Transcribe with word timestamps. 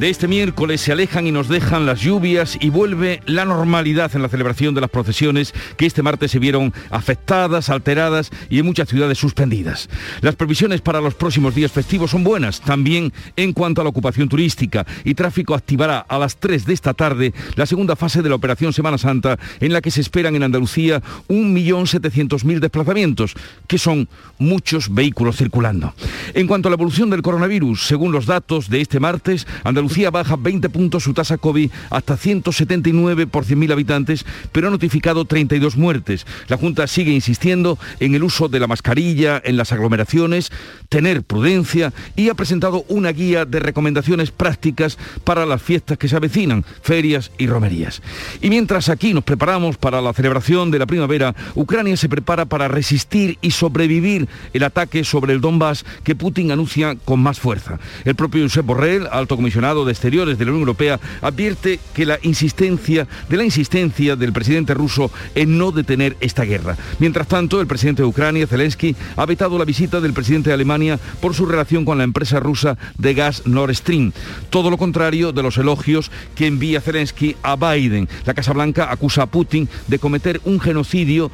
de 0.00 0.08
este 0.08 0.28
miércoles 0.28 0.80
se 0.80 0.92
alejan 0.92 1.26
y 1.26 1.30
nos 1.30 1.48
dejan 1.48 1.84
las 1.84 2.00
lluvias 2.00 2.56
y 2.58 2.70
vuelve 2.70 3.20
la 3.26 3.44
normalidad 3.44 4.10
en 4.16 4.22
la 4.22 4.30
celebración 4.30 4.74
de 4.74 4.80
las 4.80 4.88
procesiones 4.88 5.52
que 5.76 5.84
este 5.84 6.02
martes 6.02 6.30
se 6.30 6.38
vieron 6.38 6.72
afectadas, 6.88 7.68
alteradas 7.68 8.30
y 8.48 8.58
en 8.58 8.64
muchas 8.64 8.88
ciudades 8.88 9.18
suspendidas. 9.18 9.90
Las 10.22 10.36
previsiones 10.36 10.80
para 10.80 11.02
los 11.02 11.14
próximos 11.14 11.54
días 11.54 11.70
festivos 11.70 12.12
son 12.12 12.24
buenas, 12.24 12.62
también 12.62 13.12
en 13.36 13.52
cuanto 13.52 13.82
a 13.82 13.84
la 13.84 13.90
ocupación 13.90 14.30
turística 14.30 14.86
y 15.04 15.12
tráfico 15.12 15.54
activará 15.54 15.98
a 15.98 16.18
las 16.18 16.38
3 16.38 16.64
de 16.64 16.72
esta 16.72 16.94
tarde 16.94 17.34
la 17.56 17.66
segunda 17.66 17.94
fase 17.94 18.22
de 18.22 18.30
la 18.30 18.36
operación 18.36 18.72
Semana 18.72 18.96
Santa 18.96 19.38
en 19.60 19.74
la 19.74 19.82
que 19.82 19.90
se 19.90 20.00
esperan 20.00 20.34
en 20.34 20.44
Andalucía 20.44 21.02
1.700.000 21.28 22.58
desplazamientos, 22.58 23.34
que 23.66 23.76
son 23.76 24.08
muchos 24.38 24.94
vehículos 24.94 25.36
circulando. 25.36 25.92
En 26.32 26.46
cuanto 26.46 26.68
a 26.68 26.70
la 26.70 26.76
evolución 26.76 27.10
del 27.10 27.20
coronavirus, 27.20 27.86
según 27.86 28.12
los 28.12 28.24
datos 28.24 28.70
de 28.70 28.80
este 28.80 28.98
martes, 28.98 29.46
Andalucía 29.62 29.89
Andalucía 29.90 30.10
baja 30.12 30.36
20 30.36 30.68
puntos 30.68 31.02
su 31.02 31.14
tasa 31.14 31.36
COVID 31.36 31.68
hasta 31.90 32.16
179 32.16 33.26
por 33.26 33.44
100.000 33.44 33.72
habitantes, 33.72 34.24
pero 34.52 34.68
ha 34.68 34.70
notificado 34.70 35.24
32 35.24 35.76
muertes. 35.76 36.26
La 36.46 36.56
Junta 36.56 36.86
sigue 36.86 37.10
insistiendo 37.10 37.76
en 37.98 38.14
el 38.14 38.22
uso 38.22 38.48
de 38.48 38.60
la 38.60 38.68
mascarilla 38.68 39.42
en 39.44 39.56
las 39.56 39.72
aglomeraciones, 39.72 40.52
tener 40.88 41.24
prudencia 41.24 41.92
y 42.14 42.28
ha 42.28 42.34
presentado 42.34 42.84
una 42.86 43.10
guía 43.10 43.44
de 43.46 43.58
recomendaciones 43.58 44.30
prácticas 44.30 44.96
para 45.24 45.44
las 45.44 45.60
fiestas 45.60 45.98
que 45.98 46.06
se 46.06 46.14
avecinan, 46.14 46.64
ferias 46.82 47.32
y 47.36 47.48
romerías. 47.48 48.00
Y 48.40 48.48
mientras 48.48 48.90
aquí 48.90 49.12
nos 49.12 49.24
preparamos 49.24 49.76
para 49.76 50.00
la 50.00 50.12
celebración 50.12 50.70
de 50.70 50.78
la 50.78 50.86
primavera, 50.86 51.34
Ucrania 51.56 51.96
se 51.96 52.08
prepara 52.08 52.44
para 52.44 52.68
resistir 52.68 53.38
y 53.40 53.50
sobrevivir 53.50 54.28
el 54.52 54.62
ataque 54.62 55.02
sobre 55.02 55.32
el 55.32 55.40
Donbass 55.40 55.84
que 56.04 56.14
Putin 56.14 56.52
anuncia 56.52 56.94
con 57.04 57.18
más 57.18 57.40
fuerza. 57.40 57.80
El 58.04 58.14
propio 58.14 58.44
Josep 58.44 58.64
Borrell, 58.64 59.08
alto 59.10 59.34
comisionado 59.34 59.69
de 59.70 59.92
Exteriores 59.92 60.36
de 60.36 60.44
la 60.44 60.50
Unión 60.50 60.62
Europea 60.62 61.00
advierte 61.22 61.78
que 61.94 62.04
la 62.04 62.18
insistencia 62.22 63.06
de 63.28 63.36
la 63.36 63.44
insistencia 63.44 64.16
del 64.16 64.32
presidente 64.32 64.74
ruso 64.74 65.10
en 65.34 65.58
no 65.58 65.70
detener 65.70 66.16
esta 66.20 66.44
guerra. 66.44 66.76
Mientras 66.98 67.28
tanto, 67.28 67.60
el 67.60 67.66
presidente 67.66 68.02
de 68.02 68.08
Ucrania, 68.08 68.46
Zelensky, 68.46 68.96
ha 69.16 69.26
vetado 69.26 69.58
la 69.58 69.64
visita 69.64 70.00
del 70.00 70.12
presidente 70.12 70.50
de 70.50 70.54
Alemania 70.54 70.98
por 71.20 71.34
su 71.34 71.46
relación 71.46 71.84
con 71.84 71.98
la 71.98 72.04
empresa 72.04 72.40
rusa 72.40 72.76
de 72.98 73.14
gas 73.14 73.46
Nord 73.46 73.74
Stream. 73.74 74.12
Todo 74.50 74.70
lo 74.70 74.76
contrario 74.76 75.32
de 75.32 75.42
los 75.42 75.56
elogios 75.56 76.10
que 76.34 76.46
envía 76.46 76.80
Zelensky 76.80 77.36
a 77.42 77.56
Biden. 77.56 78.08
La 78.26 78.34
Casa 78.34 78.52
Blanca 78.52 78.90
acusa 78.90 79.22
a 79.22 79.26
Putin 79.26 79.68
de 79.86 79.98
cometer 79.98 80.40
un 80.44 80.60
genocidio 80.60 81.30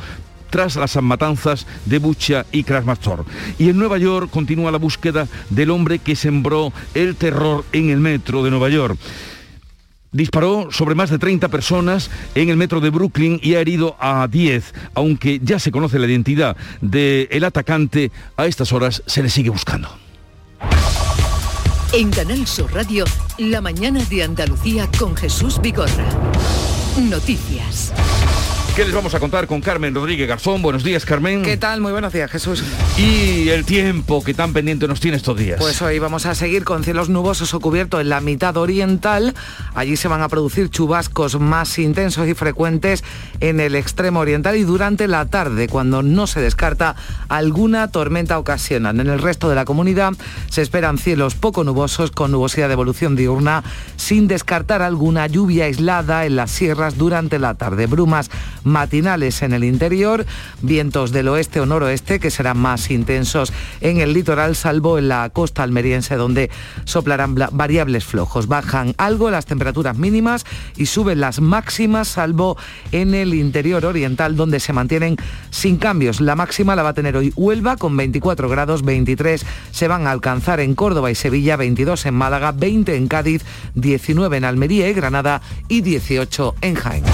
tras 0.50 0.77
las 0.77 1.00
matanzas 1.02 1.66
de 1.84 1.98
Bucha 1.98 2.47
y 2.52 2.62
Krasnodar. 2.62 3.25
Y 3.58 3.69
en 3.69 3.78
Nueva 3.78 3.98
York 3.98 4.30
continúa 4.30 4.70
la 4.70 4.78
búsqueda 4.78 5.28
del 5.50 5.70
hombre 5.70 5.98
que 5.98 6.16
sembró 6.16 6.72
el 6.94 7.16
terror 7.16 7.64
en 7.72 7.91
el 7.91 8.00
metro 8.00 8.42
de 8.44 8.50
Nueva 8.50 8.69
York 8.69 8.98
disparó 10.12 10.69
sobre 10.70 10.94
más 10.94 11.11
de 11.11 11.19
30 11.19 11.48
personas 11.48 12.11
en 12.34 12.48
el 12.48 12.56
metro 12.56 12.80
de 12.80 12.88
Brooklyn 12.88 13.38
y 13.42 13.55
ha 13.55 13.61
herido 13.61 13.97
a 14.00 14.27
10. 14.27 14.72
Aunque 14.94 15.41
ya 15.42 15.58
se 15.58 15.70
conoce 15.70 15.98
la 15.98 16.06
identidad 16.06 16.56
del 16.81 17.44
atacante, 17.44 18.10
a 18.36 18.47
estas 18.47 18.72
horas 18.72 19.03
se 19.06 19.22
le 19.22 19.28
sigue 19.28 19.50
buscando. 19.50 19.88
En 21.92 22.10
Canal 22.10 22.47
Sur 22.47 22.72
Radio, 22.75 23.05
la 23.38 23.60
mañana 23.60 24.03
de 24.04 24.25
Andalucía 24.25 24.88
con 24.99 25.16
Jesús 25.16 25.60
Vigorra. 25.60 26.09
Noticias. 26.99 27.93
¿Qué 28.76 28.84
les 28.84 28.92
vamos 28.92 29.14
a 29.14 29.20
contar 29.20 29.47
con 29.47 29.62
Carmen 29.62 29.94
Rodríguez 29.94 30.28
Garzón? 30.28 30.60
Buenos 30.60 30.84
días, 30.84 31.06
Carmen. 31.06 31.42
¿Qué 31.42 31.56
tal? 31.56 31.81
Muy 31.81 31.92
buenos 31.92 32.12
días, 32.12 32.31
Jesús. 32.31 32.62
Y 32.98 33.48
el 33.48 33.64
tiempo 33.64 34.22
que 34.22 34.34
tan 34.34 34.53
pendiente 34.53 34.87
nos 34.87 35.00
tiene 35.00 35.16
estos 35.16 35.38
días. 35.38 35.59
Pues 35.59 35.81
hoy 35.81 35.98
vamos 35.98 36.26
a 36.26 36.34
seguir 36.34 36.62
con 36.62 36.84
cielos 36.84 37.09
nubosos 37.09 37.54
o 37.54 37.60
cubiertos 37.60 38.03
en 38.03 38.10
la 38.10 38.20
mitad 38.20 38.54
oriental. 38.59 39.34
Allí 39.75 39.97
se 39.97 40.09
van 40.09 40.20
a 40.20 40.28
producir 40.28 40.69
chubascos 40.69 41.41
más 41.41 41.78
intensos 41.78 42.28
y 42.28 42.34
frecuentes 42.34 43.03
en 43.41 43.60
el 43.60 43.76
extremo 43.76 44.20
oriental 44.20 44.56
y 44.56 44.64
durante 44.64 45.08
la 45.08 45.25
tarde, 45.25 45.69
cuando 45.69 46.03
no 46.03 46.26
se 46.26 46.43
descarta 46.43 46.97
alguna 47.28 47.91
tormenta 47.91 48.38
ocasional. 48.38 49.00
En 49.00 49.08
el 49.08 49.22
resto 49.22 49.48
de 49.48 49.54
la 49.54 49.64
comunidad 49.64 50.12
se 50.50 50.60
esperan 50.60 50.98
cielos 50.98 51.34
poco 51.34 51.64
nubosos 51.64 52.10
con 52.10 52.31
nubosidad 52.31 52.66
de 52.66 52.75
evolución 52.75 53.16
diurna, 53.16 53.64
sin 53.97 54.28
descartar 54.28 54.82
alguna 54.82 55.28
lluvia 55.28 55.64
aislada 55.64 56.26
en 56.26 56.37
las 56.37 56.50
sierras 56.50 56.98
durante 56.98 57.38
la 57.38 57.54
tarde. 57.54 57.87
Brumas 57.87 58.31
matinales 58.66 59.43
en 59.43 59.54
el 59.54 59.65
interior, 59.65 60.27
vientos 60.60 61.12
del 61.12 61.28
oeste 61.28 61.60
o 61.60 61.66
noroeste 61.66 62.21
que 62.21 62.31
serán 62.31 62.59
más 62.59 62.91
intensos 62.91 63.53
en 63.81 64.00
el 64.00 64.12
litoral, 64.12 64.56
salvo 64.56 64.99
en 64.99 65.09
la 65.09 65.31
costa 65.31 65.62
almeriense 65.62 66.16
donde 66.16 66.50
soplarán 66.84 67.34
variables 67.34 68.05
flojos. 68.05 68.49
Bajan 68.49 68.94
algo 68.99 69.31
las 69.31 69.47
temperaturas 69.47 69.97
mínimas 69.97 70.44
y 70.76 70.87
suben 70.87 71.21
las 71.21 71.41
máximas, 71.41 72.09
salvo 72.09 72.56
en 72.93 73.15
el 73.15 73.34
interior 73.34 73.87
oriental 73.87 74.37
donde 74.37 74.60
se 74.60 74.72
mantienen 74.72 75.16
sin 75.50 75.76
cambios. 75.76 76.21
La 76.21 76.37
máxima 76.37 76.76
la 76.76 76.82
va 76.82 76.91
a 76.91 76.94
tener 76.94 77.16
hoy 77.16 77.32
Huelva 77.37 77.76
con 77.76 77.97
24 77.97 78.49
grados, 78.49 78.82
23 78.84 79.47
se 79.71 79.88
van 79.88 80.06
a 80.06 80.10
alcanzar 80.10 80.60
en 80.60 80.75
Córdoba 80.75 81.10
y 81.10 81.15
Sevilla, 81.15 81.56
22 81.56 82.06
en 82.06 82.15
Málaga, 82.15 82.53
20 82.53 82.97
en 82.97 83.06
Cádiz, 83.06 83.43
19 83.75 84.37
en 84.37 84.44
Almería 84.44 84.88
y 84.88 84.94
Granada 84.94 85.41
y 85.69 85.82
18 85.82 86.56
en 86.60 86.75
Jaén. 86.75 87.05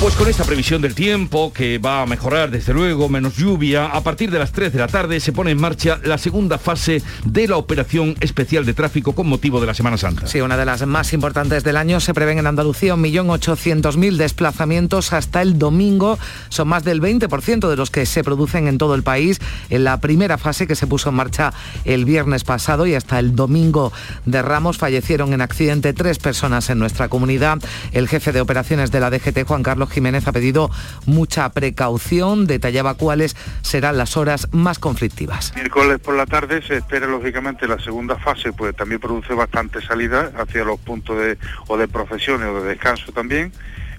Pues 0.00 0.14
con 0.14 0.28
esta 0.28 0.44
previsión 0.44 0.80
del 0.80 0.94
tiempo, 0.98 1.52
que 1.52 1.78
va 1.78 2.02
a 2.02 2.06
mejorar 2.06 2.50
desde 2.50 2.74
luego, 2.74 3.08
menos 3.08 3.36
lluvia, 3.36 3.86
a 3.86 4.02
partir 4.02 4.32
de 4.32 4.38
las 4.40 4.50
3 4.50 4.72
de 4.72 4.80
la 4.80 4.88
tarde 4.88 5.20
se 5.20 5.32
pone 5.32 5.52
en 5.52 5.60
marcha 5.60 6.00
la 6.02 6.18
segunda 6.18 6.58
fase 6.58 7.04
de 7.24 7.46
la 7.46 7.56
operación 7.56 8.16
especial 8.18 8.66
de 8.66 8.74
tráfico 8.74 9.14
con 9.14 9.28
motivo 9.28 9.60
de 9.60 9.68
la 9.68 9.74
Semana 9.74 9.96
Santa. 9.96 10.26
Sí, 10.26 10.40
una 10.40 10.56
de 10.56 10.64
las 10.64 10.84
más 10.88 11.12
importantes 11.12 11.62
del 11.62 11.76
año. 11.76 12.00
Se 12.00 12.14
prevén 12.14 12.40
en 12.40 12.48
Andalucía 12.48 12.96
1.800.000 12.96 14.16
desplazamientos 14.16 15.12
hasta 15.12 15.40
el 15.40 15.56
domingo. 15.56 16.18
Son 16.48 16.66
más 16.66 16.82
del 16.82 17.00
20% 17.00 17.68
de 17.68 17.76
los 17.76 17.92
que 17.92 18.04
se 18.04 18.24
producen 18.24 18.66
en 18.66 18.76
todo 18.76 18.96
el 18.96 19.04
país. 19.04 19.38
En 19.70 19.84
la 19.84 20.00
primera 20.00 20.36
fase 20.36 20.66
que 20.66 20.74
se 20.74 20.88
puso 20.88 21.10
en 21.10 21.14
marcha 21.14 21.52
el 21.84 22.06
viernes 22.06 22.42
pasado 22.42 22.88
y 22.88 22.96
hasta 22.96 23.20
el 23.20 23.36
domingo 23.36 23.92
de 24.24 24.42
Ramos 24.42 24.78
fallecieron 24.78 25.32
en 25.32 25.42
accidente 25.42 25.92
tres 25.92 26.18
personas 26.18 26.70
en 26.70 26.80
nuestra 26.80 27.08
comunidad. 27.08 27.60
El 27.92 28.08
jefe 28.08 28.32
de 28.32 28.40
operaciones 28.40 28.90
de 28.90 28.98
la 28.98 29.10
DGT, 29.10 29.46
Juan 29.46 29.62
Carlos 29.62 29.90
Jiménez 29.90 30.26
ha 30.26 30.32
pedido 30.32 30.72
mucha 31.06 31.48
precaución, 31.50 32.46
detallaba 32.46 32.94
cuáles 32.94 33.36
serán 33.62 33.98
las 33.98 34.16
horas 34.16 34.48
más 34.52 34.78
conflictivas. 34.78 35.52
Miércoles 35.54 35.98
por 36.00 36.14
la 36.14 36.26
tarde 36.26 36.62
se 36.62 36.76
espera 36.76 37.06
lógicamente 37.06 37.66
la 37.66 37.78
segunda 37.78 38.16
fase, 38.16 38.52
pues 38.52 38.74
también 38.76 39.00
produce 39.00 39.34
bastante 39.34 39.80
salida 39.80 40.32
hacia 40.38 40.64
los 40.64 40.78
puntos 40.80 41.18
de, 41.18 41.38
o 41.66 41.76
de 41.76 41.88
profesiones 41.88 42.48
o 42.48 42.62
de 42.62 42.68
descanso 42.70 43.12
también. 43.12 43.52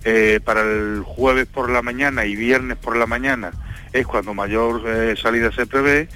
Eh, 0.06 0.40
para 0.44 0.62
el 0.62 1.04
jueves 1.06 1.46
por 1.46 1.70
la 1.70 1.82
mañana 1.82 2.26
y 2.26 2.34
viernes 2.34 2.78
por 2.78 2.96
la 2.96 3.06
mañana 3.06 3.52
es 3.92 4.08
cuando 4.08 4.34
mayor 4.34 4.84
eh, 4.88 5.16
salida 5.22 5.52
se 5.52 5.66
prevé 5.66 6.08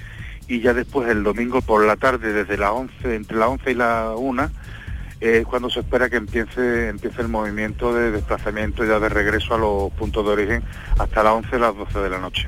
y 0.48 0.60
ya 0.60 0.72
después 0.72 1.08
el 1.10 1.22
domingo 1.22 1.60
por 1.60 1.84
la 1.84 1.96
tarde 1.96 2.32
desde 2.32 2.56
las 2.56 2.70
11, 2.70 3.14
entre 3.14 3.36
las 3.36 3.48
11 3.48 3.70
y 3.70 3.74
la 3.74 4.14
1 4.16 4.50
es 5.24 5.46
cuando 5.46 5.70
se 5.70 5.80
espera 5.80 6.10
que 6.10 6.16
empiece, 6.16 6.88
empiece 6.88 7.22
el 7.22 7.28
movimiento 7.28 7.94
de 7.94 8.10
desplazamiento 8.10 8.84
ya 8.84 9.00
de 9.00 9.08
regreso 9.08 9.54
a 9.54 9.58
los 9.58 9.90
puntos 9.92 10.24
de 10.26 10.32
origen 10.32 10.62
hasta 10.98 11.22
las 11.22 11.32
11 11.32 11.58
las 11.58 11.74
12 11.74 11.98
de 11.98 12.10
la 12.10 12.18
noche. 12.18 12.46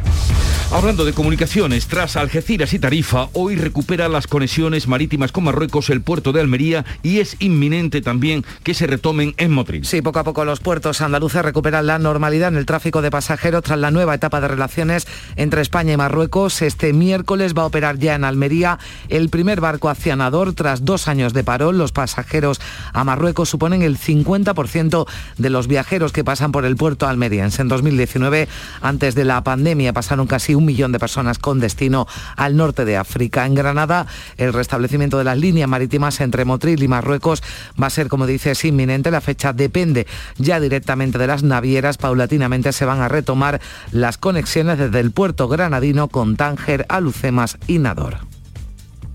Hablando 0.73 1.05
de 1.05 1.13
comunicaciones, 1.13 1.87
tras 1.87 2.17
Algeciras 2.17 2.75
y 2.75 2.81
Tarifa, 2.81 3.29
hoy 3.35 3.55
recupera 3.55 4.09
las 4.09 4.27
conexiones 4.27 4.89
marítimas 4.89 5.31
con 5.31 5.45
Marruecos 5.45 5.91
el 5.91 6.01
puerto 6.01 6.33
de 6.33 6.41
Almería 6.41 6.85
y 7.05 7.21
es 7.21 7.37
inminente 7.39 8.03
también 8.03 8.45
que 8.65 8.75
se 8.75 8.89
retomen 8.89 9.33
en 9.39 9.53
Motril. 9.53 9.87
Sí, 9.87 10.03
poco 10.03 10.19
a 10.19 10.25
poco 10.25 10.45
los 10.45 10.59
puertos 10.59 11.01
andaluces 11.01 11.43
recuperan 11.43 11.87
la 11.87 12.01
normalidad 12.01 12.49
en 12.49 12.57
el 12.57 12.67
tráfico 12.67 13.01
de 13.01 13.13
pasajeros 13.13 13.63
tras 13.63 13.79
la 13.79 13.93
nueva 13.93 14.17
etapa 14.17 14.41
de 14.41 14.49
relaciones 14.49 15.07
entre 15.37 15.63
España 15.63 15.93
y 15.93 15.97
Marruecos. 15.97 16.61
Este 16.61 16.93
miércoles 16.93 17.55
va 17.57 17.63
a 17.63 17.67
operar 17.67 17.99
ya 17.99 18.17
en 18.17 18.25
Almería 18.25 18.81
el 19.09 19.31
primer 19.31 19.61
barco 19.61 19.89
accionador 19.89 20.53
tras 20.53 20.85
dos 20.85 21.07
años 21.07 21.33
de 21.33 21.45
parón. 21.45 21.79
Los 21.79 21.93
pasajeros 21.93 22.61
a 22.93 23.05
Marruecos 23.05 23.49
suponen 23.49 23.83
el 23.83 23.99
50% 23.99 25.07
de 25.39 25.51
los 25.51 25.69
viajeros 25.69 26.11
que 26.11 26.25
pasan 26.25 26.51
por 26.51 26.65
el 26.65 26.75
puerto 26.75 27.07
almeriense. 27.07 27.63
En 27.63 27.69
2019, 27.69 28.49
antes 28.83 29.15
de 29.15 29.25
la 29.25 29.45
pandemia, 29.45 29.93
pasaron 29.93 30.27
casi 30.27 30.56
un 30.57 30.65
millón 30.65 30.93
de 30.93 30.99
personas 30.99 31.39
con 31.39 31.61
destino 31.61 32.07
al 32.37 32.57
norte 32.57 32.85
de 32.85 32.97
África. 32.97 33.47
En 33.47 33.55
Granada, 33.55 34.07
el 34.37 34.53
restablecimiento 34.53 35.19
de 35.19 35.25
las 35.25 35.39
líneas 35.39 35.69
marítimas 35.69 36.21
entre 36.21 36.45
Motril 36.45 36.83
y 36.83 36.89
Marruecos 36.89 37.43
va 37.81 37.87
a 37.87 37.91
ser, 37.91 38.09
como 38.09 38.27
dices, 38.27 38.65
inminente. 38.65 39.11
La 39.11 39.21
fecha 39.21 39.53
depende 39.53 40.07
ya 40.39 40.61
directamente 40.61 41.19
de 41.19 41.27
las 41.27 41.43
navieras. 41.43 41.99
Paulatinamente 41.99 42.73
se 42.73 42.85
van 42.85 43.01
a 43.01 43.09
retomar 43.09 43.61
las 43.93 44.19
conexiones 44.19 44.79
desde 44.79 45.01
el 45.01 45.11
puerto 45.11 45.49
granadino 45.49 46.09
con 46.09 46.37
Tánger, 46.37 46.87
Alucemas 46.89 47.59
y 47.67 47.79
Nador. 47.79 48.19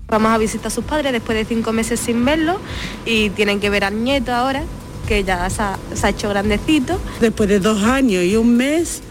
Vamos 0.08 0.30
a 0.32 0.38
visitar 0.38 0.66
a 0.66 0.70
sus 0.70 0.84
padres 0.84 1.12
después 1.12 1.38
de 1.38 1.44
cinco 1.44 1.72
meses 1.72 1.98
sin 1.98 2.24
verlo 2.24 2.58
y 3.06 3.30
tienen 3.30 3.60
que 3.60 3.70
ver 3.70 3.84
al 3.84 4.04
nieto 4.04 4.34
ahora, 4.34 4.62
que 5.08 5.24
ya 5.24 5.48
se 5.48 5.62
ha, 5.62 5.78
se 5.94 6.06
ha 6.06 6.10
hecho 6.10 6.28
grandecito. 6.28 7.00
Después 7.20 7.48
de 7.48 7.60
dos 7.60 7.82
años 7.82 8.22
y 8.22 8.36
un 8.36 8.56
mes, 8.56 9.02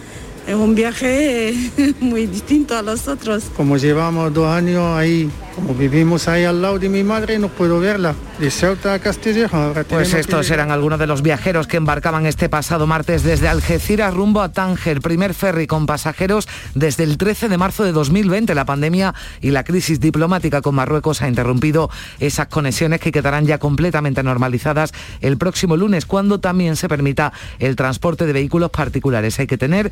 es 0.52 0.58
un 0.58 0.76
viaje 0.76 1.54
muy 2.02 2.28
distinto 2.28 2.78
a 2.78 2.82
los 2.82 3.08
otros. 3.08 3.46
Como 3.56 3.78
llevamos 3.78 4.34
dos 4.34 4.48
años 4.48 4.84
ahí, 4.98 5.30
como 5.56 5.74
vivimos 5.74 6.28
ahí 6.28 6.44
al 6.44 6.62
lado 6.62 6.78
de 6.80 6.90
mi 6.90 7.04
madre, 7.04 7.40
no 7.40 7.48
puedo 7.48 7.80
verla. 7.80 8.14
De 8.40 8.50
Ceuta 8.52 8.94
a 8.96 9.00
Castillejo. 9.00 9.56
ahora 9.56 9.84
Pues 9.84 10.14
estos 10.14 10.48
que- 10.48 10.54
eran 10.54 10.72
algunos 10.72 10.98
de 11.00 11.08
los 11.08 11.22
viajeros 11.22 11.68
que 11.68 11.78
embarcaban 11.78 12.26
este 12.26 12.50
pasado 12.50 12.88
martes 12.88 13.24
desde 13.24 13.48
Algeciras 13.48 14.14
rumbo 14.14 14.42
a 14.42 14.52
Tánger, 14.52 15.00
primer 15.02 15.34
ferry 15.34 15.68
con 15.68 15.86
pasajeros 15.86 16.48
desde 16.74 17.04
el 17.04 17.18
13 17.18 17.48
de 17.50 17.58
marzo 17.58 17.84
de 17.84 17.92
2020. 17.92 18.56
La 18.56 18.66
pandemia 18.66 19.14
y 19.42 19.52
la 19.52 19.64
crisis 19.64 20.00
diplomática 20.00 20.62
con 20.62 20.76
Marruecos 20.76 21.22
ha 21.22 21.28
interrumpido 21.28 21.90
esas 22.20 22.48
conexiones 22.48 23.00
que 23.00 23.12
quedarán 23.12 23.46
ya 23.46 23.58
completamente 23.60 24.24
normalizadas 24.24 24.92
el 25.22 25.38
próximo 25.38 25.78
lunes, 25.78 26.06
cuando 26.06 26.40
también 26.40 26.76
se 26.76 26.90
permita 26.90 27.32
el 27.60 27.76
transporte 27.76 28.26
de 28.26 28.34
vehículos 28.34 28.72
particulares. 28.72 29.40
Hay 29.40 29.48
que 29.48 29.58
tener 29.58 29.92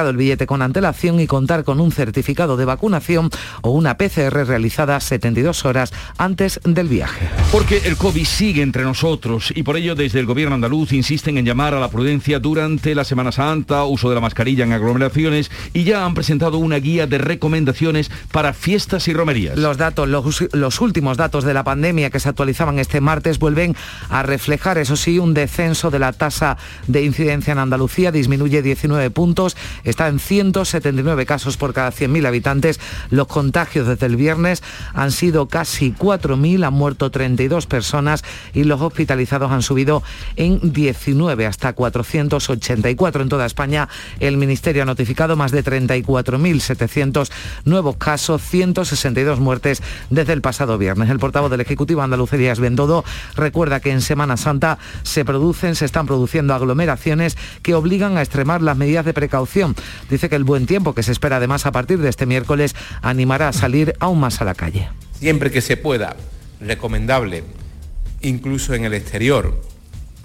sacado 0.00 0.10
el 0.10 0.16
billete 0.16 0.46
con 0.46 0.62
antelación 0.62 1.20
y 1.20 1.26
contar 1.26 1.62
con 1.62 1.78
un 1.78 1.92
certificado 1.92 2.56
de 2.56 2.64
vacunación 2.64 3.28
o 3.60 3.70
una 3.72 3.98
PCR 3.98 4.46
realizada 4.46 4.98
72 4.98 5.66
horas 5.66 5.92
antes 6.16 6.58
del 6.64 6.88
viaje. 6.88 7.28
Porque 7.52 7.82
el 7.84 7.98
COVID 7.98 8.24
sigue 8.24 8.62
entre 8.62 8.82
nosotros 8.82 9.52
y 9.54 9.62
por 9.62 9.76
ello 9.76 9.94
desde 9.94 10.18
el 10.18 10.24
gobierno 10.24 10.54
andaluz 10.54 10.94
insisten 10.94 11.36
en 11.36 11.44
llamar 11.44 11.74
a 11.74 11.80
la 11.80 11.90
prudencia 11.90 12.38
durante 12.38 12.94
la 12.94 13.04
Semana 13.04 13.30
Santa, 13.30 13.84
uso 13.84 14.08
de 14.08 14.14
la 14.14 14.22
mascarilla 14.22 14.64
en 14.64 14.72
aglomeraciones 14.72 15.50
y 15.74 15.84
ya 15.84 16.06
han 16.06 16.14
presentado 16.14 16.56
una 16.56 16.76
guía 16.76 17.06
de 17.06 17.18
recomendaciones 17.18 18.10
para 18.32 18.54
fiestas 18.54 19.06
y 19.06 19.12
romerías. 19.12 19.58
Los 19.58 19.76
datos, 19.76 20.08
los, 20.08 20.48
los 20.54 20.80
últimos 20.80 21.18
datos 21.18 21.44
de 21.44 21.52
la 21.52 21.62
pandemia 21.62 22.08
que 22.08 22.20
se 22.20 22.30
actualizaban 22.30 22.78
este 22.78 23.02
martes 23.02 23.38
vuelven 23.38 23.76
a 24.08 24.22
reflejar, 24.22 24.78
eso 24.78 24.96
sí, 24.96 25.18
un 25.18 25.34
descenso 25.34 25.90
de 25.90 25.98
la 25.98 26.14
tasa 26.14 26.56
de 26.86 27.04
incidencia 27.04 27.52
en 27.52 27.58
Andalucía, 27.58 28.10
disminuye 28.12 28.62
19 28.62 29.10
puntos, 29.10 29.58
está 29.84 30.08
en 30.08 30.18
179 30.18 31.26
casos 31.26 31.56
por 31.56 31.72
cada 31.72 31.92
100.000 31.92 32.26
habitantes. 32.26 32.80
Los 33.10 33.26
contagios 33.26 33.86
desde 33.86 34.06
el 34.06 34.16
viernes 34.16 34.62
han 34.94 35.12
sido 35.12 35.48
casi 35.48 35.92
4.000, 35.92 36.66
han 36.66 36.74
muerto 36.74 37.10
32 37.10 37.66
personas 37.66 38.24
y 38.52 38.64
los 38.64 38.80
hospitalizados 38.80 39.50
han 39.52 39.62
subido 39.62 40.02
en 40.36 40.72
19 40.72 41.46
hasta 41.46 41.72
484 41.72 43.22
en 43.22 43.28
toda 43.28 43.46
España. 43.46 43.88
El 44.18 44.36
Ministerio 44.36 44.82
ha 44.82 44.86
notificado 44.86 45.36
más 45.36 45.52
de 45.52 45.64
34.700 45.64 47.30
nuevos 47.64 47.96
casos, 47.96 48.42
162 48.42 49.40
muertes 49.40 49.82
desde 50.10 50.32
el 50.32 50.40
pasado 50.40 50.78
viernes. 50.78 51.10
El 51.10 51.18
portavoz 51.18 51.50
del 51.50 51.60
Ejecutivo 51.60 52.02
andaluz 52.02 52.32
Elías 52.32 52.60
Bendodo 52.60 53.04
recuerda 53.36 53.80
que 53.80 53.90
en 53.90 54.00
Semana 54.00 54.36
Santa 54.36 54.78
se 55.02 55.24
producen, 55.24 55.74
se 55.74 55.84
están 55.84 56.06
produciendo 56.06 56.54
aglomeraciones 56.54 57.36
que 57.62 57.74
obligan 57.74 58.16
a 58.16 58.22
extremar 58.22 58.62
las 58.62 58.76
medidas 58.76 59.04
de 59.04 59.14
precaución. 59.14 59.69
Dice 60.08 60.28
que 60.28 60.36
el 60.36 60.44
buen 60.44 60.66
tiempo 60.66 60.94
que 60.94 61.02
se 61.02 61.12
espera 61.12 61.36
además 61.36 61.66
a 61.66 61.72
partir 61.72 61.98
de 61.98 62.08
este 62.08 62.26
miércoles 62.26 62.74
animará 63.02 63.48
a 63.48 63.52
salir 63.52 63.94
aún 64.00 64.20
más 64.20 64.40
a 64.40 64.44
la 64.44 64.54
calle. 64.54 64.88
siempre 65.18 65.50
que 65.50 65.60
se 65.60 65.76
pueda, 65.76 66.16
recomendable, 66.60 67.44
incluso 68.22 68.74
en 68.74 68.84
el 68.84 68.94
exterior, 68.94 69.60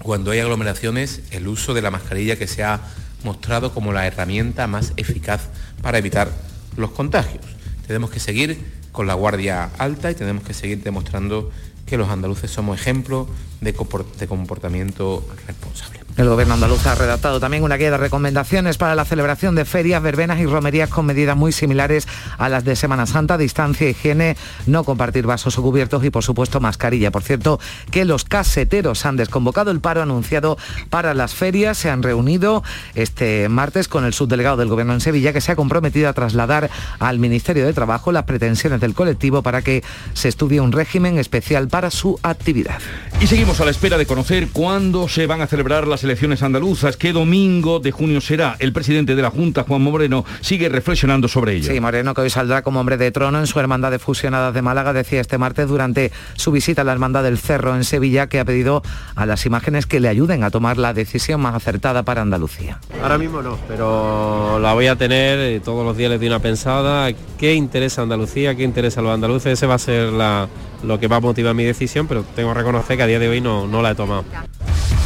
cuando 0.02 0.30
hay 0.30 0.40
aglomeraciones, 0.40 1.22
el 1.30 1.48
uso 1.48 1.74
de 1.74 1.82
la 1.82 1.90
mascarilla 1.90 2.36
que 2.36 2.46
se 2.46 2.62
ha 2.62 2.80
mostrado 3.24 3.72
como 3.74 3.92
la 3.92 4.06
herramienta 4.06 4.66
más 4.66 4.92
eficaz 4.96 5.48
para 5.82 5.98
evitar 5.98 6.30
los 6.76 6.90
contagios. 6.92 7.44
Tenemos 7.86 8.10
que 8.10 8.20
seguir 8.20 8.58
con 8.92 9.06
la 9.06 9.14
guardia 9.14 9.70
alta 9.78 10.10
y 10.10 10.14
tenemos 10.14 10.44
que 10.44 10.54
seguir 10.54 10.82
demostrando 10.82 11.50
que 11.86 11.96
los 11.96 12.08
andaluces 12.08 12.50
somos 12.50 12.78
ejemplo 12.80 13.28
de 13.60 13.74
compor- 13.74 14.06
de 14.18 14.26
comportamiento 14.26 15.26
responsable. 15.46 16.00
El 16.16 16.30
gobierno 16.30 16.54
andaluz 16.54 16.86
ha 16.86 16.94
redactado 16.94 17.40
también 17.40 17.62
una 17.62 17.76
guía 17.76 17.90
de 17.90 17.98
recomendaciones 17.98 18.78
para 18.78 18.94
la 18.94 19.04
celebración 19.04 19.54
de 19.54 19.66
ferias, 19.66 20.02
verbenas 20.02 20.40
y 20.40 20.46
romerías 20.46 20.88
con 20.88 21.04
medidas 21.04 21.36
muy 21.36 21.52
similares 21.52 22.08
a 22.38 22.48
las 22.48 22.64
de 22.64 22.74
Semana 22.74 23.04
Santa, 23.04 23.36
distancia, 23.36 23.86
higiene, 23.86 24.34
no 24.66 24.82
compartir 24.84 25.26
vasos 25.26 25.58
o 25.58 25.62
cubiertos 25.62 26.02
y 26.04 26.10
por 26.10 26.24
supuesto 26.24 26.58
mascarilla. 26.58 27.10
Por 27.10 27.22
cierto, 27.22 27.60
que 27.90 28.06
los 28.06 28.24
caseteros 28.24 29.04
han 29.04 29.16
desconvocado 29.16 29.70
el 29.70 29.80
paro 29.80 30.00
anunciado 30.00 30.56
para 30.88 31.12
las 31.12 31.34
ferias, 31.34 31.76
se 31.76 31.90
han 31.90 32.02
reunido 32.02 32.64
este 32.94 33.50
martes 33.50 33.86
con 33.86 34.06
el 34.06 34.14
subdelegado 34.14 34.56
del 34.56 34.68
gobierno 34.68 34.94
en 34.94 35.02
Sevilla 35.02 35.34
que 35.34 35.42
se 35.42 35.52
ha 35.52 35.56
comprometido 35.56 36.08
a 36.08 36.14
trasladar 36.14 36.70
al 36.98 37.18
Ministerio 37.18 37.66
de 37.66 37.74
Trabajo 37.74 38.10
las 38.10 38.24
pretensiones 38.24 38.80
del 38.80 38.94
colectivo 38.94 39.42
para 39.42 39.60
que 39.60 39.84
se 40.14 40.28
estudie 40.28 40.62
un 40.62 40.72
régimen 40.72 41.18
especial 41.18 41.68
para 41.68 41.90
su 41.90 42.18
actividad. 42.22 42.78
Y 43.20 43.26
seguimos 43.26 43.60
a 43.60 43.66
la 43.66 43.70
espera 43.70 43.98
de 43.98 44.06
conocer 44.06 44.48
cuándo 44.48 45.08
se 45.08 45.26
van 45.26 45.42
a 45.42 45.46
celebrar 45.46 45.86
las 45.86 46.05
elecciones 46.06 46.42
andaluzas, 46.42 46.96
qué 46.96 47.12
domingo 47.12 47.80
de 47.80 47.90
junio 47.92 48.20
será. 48.20 48.56
El 48.58 48.72
presidente 48.72 49.14
de 49.14 49.22
la 49.22 49.30
Junta, 49.30 49.64
Juan 49.64 49.82
Moreno, 49.82 50.24
sigue 50.40 50.68
reflexionando 50.68 51.28
sobre 51.28 51.54
ello. 51.54 51.72
Sí, 51.72 51.80
Moreno, 51.80 52.14
que 52.14 52.22
hoy 52.22 52.30
saldrá 52.30 52.62
como 52.62 52.80
hombre 52.80 52.96
de 52.96 53.10
trono 53.10 53.38
en 53.38 53.46
su 53.46 53.60
hermandad 53.60 53.90
de 53.90 53.98
fusionadas 53.98 54.54
de 54.54 54.62
Málaga, 54.62 54.92
decía 54.92 55.20
este 55.20 55.38
martes 55.38 55.68
durante 55.68 56.12
su 56.34 56.50
visita 56.52 56.82
a 56.82 56.84
la 56.84 56.92
hermandad 56.92 57.22
del 57.22 57.38
Cerro 57.38 57.74
en 57.76 57.84
Sevilla, 57.84 58.28
que 58.28 58.40
ha 58.40 58.44
pedido 58.44 58.82
a 59.14 59.26
las 59.26 59.44
imágenes 59.46 59.86
que 59.86 60.00
le 60.00 60.08
ayuden 60.08 60.42
a 60.44 60.50
tomar 60.50 60.78
la 60.78 60.94
decisión 60.94 61.40
más 61.40 61.54
acertada 61.54 62.02
para 62.04 62.22
Andalucía. 62.22 62.78
Ahora 63.02 63.18
mismo 63.18 63.42
no, 63.42 63.58
pero 63.68 64.58
la 64.60 64.72
voy 64.74 64.86
a 64.86 64.96
tener, 64.96 65.38
eh, 65.38 65.60
todos 65.64 65.84
los 65.84 65.96
días 65.96 66.10
le 66.10 66.18
doy 66.18 66.28
una 66.28 66.38
pensada, 66.38 67.10
qué 67.38 67.54
interesa 67.54 68.00
a 68.00 68.04
Andalucía, 68.04 68.54
qué 68.54 68.62
interesa 68.62 69.00
a 69.00 69.02
los 69.02 69.12
andaluces, 69.12 69.52
ese 69.52 69.66
va 69.66 69.74
a 69.74 69.78
ser 69.78 70.12
la- 70.12 70.48
lo 70.82 70.98
que 71.00 71.08
va 71.08 71.16
a 71.16 71.20
motivar 71.20 71.54
mi 71.54 71.64
decisión, 71.64 72.06
pero 72.06 72.24
tengo 72.34 72.52
que 72.52 72.58
reconocer 72.58 72.96
que 72.96 73.02
a 73.02 73.06
día 73.06 73.18
de 73.18 73.28
hoy 73.28 73.40
no, 73.40 73.66
no 73.66 73.82
la 73.82 73.92
he 73.92 73.94
tomado. 73.94 74.24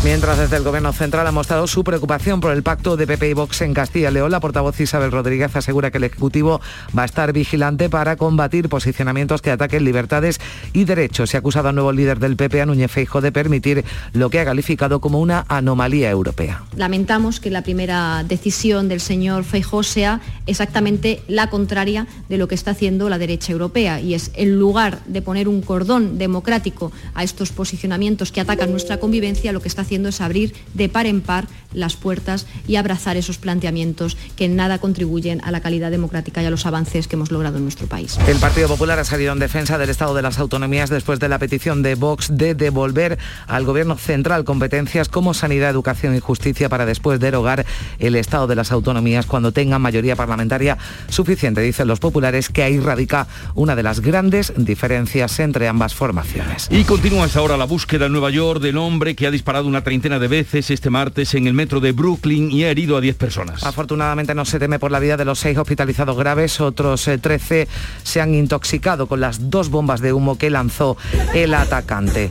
Mientras 0.02 0.38
desde 0.38 0.56
el 0.56 0.62
Gobierno 0.62 0.94
Central 0.94 1.26
ha 1.26 1.30
mostrado 1.30 1.66
su 1.66 1.84
preocupación 1.84 2.40
por 2.40 2.52
el 2.52 2.62
pacto 2.62 2.96
de 2.96 3.06
PP 3.06 3.28
y 3.28 3.34
Vox 3.34 3.60
en 3.60 3.74
Castilla 3.74 4.08
y 4.08 4.14
León, 4.14 4.30
la 4.30 4.40
portavoz 4.40 4.80
Isabel 4.80 5.12
Rodríguez 5.12 5.54
asegura 5.54 5.90
que 5.90 5.98
el 5.98 6.04
Ejecutivo 6.04 6.62
va 6.98 7.02
a 7.02 7.04
estar 7.04 7.34
vigilante 7.34 7.90
para 7.90 8.16
combatir 8.16 8.70
posicionamientos 8.70 9.42
que 9.42 9.50
ataquen 9.50 9.84
libertades 9.84 10.40
y 10.72 10.84
derechos. 10.84 11.28
Se 11.28 11.36
ha 11.36 11.40
acusado 11.40 11.68
al 11.68 11.74
nuevo 11.74 11.92
líder 11.92 12.18
del 12.18 12.36
PP, 12.36 12.62
a 12.62 12.66
Núñez 12.66 12.90
Feijóo, 12.90 13.20
de 13.20 13.30
permitir 13.30 13.84
lo 14.14 14.30
que 14.30 14.40
ha 14.40 14.46
calificado 14.46 15.02
como 15.02 15.20
una 15.20 15.44
anomalía 15.48 16.08
europea. 16.08 16.62
Lamentamos 16.76 17.38
que 17.38 17.50
la 17.50 17.60
primera 17.60 18.24
decisión 18.26 18.88
del 18.88 19.00
señor 19.00 19.44
Feijóo 19.44 19.82
sea 19.82 20.22
exactamente 20.46 21.20
la 21.28 21.50
contraria 21.50 22.06
de 22.30 22.38
lo 22.38 22.48
que 22.48 22.54
está 22.54 22.70
haciendo 22.70 23.10
la 23.10 23.18
derecha 23.18 23.52
europea 23.52 24.00
y 24.00 24.14
es 24.14 24.30
en 24.34 24.58
lugar 24.58 25.00
de 25.04 25.20
poner 25.20 25.46
un 25.46 25.59
cordón 25.62 26.18
democrático 26.18 26.92
a 27.14 27.24
estos 27.24 27.50
posicionamientos 27.50 28.32
que 28.32 28.40
atacan 28.40 28.70
nuestra 28.70 28.98
convivencia, 28.98 29.52
lo 29.52 29.60
que 29.60 29.68
está 29.68 29.82
haciendo 29.82 30.08
es 30.08 30.20
abrir 30.20 30.54
de 30.74 30.88
par 30.88 31.06
en 31.06 31.20
par 31.20 31.46
las 31.72 31.96
puertas 31.96 32.46
y 32.66 32.76
abrazar 32.76 33.16
esos 33.16 33.38
planteamientos 33.38 34.16
que 34.36 34.46
en 34.46 34.56
nada 34.56 34.78
contribuyen 34.78 35.40
a 35.44 35.50
la 35.50 35.60
calidad 35.60 35.90
democrática 35.90 36.42
y 36.42 36.46
a 36.46 36.50
los 36.50 36.66
avances 36.66 37.06
que 37.06 37.16
hemos 37.16 37.30
logrado 37.30 37.58
en 37.58 37.62
nuestro 37.64 37.86
país. 37.86 38.18
El 38.26 38.38
Partido 38.38 38.68
Popular 38.68 38.98
ha 38.98 39.04
salido 39.04 39.32
en 39.32 39.38
defensa 39.38 39.78
del 39.78 39.90
Estado 39.90 40.14
de 40.14 40.22
las 40.22 40.38
Autonomías 40.38 40.90
después 40.90 41.20
de 41.20 41.28
la 41.28 41.38
petición 41.38 41.82
de 41.82 41.94
Vox 41.94 42.36
de 42.36 42.54
devolver 42.54 43.18
al 43.46 43.64
Gobierno 43.64 43.96
central 43.96 44.44
competencias 44.44 45.08
como 45.08 45.34
sanidad, 45.34 45.70
educación 45.70 46.14
y 46.16 46.20
justicia 46.20 46.68
para 46.68 46.86
después 46.86 47.20
derogar 47.20 47.66
el 47.98 48.16
Estado 48.16 48.46
de 48.46 48.56
las 48.56 48.72
Autonomías 48.72 49.26
cuando 49.26 49.52
tengan 49.52 49.82
mayoría 49.82 50.16
parlamentaria 50.16 50.78
suficiente, 51.08 51.60
dicen 51.60 51.88
los 51.88 52.00
populares, 52.00 52.48
que 52.48 52.62
ahí 52.62 52.80
radica 52.80 53.26
una 53.54 53.76
de 53.76 53.82
las 53.82 54.00
grandes 54.00 54.52
diferencias 54.56 55.38
entre 55.40 55.49
ambas 55.68 55.94
formaciones. 55.94 56.68
Y 56.70 56.84
continúa 56.84 57.24
hasta 57.24 57.40
ahora 57.40 57.56
la 57.56 57.64
búsqueda 57.64 58.06
en 58.06 58.12
Nueva 58.12 58.30
York 58.30 58.60
del 58.60 58.76
hombre 58.76 59.14
que 59.14 59.26
ha 59.26 59.30
disparado 59.30 59.66
una 59.66 59.82
treintena 59.82 60.18
de 60.18 60.28
veces 60.28 60.70
este 60.70 60.90
martes 60.90 61.34
en 61.34 61.46
el 61.46 61.54
metro 61.54 61.80
de 61.80 61.92
Brooklyn 61.92 62.50
y 62.50 62.64
ha 62.64 62.70
herido 62.70 62.96
a 62.96 63.00
10 63.00 63.16
personas. 63.16 63.64
Afortunadamente 63.64 64.34
no 64.34 64.44
se 64.44 64.58
teme 64.58 64.78
por 64.78 64.90
la 64.90 64.98
vida 64.98 65.16
de 65.16 65.24
los 65.24 65.38
seis 65.38 65.58
hospitalizados 65.58 66.16
graves, 66.16 66.60
otros 66.60 67.06
eh, 67.08 67.18
13 67.18 67.68
se 68.02 68.20
han 68.20 68.34
intoxicado 68.34 69.06
con 69.06 69.20
las 69.20 69.50
dos 69.50 69.70
bombas 69.70 70.00
de 70.00 70.12
humo 70.12 70.38
que 70.38 70.50
lanzó 70.50 70.96
el 71.34 71.54
atacante. 71.54 72.30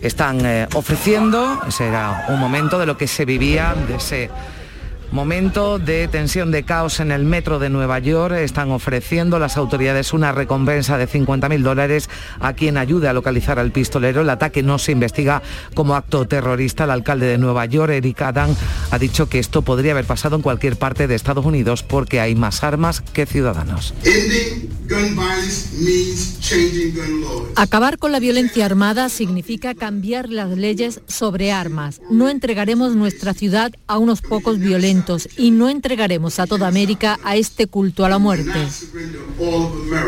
Están 0.00 0.44
eh, 0.46 0.68
ofreciendo, 0.74 1.60
ese 1.66 1.88
era 1.88 2.26
un 2.28 2.38
momento 2.38 2.78
de 2.78 2.86
lo 2.86 2.96
que 2.96 3.08
se 3.08 3.24
vivía, 3.24 3.74
de 3.88 3.96
ese 3.96 4.30
Momento 5.10 5.78
de 5.78 6.06
tensión 6.06 6.50
de 6.50 6.64
caos 6.64 7.00
en 7.00 7.10
el 7.12 7.24
metro 7.24 7.58
de 7.58 7.70
Nueva 7.70 7.98
York. 7.98 8.34
Están 8.34 8.70
ofreciendo 8.70 9.38
las 9.38 9.56
autoridades 9.56 10.12
una 10.12 10.32
recompensa 10.32 10.98
de 10.98 11.08
50.000 11.08 11.62
dólares 11.62 12.10
a 12.40 12.52
quien 12.52 12.76
ayude 12.76 13.08
a 13.08 13.14
localizar 13.14 13.58
al 13.58 13.72
pistolero. 13.72 14.20
El 14.20 14.28
ataque 14.28 14.62
no 14.62 14.78
se 14.78 14.92
investiga 14.92 15.42
como 15.72 15.96
acto 15.96 16.26
terrorista. 16.26 16.84
El 16.84 16.90
alcalde 16.90 17.24
de 17.24 17.38
Nueva 17.38 17.64
York, 17.64 17.90
Eric 17.90 18.20
Adam, 18.20 18.54
ha 18.90 18.98
dicho 18.98 19.30
que 19.30 19.38
esto 19.38 19.62
podría 19.62 19.92
haber 19.92 20.04
pasado 20.04 20.36
en 20.36 20.42
cualquier 20.42 20.76
parte 20.76 21.06
de 21.06 21.14
Estados 21.14 21.46
Unidos 21.46 21.82
porque 21.82 22.20
hay 22.20 22.34
más 22.34 22.62
armas 22.62 23.00
que 23.00 23.24
ciudadanos. 23.24 23.94
Acabar 27.56 27.98
con 27.98 28.12
la 28.12 28.20
violencia 28.20 28.66
armada 28.66 29.08
significa 29.08 29.74
cambiar 29.74 30.28
las 30.28 30.50
leyes 30.50 31.00
sobre 31.06 31.50
armas. 31.50 32.02
No 32.10 32.28
entregaremos 32.28 32.94
nuestra 32.94 33.32
ciudad 33.32 33.72
a 33.86 33.96
unos 33.96 34.20
pocos 34.20 34.58
violentos 34.58 34.97
y 35.36 35.50
no 35.50 35.68
entregaremos 35.68 36.38
a 36.38 36.46
toda 36.46 36.68
América 36.68 37.18
a 37.24 37.36
este 37.36 37.66
culto 37.66 38.04
a 38.04 38.08
la 38.08 38.18
muerte. 38.18 38.66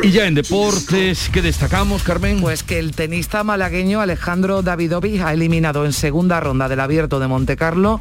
Y 0.02 0.10
ya 0.10 0.26
en 0.26 0.34
deportes, 0.34 1.30
¿qué 1.32 1.42
destacamos, 1.42 2.02
Carmen? 2.02 2.40
Pues 2.40 2.62
que 2.62 2.78
el 2.78 2.94
tenista 2.94 3.44
malagueño 3.44 4.00
Alejandro 4.00 4.62
Davidovich 4.62 5.20
ha 5.20 5.32
eliminado 5.32 5.84
en 5.84 5.92
segunda 5.92 6.40
ronda 6.40 6.68
del 6.68 6.80
Abierto 6.80 7.20
de 7.20 7.28
Montecarlo 7.28 8.00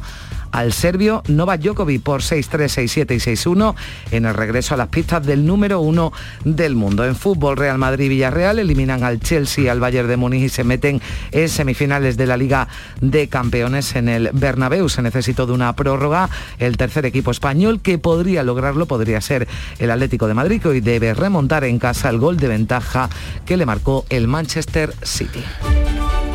al 0.52 0.72
serbio 0.72 1.22
Novak 1.28 1.60
Djokovic 1.60 2.02
por 2.02 2.22
6-3, 2.22 3.06
6-7 3.06 3.14
y 3.14 3.36
6-1 3.36 3.74
en 4.10 4.24
el 4.24 4.34
regreso 4.34 4.74
a 4.74 4.76
las 4.76 4.88
pistas 4.88 5.24
del 5.24 5.46
número 5.46 5.80
uno 5.80 6.12
del 6.44 6.74
mundo. 6.74 7.04
En 7.04 7.16
fútbol, 7.16 7.56
Real 7.56 7.78
Madrid 7.78 8.06
y 8.06 8.08
Villarreal 8.08 8.58
eliminan 8.58 9.04
al 9.04 9.20
Chelsea, 9.20 9.70
al 9.70 9.80
Bayern 9.80 10.08
de 10.08 10.16
Múnich 10.16 10.42
y 10.42 10.48
se 10.48 10.64
meten 10.64 11.00
en 11.32 11.48
semifinales 11.48 12.16
de 12.16 12.26
la 12.26 12.36
Liga 12.36 12.68
de 13.00 13.28
Campeones 13.28 13.94
en 13.96 14.08
el 14.08 14.30
Bernabéu. 14.32 14.88
Se 14.88 15.02
necesitó 15.02 15.46
de 15.46 15.52
una 15.52 15.74
prórroga. 15.74 16.28
El 16.58 16.76
tercer 16.76 17.06
equipo 17.06 17.30
español 17.30 17.80
que 17.80 17.98
podría 17.98 18.42
lograrlo 18.42 18.86
podría 18.86 19.20
ser 19.20 19.46
el 19.78 19.90
Atlético 19.90 20.26
de 20.26 20.34
Madrid, 20.34 20.60
que 20.60 20.68
hoy 20.68 20.80
debe 20.80 21.14
remontar 21.14 21.64
en 21.64 21.78
casa 21.78 22.08
el 22.08 22.18
gol 22.18 22.36
de 22.36 22.48
ventaja 22.48 23.08
que 23.44 23.56
le 23.56 23.66
marcó 23.66 24.04
el 24.08 24.28
Manchester 24.28 24.92
City. 25.02 25.44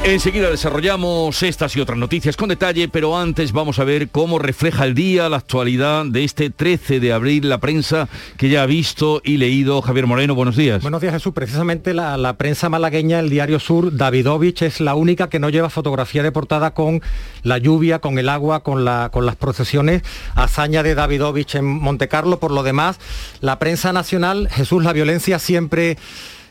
Enseguida 0.08 0.52
desarrollamos 0.52 1.42
estas 1.42 1.76
y 1.76 1.82
otras 1.82 1.98
noticias 1.98 2.38
con 2.38 2.48
detalle, 2.48 2.88
pero 2.88 3.18
antes 3.18 3.52
vamos 3.52 3.80
a 3.80 3.84
ver 3.84 4.10
cómo 4.10 4.38
refleja 4.38 4.86
el 4.86 4.94
día, 4.94 5.30
la 5.30 5.38
actualidad 5.38 6.06
de 6.06 6.24
este 6.24 6.52
13 6.52 7.00
de 7.00 7.12
abril, 7.12 7.50
la 7.50 7.58
prensa 7.58 8.08
que 8.38 8.50
ya 8.50 8.62
ha 8.62 8.66
visto 8.68 9.20
y 9.24 9.38
leído. 9.38 9.82
Javier 9.82 10.06
Moreno, 10.06 10.36
buenos 10.36 10.56
días. 10.56 10.84
Buenos 10.84 11.02
días 11.02 11.16
Jesús. 11.16 11.34
Precisamente 11.34 11.96
la, 11.96 12.36
prensa 12.38 12.70
malagueña, 12.70 13.20
el 13.20 13.32
diario 13.32 13.60
Sur, 13.60 13.98
Davidovich 13.98 14.62
es 14.62 14.80
la 14.80 14.94
única 14.94 15.28
que 15.28 15.40
no 15.40 15.50
lleva 15.50 15.72
fotografía 15.72 16.22
de 16.22 16.32
portada 16.32 16.76
con 16.76 17.02
la 17.42 17.58
lluvia, 17.58 17.98
con 17.98 18.20
el 18.20 18.30
agua, 18.30 18.62
con, 18.62 18.86
con 19.10 19.26
las 19.26 19.36
procesiones. 19.38 20.04
Hazaña 20.36 20.84
de 20.84 20.94
Davidovich 20.94 21.56
en 21.56 21.66
Montecarlo. 21.66 22.40
Por 22.40 22.52
lo 22.52 22.62
demás, 22.62 23.00
la 23.42 23.58
prensa 23.58 23.92
nacional, 23.92 24.50
Jesús, 24.52 24.84
la 24.84 24.94
violencia 24.94 25.40
siempre 25.40 25.98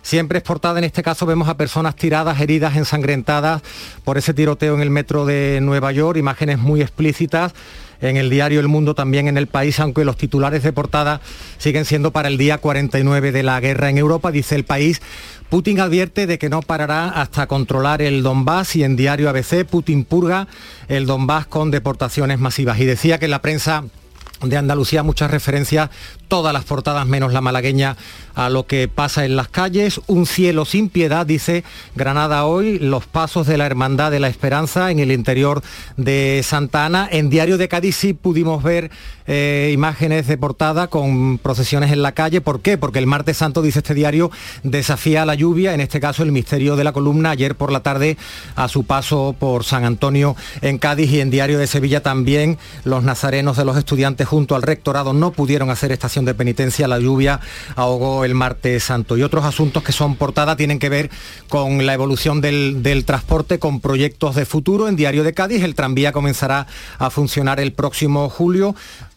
siempre 0.05 0.39
es 0.39 0.45
portada. 0.45 0.79
En 0.79 0.85
este 0.85 1.03
caso 1.03 1.27
vemos 1.27 1.49
a 1.49 1.57
personas 1.57 1.97
tiradas, 1.97 2.41
heridas, 2.41 2.77
ensangrentadas 2.77 3.63
por 4.05 4.17
ese 4.19 4.35
tiroteo 4.35 4.75
en 4.75 4.83
el 4.83 4.91
metro 4.91 5.27
de 5.27 5.59
Nueva 5.61 5.91
York, 5.91 6.17
imágenes 6.17 6.61
muy 6.61 6.81
explícitas. 6.83 7.53
En 8.01 8.17
el 8.19 8.29
diario 8.29 8.61
El 8.61 8.69
Mundo 8.69 8.95
también 8.95 9.29
en 9.29 9.39
el 9.39 9.47
país, 9.47 9.81
aunque 9.81 10.05
los 10.05 10.17
titulares 10.17 10.63
de 10.63 10.73
portada 10.73 11.23
siguen 11.59 11.87
siendo 11.87 12.11
para 12.11 12.29
el 12.29 12.37
día 12.37 12.59
49 12.59 13.33
de 13.33 13.43
la 13.43 13.59
guerra 13.61 13.89
en 13.89 13.97
Europa, 13.97 14.31
dice 14.31 14.57
el 14.57 14.65
país. 14.65 15.01
Putin 15.49 15.81
advierte 15.81 16.27
de 16.27 16.39
que 16.39 16.51
no 16.51 16.61
parará 16.61 17.09
hasta 17.09 17.47
controlar 17.47 18.03
el 18.03 18.23
Donbass 18.23 18.77
y 18.77 18.85
en 18.85 18.97
diario 18.97 19.31
ABC 19.31 19.65
Putin 19.65 20.05
purga 20.05 20.49
el 20.89 21.07
Donbass 21.07 21.47
con 21.47 21.71
deportaciones 21.71 22.39
masivas. 22.39 22.79
Y 22.79 22.85
decía 22.85 23.19
que 23.19 23.29
la 23.29 23.41
prensa 23.41 23.85
de 24.43 24.57
Andalucía 24.57 25.03
muchas 25.03 25.31
referencias, 25.31 25.91
todas 26.35 26.53
las 26.53 26.65
portadas 26.65 27.07
menos 27.07 27.33
la 27.33 27.41
malagueña 27.41 27.97
a 28.35 28.51
lo 28.51 28.67
que 28.67 28.89
pasa 28.89 29.25
en 29.25 29.37
las 29.37 29.47
calles. 29.47 30.01
Un 30.09 30.27
cielo 30.27 30.65
sin 30.65 30.89
piedad, 30.89 31.25
dice 31.25 31.63
Granada 31.95 32.45
hoy, 32.45 32.81
los 32.81 33.07
pasos 33.07 33.47
de 33.47 33.57
la 33.57 33.67
Hermandad 33.67 34.11
de 34.11 34.19
la 34.19 34.27
Esperanza 34.27 34.91
en 34.91 34.99
el 34.99 35.13
interior 35.13 35.63
de 35.97 36.41
Santa 36.43 36.87
Ana. 36.87 37.09
En 37.09 37.31
Diario 37.31 37.57
de 37.57 37.69
Cádiz 37.69 37.95
sí 37.95 38.15
pudimos 38.15 38.65
ver 38.65 38.91
eh, 39.27 39.71
imágenes 39.73 40.27
de 40.27 40.37
portada 40.37 40.89
con 40.89 41.39
procesiones 41.39 41.93
en 41.93 42.03
la 42.03 42.13
calle. 42.13 42.41
¿Por 42.41 42.61
qué? 42.61 42.79
Porque 42.79 42.99
el 42.99 43.07
martes 43.07 43.37
santo, 43.37 43.63
dice 43.63 43.79
este 43.79 43.95
diario, 43.95 44.33
desafía 44.65 45.25
la 45.25 45.37
lluvia, 45.37 45.73
en 45.73 45.81
este 45.81 46.01
caso 46.01 46.25
el 46.25 46.33
misterio 46.33 46.75
de 46.75 46.83
la 46.83 46.93
columna, 46.93 47.31
ayer 47.31 47.55
por 47.55 47.71
la 47.71 47.81
tarde 47.81 48.17
a 48.57 48.67
su 48.67 48.83
paso 48.83 49.37
por 49.39 49.63
San 49.63 49.85
Antonio 49.85 50.35
en 50.63 50.79
Cádiz 50.79 51.13
y 51.13 51.21
en 51.21 51.31
Diario 51.31 51.61
de 51.61 51.69
Sevilla 51.69 52.03
también 52.03 52.59
los 52.83 53.05
nazarenos 53.05 53.57
de 53.57 53.65
los 53.65 53.77
estudiantes 53.77 54.27
junto 54.27 54.57
al 54.57 54.63
rectorado 54.63 55.13
no 55.13 55.31
pudieron 55.31 55.71
hacer 55.71 55.93
estación 55.93 56.24
de 56.25 56.35
penitencia, 56.35 56.89
la 56.89 56.99
lluvia 56.99 57.41
ahogó 57.77 58.25
el 58.25 58.35
martes 58.35 58.85
santo. 58.85 59.17
Y 59.17 59.23
otros 59.23 59.45
asuntos 59.45 59.83
que 59.83 59.93
son 59.93 60.17
portada 60.17 60.57
tienen 60.57 60.79
que 60.79 60.89
ver 60.89 61.11
con 61.49 61.85
la 61.87 61.95
evolución 61.95 62.41
del, 62.41 62.83
del 62.83 63.05
transporte, 63.05 63.59
con 63.59 63.81
proyectos 63.81 64.35
de 64.35 64.45
futuro. 64.45 64.89
En 64.89 64.97
Diario 64.97 65.25
de 65.25 65.35
Cádiz 65.35 65.63
el 65.63 65.75
tranvía 65.75 66.13
comenzará 66.13 66.67
a 66.99 67.11
funcionar 67.11 67.61
el 67.61 67.73
próximo 67.73 68.29
julio 68.29 68.75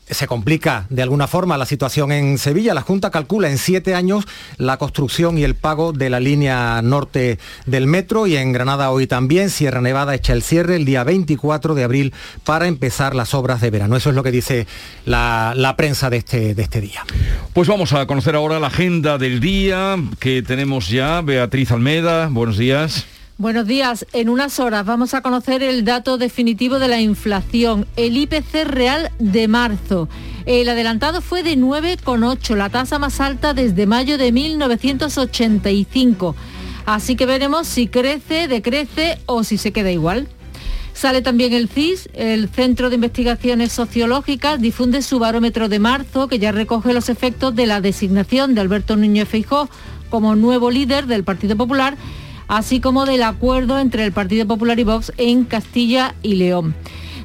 se 0.10 0.28
complica 0.28 0.86
de 0.90 1.02
alguna 1.02 1.28
forma 1.28 1.58
la 1.58 1.66
situación 1.66 2.12
en 2.12 2.38
Sevilla. 2.38 2.74
La 2.74 2.82
Junta 2.82 3.12
calcula 3.12 3.50
en 3.50 3.58
siete 3.58 3.96
años 3.96 4.26
la 4.58 4.78
construcción 4.78 5.38
y 5.38 5.44
el 5.44 5.56
pago 5.56 5.94
de 5.94 6.10
la 6.10 6.20
línea 6.20 6.82
norte 6.82 7.40
del 7.66 7.88
metro 7.88 8.28
y 8.28 8.36
en 8.36 8.54
Granada 8.54 8.92
hoy 8.92 9.08
también 9.08 9.50
Sierra 9.50 9.82
Nevada 9.82 10.16
echa 10.16 10.34
el 10.34 10.44
cierre 10.44 10.76
el 10.76 10.86
día 10.86 11.04
24 11.04 11.76
de 11.76 11.84
abril 11.84 12.14
para 12.44 12.68
empezar 12.68 13.16
las 13.16 13.34
obras 13.34 13.62
de 13.62 13.70
verano. 13.70 13.96
Eso 13.96 14.10
es 14.10 14.16
lo 14.16 14.24
que 14.24 14.32
dice 14.32 14.68
la, 15.06 15.54
la 15.56 15.76
prensa 15.76 16.10
de 16.10 16.18
este, 16.18 16.56
de 16.56 16.64
este 16.64 16.82
día. 16.82 17.06
Pues 17.54 17.68
vamos 17.68 17.94
a 17.94 18.06
conocer 18.08 18.36
ahora 18.36 18.60
la 18.60 18.68
agenda 18.68 19.18
del 19.18 19.40
día 19.40 19.98
que 20.20 20.42
tenemos 20.42 20.90
ya. 20.90 21.22
Beatriz 21.22 21.72
Almeda, 21.72 22.28
buenos 22.28 22.58
días. 22.58 23.06
Buenos 23.40 23.68
días. 23.68 24.08
En 24.14 24.30
unas 24.30 24.60
horas 24.60 24.84
vamos 24.84 25.14
a 25.14 25.22
conocer 25.22 25.62
el 25.62 25.86
dato 25.86 26.18
definitivo 26.18 26.80
de 26.80 26.88
la 26.88 27.00
inflación, 27.00 27.86
el 27.96 28.18
IPC 28.18 28.66
real 28.66 29.12
de 29.20 29.48
marzo. 29.48 30.10
El 30.48 30.68
adelantado 30.68 31.22
fue 31.22 31.44
de 31.44 31.56
9,8, 31.56 32.56
la 32.56 32.70
tasa 32.70 32.98
más 32.98 33.22
alta 33.22 33.54
desde 33.54 33.86
mayo 33.86 34.18
de 34.18 34.32
1985. 34.32 36.36
Así 36.88 37.16
que 37.16 37.28
veremos 37.28 37.68
si 37.68 37.86
crece, 37.86 38.48
decrece 38.48 39.20
o 39.28 39.44
si 39.44 39.60
se 39.60 39.72
queda 39.72 39.92
igual. 39.92 40.28
Sale 40.94 41.22
también 41.22 41.54
el 41.54 41.70
CIS, 41.70 42.10
el 42.14 42.50
Centro 42.50 42.90
de 42.90 42.96
Investigaciones 42.96 43.72
Sociológicas, 43.72 44.60
difunde 44.60 45.04
su 45.04 45.20
barómetro 45.20 45.70
de 45.70 45.78
marzo 45.78 46.28
que 46.28 46.40
ya 46.40 46.52
recoge 46.52 46.92
los 46.92 47.08
efectos 47.08 47.56
de 47.56 47.68
la 47.68 47.82
designación 47.82 48.56
de 48.56 48.62
Alberto 48.62 48.96
Núñez 48.96 49.30
Feijó 49.30 49.70
como 50.10 50.36
nuevo 50.36 50.72
líder 50.72 51.06
del 51.06 51.24
Partido 51.24 51.56
Popular 51.56 51.98
así 52.48 52.80
como 52.80 53.06
del 53.06 53.24
acuerdo 53.24 53.80
entre 53.80 54.06
el 54.06 54.12
Partido 54.12 54.48
Popular 54.48 54.80
y 54.80 54.84
Vox 54.84 55.12
en 55.18 55.44
Castilla 55.44 56.16
y 56.22 56.36
León. 56.36 56.76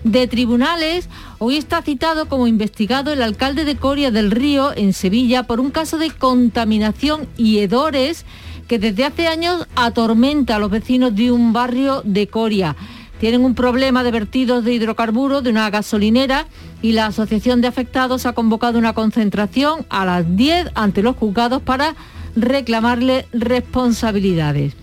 De 0.04 0.26
tribunales, 0.26 1.08
hoy 1.38 1.56
está 1.56 1.80
citado 1.80 2.26
como 2.26 2.48
investigado 2.48 3.12
el 3.12 3.22
alcalde 3.22 3.64
de 3.64 3.76
Coria 3.76 4.10
del 4.10 4.32
Río, 4.32 4.72
en 4.74 4.92
Sevilla, 4.92 5.44
por 5.44 5.60
un 5.60 5.70
caso 5.70 5.96
de 5.96 6.10
contaminación 6.10 7.28
y 7.36 7.58
hedores 7.58 8.24
que 8.66 8.80
desde 8.80 9.04
hace 9.04 9.28
años 9.28 9.66
atormenta 9.76 10.56
a 10.56 10.58
los 10.58 10.70
vecinos 10.70 11.14
de 11.14 11.30
un 11.30 11.52
barrio 11.52 12.02
de 12.04 12.26
Coria. 12.26 12.74
Tienen 13.20 13.44
un 13.44 13.54
problema 13.54 14.02
de 14.02 14.10
vertidos 14.10 14.64
de 14.64 14.74
hidrocarburos 14.74 15.44
de 15.44 15.50
una 15.50 15.70
gasolinera 15.70 16.46
y 16.80 16.90
la 16.90 17.06
Asociación 17.06 17.60
de 17.60 17.68
Afectados 17.68 18.26
ha 18.26 18.32
convocado 18.32 18.80
una 18.80 18.94
concentración 18.94 19.86
a 19.88 20.04
las 20.04 20.36
10 20.36 20.70
ante 20.74 21.04
los 21.04 21.14
juzgados 21.14 21.62
para 21.62 21.94
reclamarle 22.34 23.26
responsabilidades. 23.32 24.81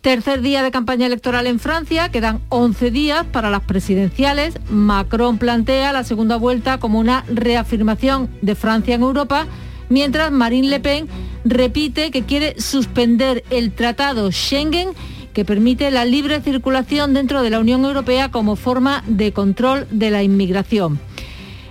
Tercer 0.00 0.40
día 0.40 0.62
de 0.62 0.70
campaña 0.70 1.06
electoral 1.06 1.46
en 1.46 1.58
Francia, 1.58 2.10
quedan 2.10 2.40
11 2.48 2.90
días 2.90 3.26
para 3.32 3.50
las 3.50 3.62
presidenciales. 3.62 4.58
Macron 4.70 5.38
plantea 5.38 5.92
la 5.92 6.04
segunda 6.04 6.36
vuelta 6.36 6.78
como 6.78 7.00
una 7.00 7.24
reafirmación 7.28 8.30
de 8.40 8.54
Francia 8.54 8.94
en 8.94 9.02
Europa, 9.02 9.46
mientras 9.88 10.30
Marine 10.30 10.68
Le 10.68 10.80
Pen 10.80 11.08
repite 11.44 12.10
que 12.10 12.22
quiere 12.22 12.60
suspender 12.60 13.44
el 13.50 13.72
tratado 13.72 14.30
Schengen 14.30 14.90
que 15.32 15.44
permite 15.44 15.90
la 15.90 16.04
libre 16.04 16.40
circulación 16.40 17.12
dentro 17.12 17.42
de 17.42 17.50
la 17.50 17.60
Unión 17.60 17.84
Europea 17.84 18.30
como 18.30 18.56
forma 18.56 19.04
de 19.06 19.32
control 19.32 19.86
de 19.90 20.10
la 20.10 20.22
inmigración. 20.22 20.98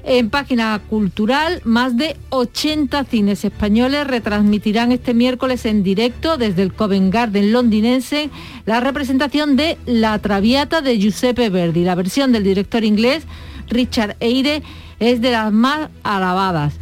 En 0.08 0.30
página 0.30 0.80
cultural, 0.88 1.62
más 1.64 1.98
de 1.98 2.16
80 2.30 3.06
cines 3.06 3.44
españoles 3.44 4.06
retransmitirán 4.06 4.92
este 4.92 5.16
miércoles 5.16 5.66
en 5.66 5.82
directo 5.82 6.38
desde 6.38 6.62
el 6.62 6.74
Covent 6.74 7.12
Garden 7.12 7.52
londinense 7.52 8.30
la 8.68 8.82
representación 8.82 9.56
de 9.56 9.80
La 9.88 10.20
Traviata 10.20 10.82
de 10.82 11.00
Giuseppe 11.00 11.50
Verdi. 11.50 11.84
La 11.84 11.96
versión 11.96 12.32
del 12.32 12.44
director 12.44 12.84
inglés 12.84 13.24
Richard 13.68 14.16
Eyre 14.20 14.62
es 15.00 15.22
de 15.22 15.32
las 15.32 15.52
más 15.52 15.90
alabadas. 16.04 16.76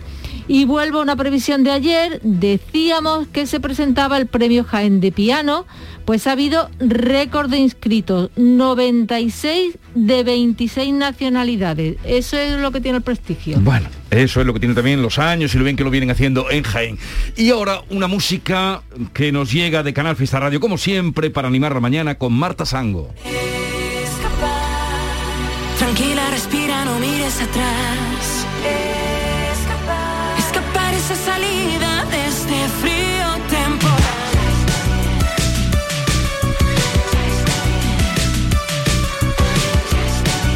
Y 0.47 0.65
vuelvo 0.65 1.00
a 1.00 1.03
una 1.03 1.15
previsión 1.15 1.63
de 1.63 1.71
ayer, 1.71 2.19
decíamos 2.23 3.27
que 3.27 3.47
se 3.47 3.59
presentaba 3.59 4.17
el 4.17 4.27
premio 4.27 4.63
Jaén 4.63 5.00
de 5.00 5.12
Piano, 5.12 5.65
pues 6.05 6.27
ha 6.27 6.33
habido 6.33 6.69
récord 6.79 7.50
de 7.50 7.57
inscritos, 7.57 8.29
96 8.35 9.77
de 9.95 10.23
26 10.23 10.93
nacionalidades. 10.93 11.97
Eso 12.03 12.38
es 12.38 12.59
lo 12.59 12.71
que 12.71 12.81
tiene 12.81 12.97
el 12.97 13.03
prestigio. 13.03 13.59
Bueno, 13.62 13.88
eso 14.12 14.41
es 14.41 14.45
lo 14.45 14.53
que 14.53 14.59
tiene 14.59 14.75
también 14.75 15.01
los 15.01 15.17
años 15.17 15.55
y 15.55 15.57
lo 15.57 15.63
bien 15.63 15.75
que 15.75 15.83
lo 15.83 15.89
vienen 15.89 16.12
haciendo 16.12 16.51
en 16.51 16.63
Jaén. 16.63 16.97
Y 17.38 17.50
ahora 17.50 17.81
una 17.89 18.07
música 18.07 18.83
que 19.13 19.31
nos 19.31 19.51
llega 19.51 19.81
de 19.83 19.93
Canal 19.93 20.15
Fiesta 20.15 20.39
Radio, 20.39 20.59
como 20.59 20.77
siempre, 20.77 21.29
para 21.29 21.47
animar 21.47 21.73
la 21.73 21.79
mañana 21.79 22.15
con 22.15 22.33
Marta 22.33 22.65
Sango. 22.65 23.13
Tranquila, 25.79 26.29
respira, 26.31 26.85
no 26.85 27.00
mires 27.00 27.41
atrás. 27.41 27.92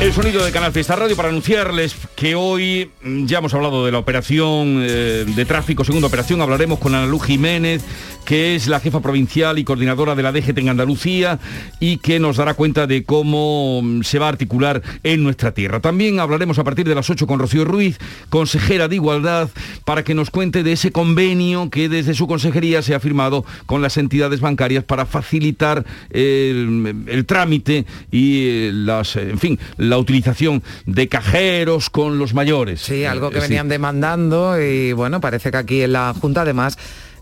El 0.08 0.14
sonido 0.14 0.46
de 0.46 0.54
Canal 0.54 0.72
Fiesta 0.72 0.96
Radio 0.96 1.18
para 1.18 1.28
anunciarles 1.28 1.94
que 2.16 2.34
hoy 2.34 2.90
mm, 3.04 3.26
ya 3.26 3.40
hemos 3.40 3.54
hablado 3.54 3.86
de 3.86 3.92
la 3.92 4.00
operación 4.00 4.80
eh, 4.82 5.26
de 5.28 5.46
tráfico, 5.46 5.84
segunda 5.84 6.08
operación, 6.08 6.40
hablaremos 6.40 6.80
con 6.80 6.96
Ana 6.96 7.08
Luz 7.08 7.26
Jiménez, 7.26 7.84
que 8.24 8.56
es 8.56 8.68
la 8.68 8.80
jefa 8.80 9.02
provincial 9.02 9.60
y 9.60 9.66
coordinadora 9.66 10.16
de 10.16 10.24
la 10.24 10.32
DGT 10.32 10.60
en 10.60 10.70
Andalucía 10.70 11.40
y 11.82 11.98
que 11.98 12.20
nos 12.20 12.38
dará 12.38 12.54
cuenta 12.54 12.88
de 12.88 13.04
cómo 13.04 13.82
mm, 13.84 14.04
se 14.04 14.18
va 14.18 14.28
a 14.28 14.30
articular 14.30 14.82
en 15.04 15.24
nuestra 15.24 15.54
tierra. 15.54 15.82
También 15.82 16.22
hablaremos 16.22 16.58
a 16.58 16.64
partir 16.64 16.88
de 16.88 16.96
las 16.96 17.10
8 17.10 17.28
con 17.28 17.40
Rocío 17.40 17.66
Ruiz, 17.66 18.00
consejera 18.30 18.88
de 18.88 18.96
Igualdad, 18.96 19.50
para 19.84 20.06
que 20.06 20.14
nos 20.14 20.30
cuente 20.30 20.64
de 20.64 20.72
ese 20.72 20.94
convenio 20.94 21.70
que 21.70 21.90
desde 21.90 22.14
su 22.14 22.28
consejería 22.28 22.82
se 22.82 22.96
ha 22.96 23.02
firmado 23.02 23.44
con 23.66 23.82
las 23.82 23.98
entidades 23.98 24.40
bancarias 24.40 24.86
para 24.86 25.06
facilitar 25.06 25.86
el, 26.12 27.04
el 27.08 27.26
trámite 27.26 27.86
y 28.10 28.48
eh, 28.48 28.72
las, 28.74 29.18
en 29.18 29.38
fin, 29.38 29.60
la 29.76 29.97
utilización 29.98 30.64
de 30.86 31.08
cajeros 31.08 31.90
con 31.90 32.18
los 32.20 32.34
mayores. 32.34 32.82
Sí, 32.82 33.06
algo 33.06 33.30
que 33.30 33.38
Eh, 33.38 33.42
sí. 33.42 33.48
venían 33.50 33.70
demandando 33.70 34.62
y 34.62 34.94
bueno, 34.94 35.20
parece 35.22 35.52
que 35.52 35.58
aquí 35.58 35.82
en 35.82 35.94
la 35.94 36.14
Junta 36.20 36.42
además 36.42 36.78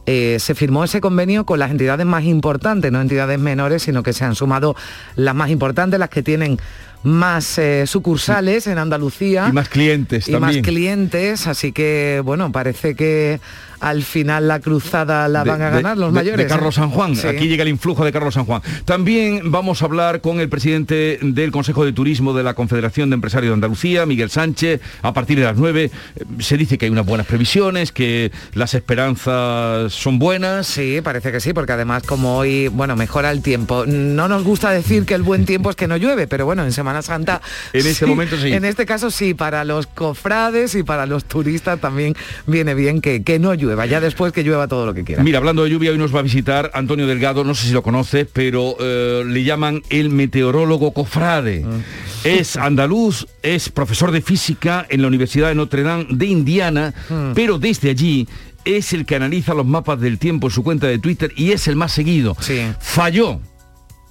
eh, 0.08 0.38
se 0.40 0.54
firmó 0.54 0.84
ese 0.84 1.02
convenio 1.02 1.46
con 1.46 1.58
las 1.60 1.72
entidades 1.72 2.06
más 2.06 2.24
importantes, 2.26 2.92
no 2.92 3.02
entidades 3.02 3.40
menores, 3.40 3.82
sino 3.84 4.04
que 4.04 4.14
se 4.14 4.24
han 4.24 4.36
sumado 4.36 4.76
las 5.16 5.34
más 5.34 5.50
importantes, 5.50 6.00
las 6.00 6.10
que 6.10 6.22
tienen 6.22 6.60
más 7.06 7.58
eh, 7.60 7.86
sucursales 7.88 8.68
en 8.68 8.78
Andalucía. 8.78 9.48
Y 9.50 9.54
más 9.54 9.70
clientes 9.70 10.28
y 10.28 10.32
también. 10.34 10.58
más 10.58 10.68
clientes, 10.68 11.48
así 11.48 11.72
que 11.72 12.22
bueno, 12.26 12.52
parece 12.52 12.96
que 12.96 13.40
al 13.80 14.04
final 14.04 14.48
la 14.48 14.60
cruzada 14.62 15.28
la 15.28 15.44
de- 15.44 15.50
van 15.52 15.62
a 15.62 15.66
de- 15.70 15.72
ganar 15.76 15.98
los 15.98 16.12
mayores. 16.12 16.38
De 16.40 16.48
Carlos 16.48 16.76
¿eh? 16.76 16.80
San 16.80 16.90
Juan. 16.90 17.16
Sí. 17.16 17.28
Aquí 17.28 17.48
llega 17.48 17.62
el 17.62 17.70
influjo 17.70 18.04
de 18.04 18.12
Carlos 18.12 18.34
San 18.34 18.46
Juan. 18.46 18.62
También 18.86 19.52
vamos 19.52 19.82
a 19.82 19.86
hablar 19.86 20.22
con 20.22 20.40
el 20.40 20.50
presidente 20.50 21.20
del 21.22 21.52
Consejo 21.52 21.86
de 21.86 21.94
Turismo 21.94 22.34
de 22.34 22.42
la 22.42 22.54
Confederación 22.56 23.10
de 23.12 23.16
Empresarios 23.16 23.52
de 23.52 23.54
Andalucía, 23.56 24.06
Miguel 24.08 24.30
Sánchez, 24.32 24.82
a 25.04 25.14
partir 25.14 25.38
de 25.38 25.44
las 25.46 25.58
9. 25.58 25.92
Eh, 26.16 26.24
Se 26.40 26.58
dice 26.58 26.78
que 26.80 26.86
hay 26.86 26.92
unas 26.92 27.06
buenas 27.06 27.28
previsiones, 27.28 27.92
que 27.92 28.32
las 28.56 28.74
esperanzas 28.74 29.94
son 29.94 30.20
buenas. 30.20 30.66
Sí, 30.68 31.02
parece 31.04 31.32
que 31.32 31.40
sí, 31.40 31.54
porque 31.54 31.74
además 31.74 32.04
como 32.04 32.38
hoy, 32.38 32.70
bueno, 32.70 32.96
mejora 32.96 33.30
el 33.32 33.42
tiempo. 33.44 33.86
No 33.86 34.28
nos 34.28 34.44
gusta 34.44 34.72
decir 34.72 35.06
que 35.06 35.14
el 35.14 35.22
buen 35.22 35.46
tiempo 35.46 35.70
es 35.70 35.76
que 35.76 35.88
no 35.88 35.98
llueve, 35.98 36.28
pero 36.28 36.46
bueno, 36.46 36.64
en 36.64 36.72
Semana 36.72 36.95
Santa... 37.02 37.42
En 37.74 37.86
este 37.86 38.06
momento 38.06 38.38
sí. 38.38 38.52
En 38.52 38.66
este 38.66 38.86
caso 38.86 39.12
sí, 39.12 39.34
para 39.34 39.64
los 39.64 39.88
cofrades 39.88 40.76
y 40.76 40.84
para 40.84 41.06
los 41.06 41.26
turistas 41.26 41.80
también 41.80 42.16
viene 42.48 42.74
bien 42.76 43.02
que, 43.02 43.24
que 43.24 43.40
no 43.40 43.54
llueva, 43.54 43.86
ya 43.86 44.00
después 44.00 44.32
que 44.34 44.44
llueva 44.44 44.68
todo 44.68 44.86
lo 44.86 44.94
que 44.94 45.04
quiera. 45.04 45.24
Mira, 45.24 45.38
hablando 45.40 45.64
de 45.64 45.70
lluvia, 45.70 45.92
hoy 45.92 45.98
nos 45.98 46.14
va 46.14 46.20
a 46.20 46.24
visitar 46.24 46.72
Antonio 46.74 47.08
Delgado, 47.08 47.44
no 47.44 47.56
sé 47.56 47.68
si 47.68 47.74
lo 47.74 47.84
conoces, 47.84 48.28
pero 48.32 48.76
eh, 48.80 49.24
le 49.26 49.44
llaman 49.44 49.82
el 49.90 50.10
meteorólogo 50.10 50.92
cofrade. 50.94 51.64
Mm. 51.66 51.82
Es 52.24 52.58
andaluz, 52.58 53.28
es 53.44 53.70
profesor 53.70 54.12
de 54.12 54.22
física 54.22 54.86
en 54.90 55.02
la 55.02 55.08
Universidad 55.08 55.50
de 55.50 55.56
Notre 55.56 55.84
Dame 55.84 56.08
de 56.10 56.26
Indiana, 56.26 56.94
Mm. 57.10 57.34
pero 57.34 57.60
desde 57.60 57.90
allí 57.92 58.28
es 58.64 58.94
el 58.94 59.06
que 59.06 59.16
analiza 59.16 59.54
los 59.54 59.66
mapas 59.66 60.00
del 60.00 60.18
tiempo 60.18 60.48
en 60.48 60.52
su 60.52 60.64
cuenta 60.64 60.88
de 60.88 60.98
Twitter 60.98 61.32
y 61.36 61.52
es 61.52 61.68
el 61.68 61.76
más 61.76 61.92
seguido. 61.92 62.36
Falló 62.80 63.40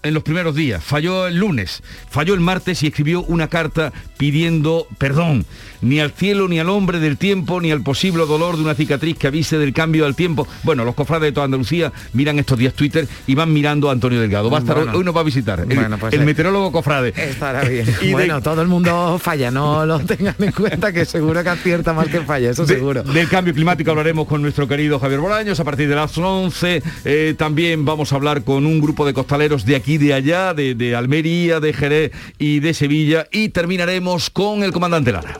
en 0.05 0.15
los 0.15 0.23
primeros 0.23 0.55
días, 0.55 0.85
falló 0.85 1.27
el 1.27 1.37
lunes, 1.37 1.83
falló 2.11 2.35
el 2.35 2.41
martes 2.41 2.83
y 2.83 2.87
escribió 2.87 3.23
una 3.23 3.49
carta 3.49 3.93
pidiendo 4.17 4.87
perdón, 4.99 5.47
ni 5.85 6.01
al 6.01 6.11
cielo, 6.13 6.49
ni 6.49 6.59
al 6.59 6.69
hombre 6.71 6.99
del 6.99 7.17
tiempo, 7.17 7.61
ni 7.61 7.71
al 7.71 7.83
posible 7.83 8.27
dolor 8.27 8.57
de 8.57 8.63
una 8.63 8.75
cicatriz 8.75 9.17
que 9.19 9.27
avise 9.29 9.59
del 9.59 9.73
cambio 9.73 10.05
del 10.05 10.15
tiempo. 10.17 10.49
Bueno, 10.63 10.85
los 10.85 10.95
cofrades 10.95 11.29
de 11.29 11.33
toda 11.33 11.45
Andalucía 11.45 11.93
miran 12.13 12.39
estos 12.39 12.59
días 12.59 12.75
Twitter 12.75 13.07
y 13.27 13.35
van 13.35 13.53
mirando 13.53 13.89
a 13.89 13.93
Antonio 13.93 14.21
Delgado. 14.21 14.51
Va 14.51 14.59
a 14.59 14.61
estar, 14.61 14.77
Bueno. 14.77 14.93
hoy 14.99 15.05
nos 15.05 15.15
va 15.17 15.21
a 15.21 15.25
visitar, 15.25 15.61
el, 15.61 15.67
Bueno, 15.67 15.99
pues, 15.99 16.13
el 16.15 16.25
meteorólogo 16.25 16.73
cofrade. 16.73 17.13
Estará 17.17 17.63
bien. 17.69 17.87
Y 18.03 18.07
de- 18.07 18.13
bueno, 18.13 18.41
todo 18.43 18.63
el 18.63 18.69
mundo 18.69 19.19
falla, 19.23 19.51
no 19.51 19.85
lo 19.87 19.99
tengan 20.07 20.35
en 20.39 20.53
cuenta 20.53 20.93
que 20.93 21.05
seguro 21.05 21.43
que 21.43 21.49
acierta 21.51 21.93
más 21.93 22.09
que 22.09 22.21
falla, 22.21 22.51
eso 22.51 22.65
De- 22.67 22.75
seguro. 22.75 23.03
Del 23.03 23.29
cambio 23.29 23.53
climático 23.55 23.91
hablaremos 23.91 24.27
con 24.27 24.43
nuestro 24.43 24.67
querido 24.67 24.99
Javier 24.99 25.21
Bolaños 25.21 25.61
a 25.61 25.65
partir 25.65 25.89
de 25.89 25.95
las 25.95 26.17
11. 26.17 26.83
Eh, 27.05 27.35
también 27.37 27.85
vamos 27.85 28.13
a 28.13 28.17
hablar 28.17 28.43
con 28.45 28.67
un 28.67 28.81
grupo 28.81 29.05
de 29.07 29.13
costaleros 29.15 29.65
de 29.65 29.77
aquí 29.77 29.95
y 29.95 29.99
de 29.99 30.15
allá, 30.15 30.55
de, 30.55 30.75
de 30.75 30.97
Almería, 30.97 31.61
de 31.61 31.73
Jerez 31.73 32.13
y 32.39 32.61
de 32.61 32.75
Sevilla. 32.75 33.27
Y 33.31 33.51
terminaremos 33.51 34.31
con 34.31 34.63
el 34.63 34.73
comandante 34.73 35.13
Lara. 35.13 35.39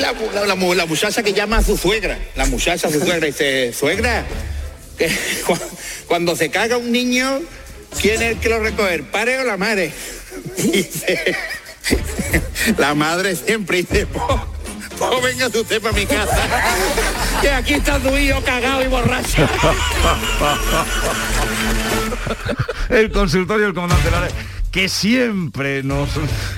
La, 0.00 0.12
mu- 0.12 0.30
la, 0.32 0.46
la 0.46 0.54
mu- 0.54 0.74
la 0.74 0.86
muchacha 0.86 1.22
que 1.22 1.32
llama 1.32 1.58
a 1.58 1.62
su 1.62 1.76
suegra, 1.76 2.18
la 2.34 2.46
muchacha 2.46 2.88
a 2.88 2.90
su 2.90 2.98
suegra 3.00 3.26
dice, 3.26 3.72
suegra, 3.72 4.24
cuando 6.08 6.36
se 6.36 6.50
caga 6.50 6.76
un 6.76 6.90
niño, 6.92 7.40
¿quién 8.00 8.22
es 8.22 8.32
el 8.32 8.38
que 8.40 8.48
lo 8.48 8.60
recoge, 8.60 8.94
el 8.94 9.02
padre 9.04 9.38
o 9.40 9.44
la 9.44 9.56
madre? 9.56 9.92
Dice, 10.56 11.36
la 12.78 12.94
madre 12.94 13.36
siempre 13.36 13.78
dice, 13.78 14.06
pues 14.06 15.22
venga 15.22 15.46
usted 15.48 15.80
para 15.80 15.94
mi 15.94 16.06
casa, 16.06 16.38
que 17.40 17.50
aquí 17.50 17.74
está 17.74 17.98
tu 17.98 18.16
hijo 18.16 18.40
cagado 18.42 18.82
y 18.84 18.88
borracho. 18.88 19.48
el 22.90 23.10
consultorio 23.12 23.66
del 23.66 23.74
comandante 23.74 24.10
que 24.74 24.88
siempre 24.88 25.84
nos, 25.84 26.08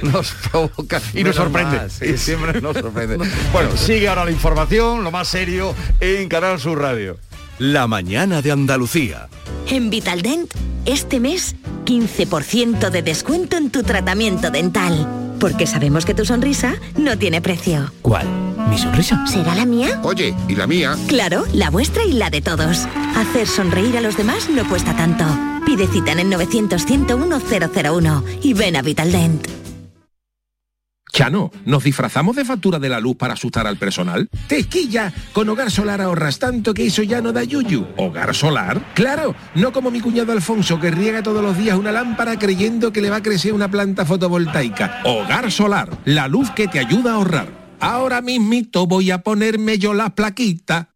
nos 0.02 0.32
provoca 0.50 1.02
y 1.12 1.22
nos 1.22 1.36
sorprende. 1.36 1.90
sí. 1.90 2.06
Y 2.06 2.16
siempre 2.16 2.62
nos 2.62 2.78
sorprende. 2.78 3.18
Bueno, 3.52 3.70
sigue 3.76 4.08
ahora 4.08 4.24
la 4.24 4.30
información, 4.30 5.04
lo 5.04 5.10
más 5.10 5.28
serio, 5.28 5.74
en 6.00 6.26
Canal 6.26 6.58
Sur 6.58 6.80
Radio. 6.80 7.18
La 7.58 7.86
mañana 7.86 8.40
de 8.40 8.52
Andalucía. 8.52 9.28
En 9.68 9.90
Vitaldent, 9.90 10.50
este 10.86 11.20
mes, 11.20 11.56
15% 11.84 12.88
de 12.88 13.02
descuento 13.02 13.58
en 13.58 13.68
tu 13.70 13.82
tratamiento 13.82 14.50
dental. 14.50 15.34
Porque 15.38 15.66
sabemos 15.66 16.06
que 16.06 16.14
tu 16.14 16.24
sonrisa 16.24 16.76
no 16.96 17.18
tiene 17.18 17.42
precio. 17.42 17.92
¿Cuál? 18.00 18.26
¿Mi 18.68 18.78
sonrisa? 18.78 19.26
¿Será 19.26 19.54
la 19.54 19.64
mía? 19.64 20.00
Oye, 20.02 20.34
¿y 20.48 20.54
la 20.54 20.66
mía? 20.66 20.96
Claro, 21.08 21.44
la 21.52 21.70
vuestra 21.70 22.04
y 22.04 22.12
la 22.12 22.30
de 22.30 22.40
todos. 22.40 22.86
Hacer 23.16 23.46
sonreír 23.46 23.96
a 23.96 24.00
los 24.00 24.16
demás 24.16 24.48
no 24.50 24.68
cuesta 24.68 24.94
tanto. 24.96 25.24
Pide 25.64 25.86
cita 25.86 26.12
en 26.12 26.20
el 26.20 26.30
900-101-001 26.30 28.22
y 28.42 28.54
ven 28.54 28.76
a 28.76 28.82
Vitaldent. 28.82 29.46
Chano, 31.12 31.50
¿nos 31.64 31.82
disfrazamos 31.82 32.36
de 32.36 32.44
factura 32.44 32.78
de 32.78 32.90
la 32.90 33.00
luz 33.00 33.16
para 33.16 33.32
asustar 33.32 33.66
al 33.66 33.78
personal? 33.78 34.28
¡Tequilla! 34.48 35.10
Con 35.32 35.48
Hogar 35.48 35.70
Solar 35.70 36.02
ahorras 36.02 36.38
tanto 36.38 36.74
que 36.74 36.84
eso 36.84 37.02
ya 37.02 37.22
no 37.22 37.32
da 37.32 37.42
yuyu. 37.42 37.86
¿Hogar 37.96 38.34
Solar? 38.34 38.92
¡Claro! 38.94 39.34
No 39.54 39.72
como 39.72 39.90
mi 39.90 40.00
cuñado 40.02 40.32
Alfonso 40.32 40.78
que 40.78 40.90
riega 40.90 41.22
todos 41.22 41.42
los 41.42 41.56
días 41.56 41.78
una 41.78 41.90
lámpara 41.90 42.38
creyendo 42.38 42.92
que 42.92 43.00
le 43.00 43.08
va 43.08 43.16
a 43.16 43.22
crecer 43.22 43.54
una 43.54 43.70
planta 43.70 44.04
fotovoltaica. 44.04 45.00
Hogar 45.04 45.50
Solar, 45.50 45.88
la 46.04 46.28
luz 46.28 46.50
que 46.50 46.68
te 46.68 46.80
ayuda 46.80 47.12
a 47.12 47.14
ahorrar. 47.14 47.65
Ahora 47.80 48.20
mismito 48.20 48.86
voy 48.86 49.10
a 49.10 49.18
ponerme 49.18 49.78
yo 49.78 49.94
la 49.94 50.14
plaquita. 50.14 50.94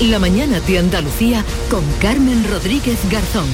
La 0.00 0.18
mañana 0.18 0.60
de 0.60 0.78
Andalucía 0.78 1.44
con 1.70 1.82
Carmen 2.00 2.44
Rodríguez 2.50 2.98
Garzón. 3.10 3.48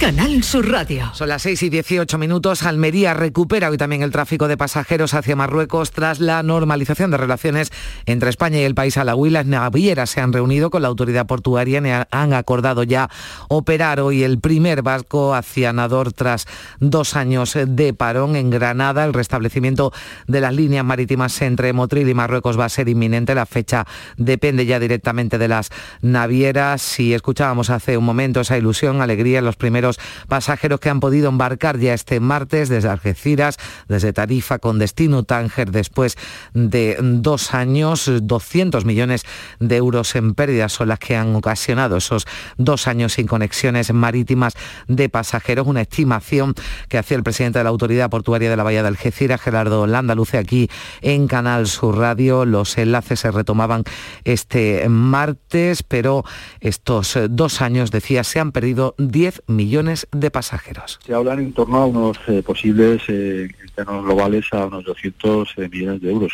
Canal 0.00 0.44
Sur 0.44 0.70
Radio. 0.70 1.10
Son 1.12 1.28
las 1.28 1.42
6 1.42 1.64
y 1.64 1.70
18 1.70 2.18
minutos. 2.18 2.62
Almería 2.62 3.14
recupera 3.14 3.68
hoy 3.68 3.76
también 3.76 4.02
el 4.02 4.12
tráfico 4.12 4.46
de 4.46 4.56
pasajeros 4.56 5.12
hacia 5.12 5.34
Marruecos 5.34 5.90
tras 5.90 6.20
la 6.20 6.40
normalización 6.44 7.10
de 7.10 7.16
relaciones 7.16 7.72
entre 8.06 8.30
España 8.30 8.58
y 8.58 8.62
el 8.62 8.76
país 8.76 8.96
alawí. 8.96 9.28
Las 9.30 9.46
navieras 9.46 10.10
se 10.10 10.20
han 10.20 10.32
reunido 10.32 10.70
con 10.70 10.82
la 10.82 10.88
autoridad 10.88 11.26
portuaria 11.26 11.82
y 11.84 12.06
han 12.10 12.32
acordado 12.32 12.84
ya 12.84 13.10
operar 13.48 13.98
hoy 13.98 14.22
el 14.22 14.38
primer 14.38 14.82
barco 14.82 15.34
hacia 15.34 15.72
Nador 15.72 16.12
tras 16.12 16.46
dos 16.78 17.16
años 17.16 17.58
de 17.66 17.92
parón 17.92 18.36
en 18.36 18.50
Granada. 18.50 19.04
El 19.04 19.14
restablecimiento 19.14 19.92
de 20.28 20.40
las 20.40 20.54
líneas 20.54 20.84
marítimas 20.84 21.42
entre 21.42 21.72
Motril 21.72 22.08
y 22.08 22.14
Marruecos 22.14 22.58
va 22.58 22.66
a 22.66 22.68
ser 22.68 22.88
inminente. 22.88 23.34
La 23.34 23.46
fecha 23.46 23.84
depende 24.16 24.64
ya 24.64 24.78
directamente 24.78 25.38
de 25.38 25.48
las 25.48 25.70
navieras. 26.02 26.82
Si 26.82 27.14
escuchábamos 27.14 27.70
hace 27.70 27.96
un 27.96 28.04
momento 28.04 28.40
esa 28.40 28.56
ilusión, 28.56 29.02
alegría 29.02 29.40
en 29.40 29.44
los 29.44 29.56
primeros 29.56 29.87
primeros 29.96 29.98
pasajeros 30.28 30.80
que 30.80 30.90
han 30.90 31.00
podido 31.00 31.28
embarcar 31.28 31.78
ya 31.78 31.94
este 31.94 32.20
martes 32.20 32.68
desde 32.68 32.88
Algeciras, 32.88 33.56
desde 33.88 34.12
Tarifa 34.12 34.58
con 34.58 34.78
destino 34.78 35.22
Tánger 35.22 35.70
después 35.70 36.16
de 36.54 36.96
dos 37.00 37.54
años, 37.54 38.10
200 38.22 38.84
millones 38.84 39.24
de 39.58 39.76
euros 39.76 40.14
en 40.16 40.34
pérdidas 40.34 40.72
son 40.72 40.88
las 40.88 40.98
que 40.98 41.16
han 41.16 41.34
ocasionado 41.34 41.96
esos 41.96 42.26
dos 42.56 42.86
años 42.86 43.14
sin 43.14 43.26
conexiones 43.26 43.92
marítimas 43.92 44.54
de 44.86 45.08
pasajeros, 45.08 45.66
una 45.66 45.82
estimación 45.82 46.54
que 46.88 46.98
hacía 46.98 47.16
el 47.16 47.22
presidente 47.22 47.58
de 47.58 47.64
la 47.64 47.70
Autoridad 47.70 48.10
Portuaria 48.10 48.50
de 48.50 48.56
la 48.56 48.62
Bahía 48.62 48.82
de 48.82 48.88
Algeciras, 48.88 49.40
Gerardo 49.40 49.86
Landaluce, 49.86 50.38
aquí 50.38 50.68
en 51.00 51.28
Canal 51.28 51.66
Sur 51.66 51.98
Radio. 51.98 52.44
Los 52.44 52.76
enlaces 52.78 53.20
se 53.20 53.30
retomaban 53.30 53.84
este 54.24 54.88
martes, 54.88 55.82
pero 55.82 56.24
estos 56.60 57.18
dos 57.30 57.62
años, 57.62 57.90
decía, 57.90 58.24
se 58.24 58.40
han 58.40 58.52
perdido 58.52 58.94
10 58.98 59.42
millones 59.46 59.77
de 60.12 60.30
pasajeros. 60.30 60.98
Se 61.04 61.14
hablan 61.14 61.38
en 61.38 61.52
torno 61.52 61.78
a 61.78 61.86
unos 61.86 62.18
eh, 62.26 62.42
posibles 62.42 63.02
eh, 63.08 63.48
globales 63.76 64.46
a 64.52 64.66
unos 64.66 64.84
200 64.84 65.54
eh, 65.56 65.68
millones 65.70 66.00
de 66.00 66.10
euros. 66.10 66.32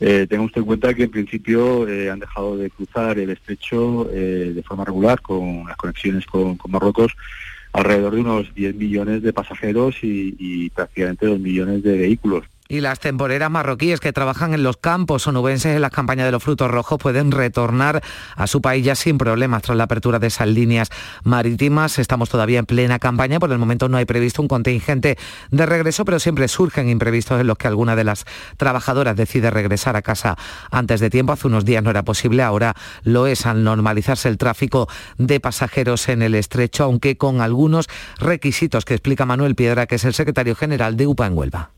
Eh, 0.00 0.26
tenga 0.28 0.44
usted 0.44 0.60
en 0.60 0.66
cuenta 0.66 0.94
que 0.94 1.04
en 1.04 1.10
principio 1.10 1.82
han 1.82 2.20
dejado 2.20 2.56
de 2.56 2.70
cruzar 2.70 3.18
el 3.18 3.30
estrecho 3.30 4.04
de 4.04 4.62
forma 4.66 4.84
regular 4.84 5.20
con 5.20 5.64
las 5.66 5.76
conexiones 5.76 6.24
con, 6.24 6.56
con 6.56 6.70
Marruecos 6.70 7.12
alrededor 7.72 8.14
de 8.14 8.20
unos 8.20 8.54
10 8.54 8.76
millones 8.76 9.22
de 9.22 9.32
pasajeros 9.32 9.96
y, 10.02 10.36
y 10.38 10.70
prácticamente 10.70 11.26
2 11.26 11.40
millones 11.40 11.82
de 11.82 11.98
vehículos. 11.98 12.44
Y 12.70 12.82
las 12.82 13.00
temporeras 13.00 13.50
marroquíes 13.50 13.98
que 13.98 14.12
trabajan 14.12 14.52
en 14.52 14.62
los 14.62 14.76
campos 14.76 15.26
onubenses 15.26 15.74
en 15.74 15.80
las 15.80 15.90
campañas 15.90 16.26
de 16.26 16.32
los 16.32 16.42
frutos 16.42 16.70
rojos 16.70 16.98
pueden 16.98 17.30
retornar 17.30 18.02
a 18.36 18.46
su 18.46 18.60
país 18.60 18.84
ya 18.84 18.94
sin 18.94 19.16
problemas 19.16 19.62
tras 19.62 19.78
la 19.78 19.84
apertura 19.84 20.18
de 20.18 20.26
esas 20.26 20.48
líneas 20.48 20.90
marítimas. 21.24 21.98
Estamos 21.98 22.28
todavía 22.28 22.58
en 22.58 22.66
plena 22.66 22.98
campaña, 22.98 23.40
por 23.40 23.50
el 23.50 23.58
momento 23.58 23.88
no 23.88 23.96
hay 23.96 24.04
previsto 24.04 24.42
un 24.42 24.48
contingente 24.48 25.16
de 25.50 25.64
regreso, 25.64 26.04
pero 26.04 26.20
siempre 26.20 26.46
surgen 26.46 26.90
imprevistos 26.90 27.40
en 27.40 27.46
los 27.46 27.56
que 27.56 27.68
alguna 27.68 27.96
de 27.96 28.04
las 28.04 28.26
trabajadoras 28.58 29.16
decide 29.16 29.50
regresar 29.50 29.96
a 29.96 30.02
casa 30.02 30.36
antes 30.70 31.00
de 31.00 31.08
tiempo. 31.08 31.32
Hace 31.32 31.46
unos 31.46 31.64
días 31.64 31.82
no 31.82 31.88
era 31.88 32.02
posible, 32.02 32.42
ahora 32.42 32.74
lo 33.02 33.26
es 33.26 33.46
al 33.46 33.64
normalizarse 33.64 34.28
el 34.28 34.36
tráfico 34.36 34.90
de 35.16 35.40
pasajeros 35.40 36.06
en 36.10 36.20
el 36.20 36.34
estrecho, 36.34 36.84
aunque 36.84 37.16
con 37.16 37.40
algunos 37.40 37.86
requisitos 38.18 38.84
que 38.84 38.92
explica 38.92 39.24
Manuel 39.24 39.54
Piedra, 39.54 39.86
que 39.86 39.94
es 39.94 40.04
el 40.04 40.12
secretario 40.12 40.54
general 40.54 40.98
de 40.98 41.06
UPA 41.06 41.28
en 41.28 41.38
Huelva 41.38 41.77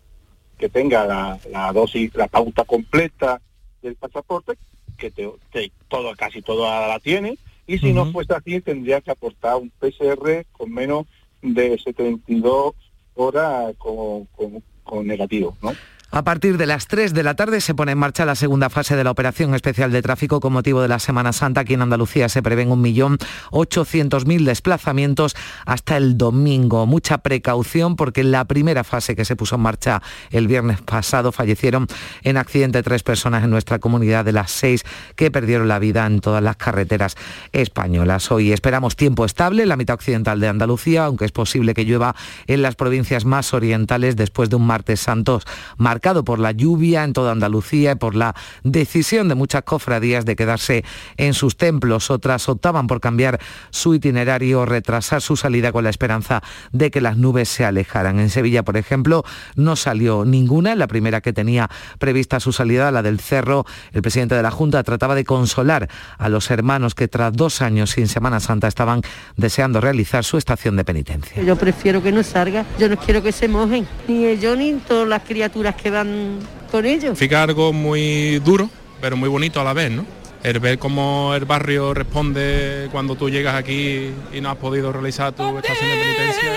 que 0.60 0.68
tenga 0.68 1.06
la, 1.06 1.38
la, 1.50 1.72
dosis, 1.72 2.14
la 2.14 2.28
pauta 2.28 2.64
completa 2.64 3.40
del 3.80 3.96
pasaporte, 3.96 4.58
que 4.98 5.10
te, 5.10 5.26
te, 5.50 5.72
todo, 5.88 6.14
casi 6.14 6.42
toda 6.42 6.86
la 6.86 7.00
tiene, 7.00 7.38
y 7.66 7.78
si 7.78 7.86
uh 7.86 7.90
-huh. 7.90 7.94
no 7.94 8.12
fuese 8.12 8.34
así 8.34 8.60
tendría 8.60 9.00
que 9.00 9.10
aportar 9.10 9.56
un 9.56 9.70
PCR 9.70 10.44
con 10.52 10.70
menos 10.70 11.06
de 11.40 11.78
72 11.78 12.74
horas 13.14 13.74
con, 13.78 14.26
con, 14.26 14.62
con 14.84 15.06
negativo, 15.06 15.56
¿no? 15.62 15.72
A 16.12 16.24
partir 16.24 16.58
de 16.58 16.66
las 16.66 16.88
3 16.88 17.14
de 17.14 17.22
la 17.22 17.34
tarde 17.34 17.60
se 17.60 17.72
pone 17.72 17.92
en 17.92 17.98
marcha 17.98 18.24
la 18.24 18.34
segunda 18.34 18.68
fase 18.68 18.96
de 18.96 19.04
la 19.04 19.12
operación 19.12 19.54
especial 19.54 19.92
de 19.92 20.02
tráfico 20.02 20.40
con 20.40 20.52
motivo 20.52 20.82
de 20.82 20.88
la 20.88 20.98
Semana 20.98 21.32
Santa. 21.32 21.60
Aquí 21.60 21.74
en 21.74 21.82
Andalucía 21.82 22.28
se 22.28 22.42
prevén 22.42 22.68
1.800.000 22.70 24.44
desplazamientos 24.44 25.36
hasta 25.66 25.96
el 25.96 26.18
domingo. 26.18 26.84
Mucha 26.84 27.18
precaución 27.18 27.94
porque 27.94 28.22
en 28.22 28.32
la 28.32 28.44
primera 28.46 28.82
fase 28.82 29.14
que 29.14 29.24
se 29.24 29.36
puso 29.36 29.54
en 29.54 29.60
marcha 29.60 30.02
el 30.32 30.48
viernes 30.48 30.80
pasado 30.80 31.30
fallecieron 31.30 31.86
en 32.24 32.38
accidente 32.38 32.82
tres 32.82 33.04
personas 33.04 33.44
en 33.44 33.50
nuestra 33.50 33.78
comunidad 33.78 34.24
de 34.24 34.32
las 34.32 34.50
seis 34.50 34.82
que 35.14 35.30
perdieron 35.30 35.68
la 35.68 35.78
vida 35.78 36.06
en 36.06 36.20
todas 36.20 36.42
las 36.42 36.56
carreteras 36.56 37.16
españolas. 37.52 38.32
Hoy 38.32 38.52
esperamos 38.52 38.96
tiempo 38.96 39.24
estable 39.24 39.62
en 39.62 39.68
la 39.68 39.76
mitad 39.76 39.94
occidental 39.94 40.40
de 40.40 40.48
Andalucía, 40.48 41.04
aunque 41.04 41.24
es 41.24 41.32
posible 41.32 41.72
que 41.72 41.84
llueva 41.84 42.16
en 42.48 42.62
las 42.62 42.74
provincias 42.74 43.24
más 43.24 43.54
orientales 43.54 44.16
después 44.16 44.50
de 44.50 44.56
un 44.56 44.66
martes 44.66 44.98
santos 44.98 45.44
marcado 45.76 45.99
por 46.00 46.38
la 46.38 46.52
lluvia 46.52 47.04
en 47.04 47.12
toda 47.12 47.32
Andalucía 47.32 47.92
y 47.92 47.94
por 47.94 48.14
la 48.14 48.34
decisión 48.64 49.28
de 49.28 49.34
muchas 49.34 49.62
cofradías 49.62 50.24
de 50.24 50.34
quedarse 50.34 50.84
en 51.16 51.34
sus 51.34 51.56
templos. 51.56 52.10
Otras 52.10 52.48
optaban 52.48 52.86
por 52.86 53.00
cambiar 53.00 53.38
su 53.70 53.94
itinerario 53.94 54.60
o 54.60 54.66
retrasar 54.66 55.20
su 55.20 55.36
salida 55.36 55.72
con 55.72 55.84
la 55.84 55.90
esperanza 55.90 56.42
de 56.72 56.90
que 56.90 57.00
las 57.00 57.16
nubes 57.16 57.48
se 57.48 57.64
alejaran. 57.64 58.18
En 58.18 58.30
Sevilla, 58.30 58.64
por 58.64 58.76
ejemplo, 58.76 59.24
no 59.56 59.76
salió 59.76 60.24
ninguna. 60.24 60.74
La 60.74 60.86
primera 60.86 61.20
que 61.20 61.32
tenía 61.32 61.68
prevista 61.98 62.40
su 62.40 62.52
salida, 62.52 62.90
la 62.90 63.02
del 63.02 63.20
Cerro, 63.20 63.66
el 63.92 64.02
presidente 64.02 64.34
de 64.34 64.42
la 64.42 64.50
Junta 64.50 64.82
trataba 64.82 65.14
de 65.14 65.24
consolar 65.24 65.88
a 66.18 66.28
los 66.28 66.50
hermanos 66.50 66.94
que 66.94 67.08
tras 67.08 67.32
dos 67.32 67.62
años 67.62 67.90
sin 67.90 68.08
Semana 68.08 68.40
Santa 68.40 68.68
estaban 68.68 69.02
deseando 69.36 69.80
realizar 69.80 70.24
su 70.24 70.38
estación 70.38 70.76
de 70.76 70.84
penitencia. 70.84 71.42
Yo 71.42 71.56
prefiero 71.56 72.02
que 72.02 72.10
no 72.10 72.22
salga, 72.22 72.64
yo 72.78 72.88
no 72.88 72.96
quiero 72.96 73.22
que 73.22 73.32
se 73.32 73.48
mojen, 73.48 73.86
ni 74.08 74.26
ellos 74.26 74.56
ni 74.56 74.72
todas 74.74 75.06
las 75.06 75.22
criaturas 75.22 75.74
que 75.74 75.89
van 75.90 76.38
con 76.70 76.86
ellos. 76.86 77.18
Fica 77.18 77.42
algo 77.42 77.72
muy 77.72 78.38
duro, 78.40 78.70
pero 79.00 79.16
muy 79.16 79.28
bonito 79.28 79.60
a 79.60 79.64
la 79.64 79.72
vez, 79.72 79.90
¿no? 79.90 80.04
El 80.42 80.58
ver 80.58 80.78
cómo 80.78 81.34
el 81.34 81.44
barrio 81.44 81.92
responde 81.92 82.88
cuando 82.90 83.14
tú 83.14 83.28
llegas 83.28 83.54
aquí 83.54 84.10
y 84.32 84.40
no 84.40 84.50
has 84.50 84.56
podido 84.56 84.90
realizar 84.92 85.32
tu 85.32 85.42
estación 85.58 85.90
de 85.90 85.96
penitencia. 85.96 86.50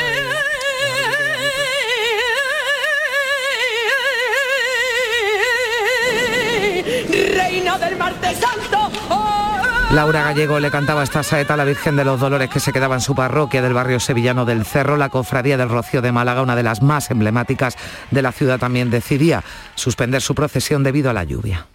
Reina 7.36 7.78
del 7.78 7.98
martes 7.98 8.38
santo. 8.39 8.83
Laura 9.93 10.23
Gallego 10.23 10.60
le 10.60 10.71
cantaba 10.71 11.03
esta 11.03 11.21
saeta 11.21 11.53
a 11.53 11.58
la 11.58 11.65
Virgen 11.65 11.95
de 11.95 12.03
los 12.03 12.19
Dolores 12.19 12.49
que 12.49 12.60
se 12.60 12.73
quedaba 12.73 12.95
en 12.95 13.01
su 13.01 13.13
parroquia 13.13 13.62
del 13.62 13.75
barrio 13.75 13.99
sevillano 13.99 14.43
del 14.43 14.65
Cerro. 14.65 14.97
La 14.97 15.10
cofradía 15.10 15.56
del 15.56 15.69
Rocío 15.69 16.01
de 16.01 16.12
Málaga, 16.12 16.41
una 16.41 16.56
de 16.56 16.63
las 16.63 16.82
más 16.82 17.12
emblemáticas 17.12 17.77
de 18.10 18.23
la 18.23 18.32
ciudad, 18.32 18.58
también 18.58 18.89
decidía 18.89 19.43
suspender 19.75 20.23
su 20.23 20.34
procesión 20.34 20.82
debido 20.82 21.12
a 21.12 21.13
la 21.13 21.25
lluvia. 21.25 21.67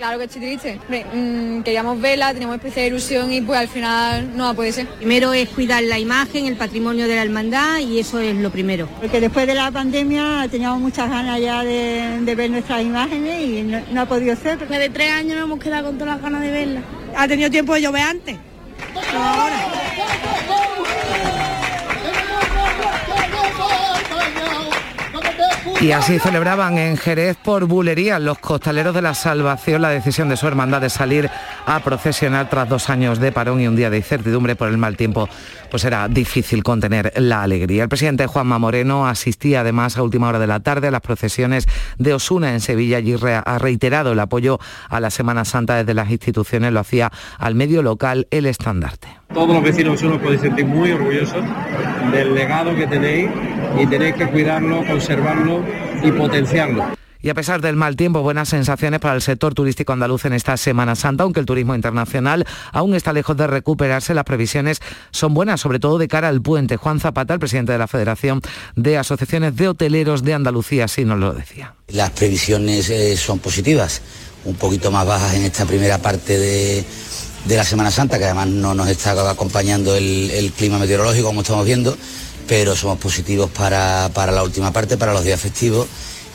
Claro 0.00 0.16
que 0.16 0.24
estoy 0.24 0.40
triste. 0.40 0.80
Mmm, 1.12 1.60
queríamos 1.60 2.00
verla, 2.00 2.32
teníamos 2.32 2.56
especial 2.56 2.86
ilusión 2.86 3.30
y 3.30 3.42
pues 3.42 3.58
al 3.58 3.68
final 3.68 4.34
no 4.34 4.44
va 4.44 4.50
a 4.50 4.54
poder 4.54 4.72
ser. 4.72 4.86
Primero 4.86 5.34
es 5.34 5.50
cuidar 5.50 5.82
la 5.82 5.98
imagen, 5.98 6.46
el 6.46 6.56
patrimonio 6.56 7.06
de 7.06 7.16
la 7.16 7.22
hermandad 7.22 7.80
y 7.80 7.98
eso 7.98 8.18
es 8.18 8.34
lo 8.34 8.50
primero. 8.50 8.88
Porque 8.98 9.20
después 9.20 9.46
de 9.46 9.54
la 9.54 9.70
pandemia 9.70 10.48
teníamos 10.50 10.80
muchas 10.80 11.10
ganas 11.10 11.38
ya 11.38 11.62
de, 11.64 12.18
de 12.22 12.34
ver 12.34 12.50
nuestras 12.50 12.80
imágenes 12.80 13.46
y 13.46 13.60
no, 13.60 13.78
no, 13.92 14.00
ha 14.00 14.06
podido 14.06 14.34
ser. 14.36 14.58
Después 14.58 14.80
de 14.80 14.88
tres 14.88 15.10
años 15.10 15.36
nos 15.36 15.44
hemos 15.44 15.60
quedado 15.60 15.88
con 15.88 15.98
todas 15.98 16.14
las 16.14 16.22
ganas 16.22 16.40
de 16.40 16.50
verla. 16.50 16.80
Ha 17.14 17.28
tenido 17.28 17.50
tiempo 17.50 17.74
de 17.74 17.82
llover 17.82 18.02
antes. 18.02 18.38
No 19.12 19.22
ahora. 19.22 19.59
Y 25.80 25.92
así 25.92 26.18
celebraban 26.18 26.78
en 26.78 26.96
Jerez 26.96 27.36
por 27.36 27.64
bulería 27.66 28.18
los 28.18 28.38
costaleros 28.38 28.94
de 28.94 29.02
la 29.02 29.14
Salvación 29.14 29.82
la 29.82 29.90
decisión 29.90 30.28
de 30.28 30.36
su 30.36 30.46
hermandad 30.46 30.80
de 30.80 30.90
salir 30.90 31.30
a 31.66 31.80
procesionar 31.80 32.48
tras 32.48 32.68
dos 32.68 32.90
años 32.90 33.18
de 33.18 33.32
parón 33.32 33.60
y 33.60 33.66
un 33.66 33.76
día 33.76 33.90
de 33.90 33.98
incertidumbre 33.98 34.56
por 34.56 34.68
el 34.68 34.78
mal 34.78 34.96
tiempo. 34.96 35.28
Pues 35.70 35.84
era 35.84 36.08
difícil 36.08 36.62
contener 36.62 37.12
la 37.16 37.42
alegría. 37.42 37.84
El 37.84 37.88
presidente 37.88 38.26
Juanma 38.26 38.58
Moreno 38.58 39.06
asistía 39.06 39.60
además 39.60 39.96
a 39.96 40.02
última 40.02 40.28
hora 40.28 40.38
de 40.38 40.46
la 40.46 40.60
tarde 40.60 40.88
a 40.88 40.90
las 40.90 41.00
procesiones 41.00 41.66
de 41.98 42.12
Osuna 42.12 42.52
en 42.52 42.60
Sevilla. 42.60 42.98
Allí 42.98 43.14
ha 43.22 43.58
reiterado 43.58 44.12
el 44.12 44.20
apoyo 44.20 44.58
a 44.88 45.00
la 45.00 45.10
Semana 45.10 45.44
Santa 45.44 45.76
desde 45.76 45.94
las 45.94 46.10
instituciones. 46.10 46.72
Lo 46.72 46.80
hacía 46.80 47.12
al 47.38 47.54
medio 47.54 47.82
local 47.82 48.26
el 48.30 48.46
estandarte. 48.46 49.08
Todos 49.32 49.54
los 49.54 49.62
vecinos 49.62 49.92
de 49.92 50.06
Osuna 50.06 50.16
os 50.16 50.22
podéis 50.22 50.40
sentir 50.40 50.66
muy 50.66 50.90
orgullosos 50.90 51.44
del 52.12 52.34
legado 52.34 52.74
que 52.74 52.86
tenéis 52.88 53.30
y 53.78 53.86
tenéis 53.86 54.16
que 54.16 54.26
cuidarlo, 54.26 54.84
conservarlo 54.86 55.64
y 56.02 56.10
potenciarlo. 56.10 56.99
Y 57.22 57.28
a 57.28 57.34
pesar 57.34 57.60
del 57.60 57.76
mal 57.76 57.96
tiempo, 57.96 58.22
buenas 58.22 58.48
sensaciones 58.48 58.98
para 58.98 59.14
el 59.14 59.20
sector 59.20 59.52
turístico 59.52 59.92
andaluz 59.92 60.24
en 60.24 60.32
esta 60.32 60.56
Semana 60.56 60.96
Santa, 60.96 61.24
aunque 61.24 61.40
el 61.40 61.44
turismo 61.44 61.74
internacional 61.74 62.46
aún 62.72 62.94
está 62.94 63.12
lejos 63.12 63.36
de 63.36 63.46
recuperarse, 63.46 64.14
las 64.14 64.24
previsiones 64.24 64.80
son 65.10 65.34
buenas, 65.34 65.60
sobre 65.60 65.78
todo 65.78 65.98
de 65.98 66.08
cara 66.08 66.28
al 66.28 66.40
puente. 66.40 66.78
Juan 66.78 66.98
Zapata, 66.98 67.34
el 67.34 67.40
presidente 67.40 67.72
de 67.72 67.78
la 67.78 67.88
Federación 67.88 68.40
de 68.74 68.96
Asociaciones 68.96 69.54
de 69.54 69.68
Hoteleros 69.68 70.22
de 70.24 70.32
Andalucía, 70.32 70.86
así 70.86 71.04
nos 71.04 71.18
lo 71.18 71.34
decía. 71.34 71.74
Las 71.88 72.08
previsiones 72.10 72.88
eh, 72.88 73.14
son 73.18 73.38
positivas, 73.38 74.00
un 74.46 74.54
poquito 74.54 74.90
más 74.90 75.06
bajas 75.06 75.34
en 75.34 75.42
esta 75.42 75.66
primera 75.66 75.98
parte 75.98 76.38
de, 76.38 76.84
de 77.44 77.56
la 77.56 77.64
Semana 77.64 77.90
Santa, 77.90 78.18
que 78.18 78.24
además 78.24 78.46
no 78.46 78.72
nos 78.72 78.88
está 78.88 79.30
acompañando 79.30 79.94
el, 79.94 80.30
el 80.30 80.52
clima 80.52 80.78
meteorológico, 80.78 81.26
como 81.26 81.42
estamos 81.42 81.66
viendo, 81.66 81.94
pero 82.48 82.74
somos 82.74 82.98
positivos 82.98 83.50
para, 83.50 84.10
para 84.14 84.32
la 84.32 84.42
última 84.42 84.72
parte, 84.72 84.96
para 84.96 85.12
los 85.12 85.22
días 85.22 85.38
festivos 85.38 85.86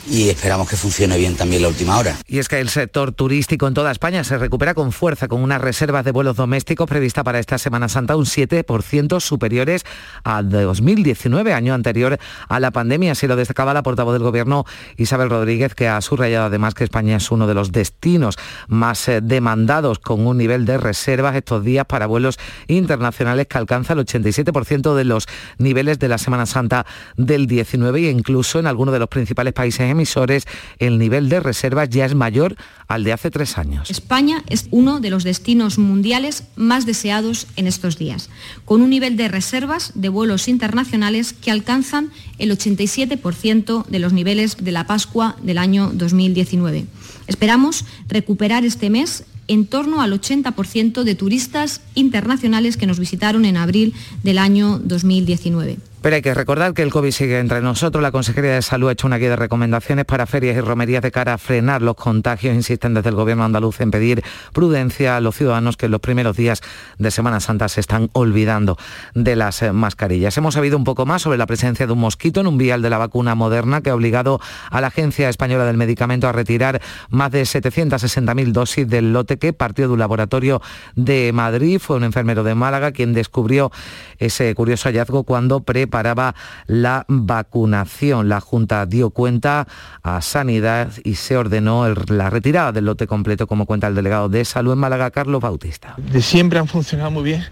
y 0.08 0.28
esperamos 0.28 0.68
que 0.68 0.76
funcione 0.76 1.16
bien 1.16 1.36
también 1.36 1.62
la 1.62 1.68
última 1.68 1.98
hora. 1.98 2.16
Y 2.26 2.38
es 2.38 2.48
que 2.48 2.60
el 2.60 2.68
sector 2.68 3.12
turístico 3.12 3.66
en 3.66 3.74
toda 3.74 3.90
España 3.90 4.24
se 4.24 4.38
recupera 4.38 4.74
con 4.74 4.92
fuerza, 4.92 5.28
con 5.28 5.42
unas 5.42 5.60
reservas 5.60 6.04
de 6.04 6.12
vuelos 6.12 6.36
domésticos 6.36 6.88
prevista 6.88 7.24
para 7.24 7.38
esta 7.38 7.58
Semana 7.58 7.88
Santa 7.88 8.16
un 8.16 8.24
7% 8.24 9.20
superiores 9.20 9.84
a 10.24 10.42
2019, 10.42 11.52
año 11.52 11.74
anterior 11.74 12.18
a 12.48 12.60
la 12.60 12.70
pandemia. 12.70 13.12
Así 13.12 13.26
lo 13.26 13.36
destacaba 13.36 13.74
la 13.74 13.82
portavoz 13.82 14.12
del 14.12 14.22
Gobierno, 14.22 14.64
Isabel 14.96 15.30
Rodríguez, 15.30 15.74
que 15.74 15.88
ha 15.88 16.00
subrayado 16.00 16.46
además 16.46 16.74
que 16.74 16.84
España 16.84 17.16
es 17.16 17.30
uno 17.30 17.46
de 17.46 17.54
los 17.54 17.72
destinos 17.72 18.36
más 18.68 19.08
eh, 19.08 19.20
demandados 19.20 19.98
con 19.98 20.26
un 20.26 20.38
nivel 20.38 20.66
de 20.66 20.78
reservas 20.78 21.36
estos 21.36 21.64
días 21.64 21.86
para 21.86 22.06
vuelos 22.06 22.38
internacionales 22.68 23.46
que 23.48 23.58
alcanza 23.58 23.94
el 23.94 24.00
87% 24.00 24.94
de 24.94 25.04
los 25.04 25.26
niveles 25.58 25.98
de 25.98 26.08
la 26.08 26.18
Semana 26.18 26.46
Santa 26.46 26.86
del 27.16 27.46
19 27.46 28.00
e 28.00 28.10
incluso 28.10 28.58
en 28.58 28.66
algunos 28.66 28.92
de 28.92 28.98
los 28.98 29.08
principales 29.08 29.52
países 29.52 29.95
emisores 29.96 30.44
el 30.78 30.98
nivel 30.98 31.28
de 31.28 31.40
reservas 31.40 31.88
ya 31.90 32.04
es 32.04 32.14
mayor 32.14 32.56
al 32.86 33.02
de 33.02 33.12
hace 33.12 33.30
tres 33.30 33.58
años. 33.58 33.90
España 33.90 34.44
es 34.48 34.68
uno 34.70 35.00
de 35.00 35.10
los 35.10 35.24
destinos 35.24 35.78
mundiales 35.78 36.44
más 36.54 36.86
deseados 36.86 37.46
en 37.56 37.66
estos 37.66 37.98
días, 37.98 38.30
con 38.64 38.82
un 38.82 38.90
nivel 38.90 39.16
de 39.16 39.28
reservas 39.28 39.92
de 39.94 40.08
vuelos 40.08 40.48
internacionales 40.48 41.32
que 41.32 41.50
alcanzan 41.50 42.10
el 42.38 42.56
87% 42.56 43.86
de 43.86 43.98
los 43.98 44.12
niveles 44.12 44.58
de 44.60 44.72
la 44.72 44.86
Pascua 44.86 45.36
del 45.42 45.58
año 45.58 45.90
2019. 45.92 46.86
Esperamos 47.26 47.84
recuperar 48.08 48.64
este 48.64 48.90
mes 48.90 49.24
en 49.48 49.66
torno 49.66 50.00
al 50.00 50.12
80% 50.12 51.02
de 51.02 51.14
turistas 51.14 51.80
internacionales 51.94 52.76
que 52.76 52.86
nos 52.86 52.98
visitaron 52.98 53.44
en 53.44 53.56
abril 53.56 53.94
del 54.22 54.38
año 54.38 54.78
2019. 54.78 55.78
Pero 56.06 56.14
hay 56.14 56.22
que 56.22 56.34
recordar 56.34 56.72
que 56.72 56.82
el 56.82 56.92
COVID 56.92 57.10
sigue 57.10 57.40
entre 57.40 57.60
nosotros. 57.60 58.00
La 58.00 58.12
Consejería 58.12 58.52
de 58.52 58.62
Salud 58.62 58.88
ha 58.88 58.92
hecho 58.92 59.08
una 59.08 59.18
guía 59.18 59.30
de 59.30 59.34
recomendaciones 59.34 60.04
para 60.04 60.24
ferias 60.26 60.56
y 60.56 60.60
romerías 60.60 61.02
de 61.02 61.10
cara 61.10 61.32
a 61.32 61.36
frenar 61.36 61.82
los 61.82 61.96
contagios. 61.96 62.54
Insisten 62.54 62.94
desde 62.94 63.08
el 63.08 63.16
Gobierno 63.16 63.42
andaluz 63.42 63.80
en 63.80 63.90
pedir 63.90 64.22
prudencia 64.52 65.16
a 65.16 65.20
los 65.20 65.34
ciudadanos 65.34 65.76
que 65.76 65.86
en 65.86 65.90
los 65.90 66.00
primeros 66.00 66.36
días 66.36 66.62
de 66.98 67.10
Semana 67.10 67.40
Santa 67.40 67.68
se 67.68 67.80
están 67.80 68.08
olvidando 68.12 68.78
de 69.14 69.34
las 69.34 69.62
eh, 69.62 69.72
mascarillas. 69.72 70.38
Hemos 70.38 70.54
sabido 70.54 70.76
un 70.76 70.84
poco 70.84 71.06
más 71.06 71.22
sobre 71.22 71.38
la 71.38 71.46
presencia 71.46 71.88
de 71.88 71.92
un 71.92 71.98
mosquito 71.98 72.38
en 72.38 72.46
un 72.46 72.56
vial 72.56 72.82
de 72.82 72.90
la 72.90 72.98
vacuna 72.98 73.34
moderna 73.34 73.80
que 73.80 73.90
ha 73.90 73.94
obligado 73.96 74.40
a 74.70 74.80
la 74.80 74.86
Agencia 74.86 75.28
Española 75.28 75.64
del 75.64 75.76
Medicamento 75.76 76.28
a 76.28 76.32
retirar 76.32 76.80
más 77.10 77.32
de 77.32 77.42
760.000 77.42 78.52
dosis 78.52 78.86
del 78.88 79.12
lote 79.12 79.38
que 79.38 79.52
partió 79.52 79.88
de 79.88 79.94
un 79.94 79.98
laboratorio 79.98 80.62
de 80.94 81.32
Madrid. 81.34 81.80
Fue 81.80 81.96
un 81.96 82.04
enfermero 82.04 82.44
de 82.44 82.54
Málaga 82.54 82.92
quien 82.92 83.12
descubrió 83.12 83.72
ese 84.18 84.54
curioso 84.54 84.88
hallazgo 84.88 85.24
cuando 85.24 85.64
preparó 85.64 85.95
paraba 85.96 86.34
la 86.66 87.06
vacunación. 87.08 88.28
La 88.28 88.40
Junta 88.40 88.84
dio 88.84 89.08
cuenta 89.08 89.66
a 90.02 90.20
Sanidad 90.20 90.92
y 91.04 91.14
se 91.14 91.38
ordenó 91.38 91.88
la 92.08 92.28
retirada 92.28 92.70
del 92.70 92.84
lote 92.84 93.06
completo, 93.06 93.46
como 93.46 93.64
cuenta 93.64 93.86
el 93.86 93.94
delegado 93.94 94.28
de 94.28 94.44
Salud 94.44 94.74
en 94.74 94.78
Málaga, 94.78 95.10
Carlos 95.10 95.40
Bautista. 95.40 95.94
De 95.96 96.20
siempre 96.20 96.58
han 96.58 96.68
funcionado 96.68 97.10
muy 97.10 97.22
bien 97.22 97.42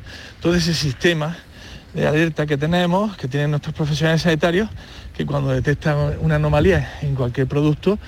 todo 0.43 0.55
ese 0.55 0.75
sistema 0.75 1.39
de 1.95 2.07
alerta 2.07 2.45
que 2.45 2.59
tenemos, 2.59 3.17
que 3.17 3.29
tienen 3.29 3.51
nuestros 3.51 3.75
profesionales 3.75 4.21
sanitarios, 4.21 4.69
que 5.17 5.25
cuando 5.25 5.49
detectan 5.49 5.97
una 6.21 6.35
anomalía 6.35 6.99
en 7.01 7.15
cualquier 7.15 7.47
producto, 7.47 7.99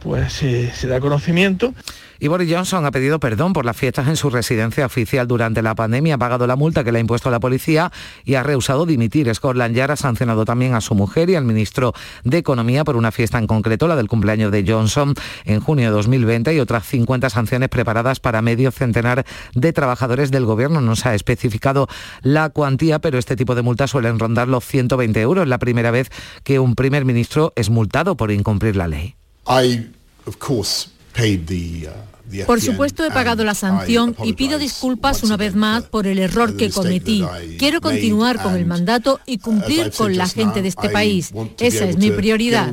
pues 0.00 0.30
se, 0.30 0.72
se 0.72 0.88
da 0.88 1.00
conocimiento. 1.00 1.72
Y 2.18 2.28
Boris 2.28 2.52
Johnson 2.52 2.86
ha 2.86 2.90
pedido 2.90 3.20
perdón 3.20 3.52
por 3.52 3.64
las 3.64 3.76
fiestas 3.76 4.08
en 4.08 4.16
su 4.16 4.30
residencia 4.30 4.86
oficial 4.86 5.26
durante 5.26 5.62
la 5.62 5.74
pandemia, 5.74 6.14
ha 6.14 6.18
pagado 6.18 6.46
la 6.46 6.56
multa 6.56 6.84
que 6.84 6.92
le 6.92 6.98
ha 6.98 7.00
impuesto 7.00 7.30
la 7.30 7.40
policía 7.40 7.92
y 8.24 8.34
ha 8.34 8.42
rehusado 8.42 8.86
dimitir. 8.86 9.32
Scotland 9.34 9.74
Yard 9.74 9.92
ha 9.92 9.96
sancionado 9.96 10.44
también 10.44 10.74
a 10.74 10.80
su 10.80 10.94
mujer 10.94 11.30
y 11.30 11.34
al 11.34 11.44
ministro 11.44 11.92
de 12.24 12.38
Economía 12.38 12.84
por 12.84 12.96
una 12.96 13.12
fiesta 13.12 13.38
en 13.38 13.46
concreto, 13.46 13.88
la 13.88 13.96
del 13.96 14.08
cumpleaños 14.08 14.52
de 14.52 14.64
Johnson 14.66 15.14
en 15.44 15.60
junio 15.60 15.86
de 15.86 15.96
2020 15.96 16.54
y 16.54 16.60
otras 16.60 16.86
50 16.86 17.30
sanciones 17.30 17.68
preparadas 17.68 18.20
para 18.20 18.42
medio 18.42 18.70
centenar 18.70 19.24
de 19.54 19.72
trabajadores 19.72 20.30
del 20.30 20.44
gobierno. 20.44 20.80
No 20.80 20.96
se 20.96 21.08
ha 21.08 21.14
especificado 21.14 21.88
la 22.22 22.50
cuantía, 22.50 22.98
pero 22.98 23.18
este 23.18 23.36
tipo 23.36 23.54
de 23.54 23.62
multas 23.62 23.90
suelen 23.90 24.18
rondar 24.18 24.48
los 24.48 24.64
120 24.64 25.20
euros. 25.20 25.48
La 25.48 25.58
primera 25.58 25.90
vez 25.90 26.10
que 26.44 26.58
un 26.58 26.74
primer 26.74 27.04
ministro 27.04 27.52
es 27.56 27.70
multado 27.70 28.16
por 28.16 28.30
incumplir 28.30 28.76
la 28.76 28.88
ley. 28.88 29.16
Por 32.46 32.60
supuesto 32.60 33.04
he 33.04 33.10
pagado 33.10 33.44
la 33.44 33.54
sanción 33.54 34.16
y 34.24 34.32
pido 34.32 34.58
disculpas 34.58 35.22
una 35.22 35.36
vez 35.36 35.54
más 35.54 35.84
por 35.84 36.06
el 36.06 36.18
error 36.18 36.56
que 36.56 36.70
cometí. 36.70 37.24
Quiero 37.58 37.80
continuar 37.80 38.42
con 38.42 38.56
el 38.56 38.66
mandato 38.66 39.20
y 39.26 39.38
cumplir 39.38 39.92
con 39.92 40.16
la 40.16 40.28
gente 40.28 40.62
de 40.62 40.68
este 40.68 40.88
país. 40.90 41.32
Esa 41.58 41.88
es 41.88 41.96
mi 41.96 42.10
prioridad. 42.10 42.72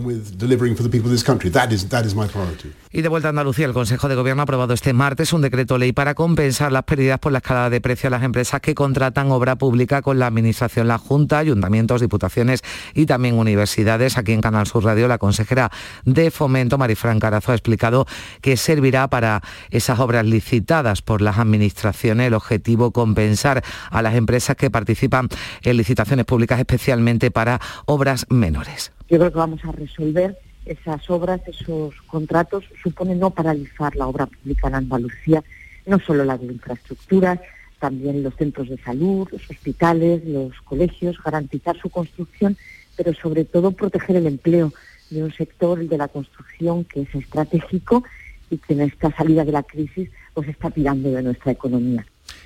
Y 2.96 3.02
de 3.02 3.10
vuelta 3.10 3.30
a 3.30 3.32
Andalucía, 3.32 3.66
el 3.66 3.74
Consejo 3.74 4.08
de 4.08 4.14
Gobierno 4.14 4.44
ha 4.44 4.44
aprobado 4.44 4.72
este 4.76 4.94
martes 4.94 5.34
un 5.34 5.42
decreto 5.42 5.80
ley 5.80 5.94
para 5.94 6.14
compensar 6.14 6.72
las 6.72 6.84
pérdidas 6.84 7.18
por 7.18 7.32
la 7.32 7.40
escalada 7.40 7.72
de 7.72 7.82
precio 7.82 8.06
a 8.06 8.12
las 8.12 8.22
empresas 8.22 8.62
que 8.62 8.76
contratan 8.76 9.32
obra 9.32 9.56
pública 9.56 10.04
con 10.04 10.20
la 10.20 10.28
Administración, 10.28 10.88
la 10.88 11.00
Junta, 11.00 11.40
ayuntamientos, 11.40 12.02
diputaciones 12.02 12.62
y 12.94 13.08
también 13.08 13.34
universidades. 13.34 14.16
Aquí 14.20 14.32
en 14.32 14.42
Canal 14.42 14.68
Sur 14.68 14.84
Radio, 14.84 15.08
la 15.08 15.18
consejera 15.18 15.72
de 16.06 16.30
Fomento, 16.30 16.78
Marifran 16.78 17.20
Carazo, 17.20 17.52
ha 17.52 17.56
explicado 17.56 18.06
que 18.42 18.58
servirá 18.58 19.08
para 19.08 19.42
esas 19.72 19.98
obras 19.98 20.24
licitadas 20.24 21.02
por 21.02 21.24
las 21.24 21.40
administraciones. 21.40 22.28
El 22.28 22.36
objetivo, 22.36 22.92
compensar 22.92 23.64
a 23.90 24.04
las 24.04 24.14
empresas 24.14 24.56
que 24.56 24.70
participan 24.70 25.30
en 25.64 25.78
licitaciones 25.78 26.26
públicas, 26.26 26.60
especialmente 26.60 27.32
para 27.32 27.60
obras 27.88 28.28
menores. 28.30 28.92
Yo 29.10 29.18
creo 29.18 29.32
que 29.32 29.40
vamos 29.40 29.66
a 29.66 29.72
resolver 29.72 30.38
esas 30.66 31.10
obras, 31.10 31.42
esos 31.48 31.94
contratos, 32.08 32.64
supone 32.82 33.16
no 33.16 33.30
paralizar 33.32 33.96
la 33.96 34.08
obra 34.08 34.26
pública 34.26 34.68
en 34.68 34.76
Andalucía, 34.76 35.44
no 35.86 36.00
solo 36.00 36.24
la 36.24 36.38
de 36.38 36.46
infraestructuras, 36.46 37.40
también 37.80 38.24
los 38.24 38.36
centros 38.36 38.70
de 38.70 38.78
salud, 38.78 39.28
los 39.32 39.50
hospitales, 39.50 40.24
los 40.26 40.54
colegios, 40.62 41.22
garantizar 41.22 41.78
su 41.78 41.90
construcción, 41.90 42.56
pero 42.96 43.14
sobre 43.14 43.44
todo 43.44 43.72
proteger 43.72 44.16
el 44.16 44.28
empleo 44.28 44.72
de 45.10 45.24
un 45.24 45.34
sector, 45.34 45.86
de 45.86 45.98
la 45.98 46.08
construcción, 46.08 46.86
que 46.86 47.02
es 47.02 47.14
estratégico 47.14 48.04
y 48.50 48.58
que 48.58 48.74
en 48.74 48.82
esta 48.82 49.12
salida 49.12 49.44
de 49.44 49.52
la 49.52 49.64
crisis 49.64 50.10
pues 50.34 50.48
está 50.48 50.70
tirando 50.70 51.12
de 51.12 51.24
nuestra 51.24 51.52
economía. 51.52 52.06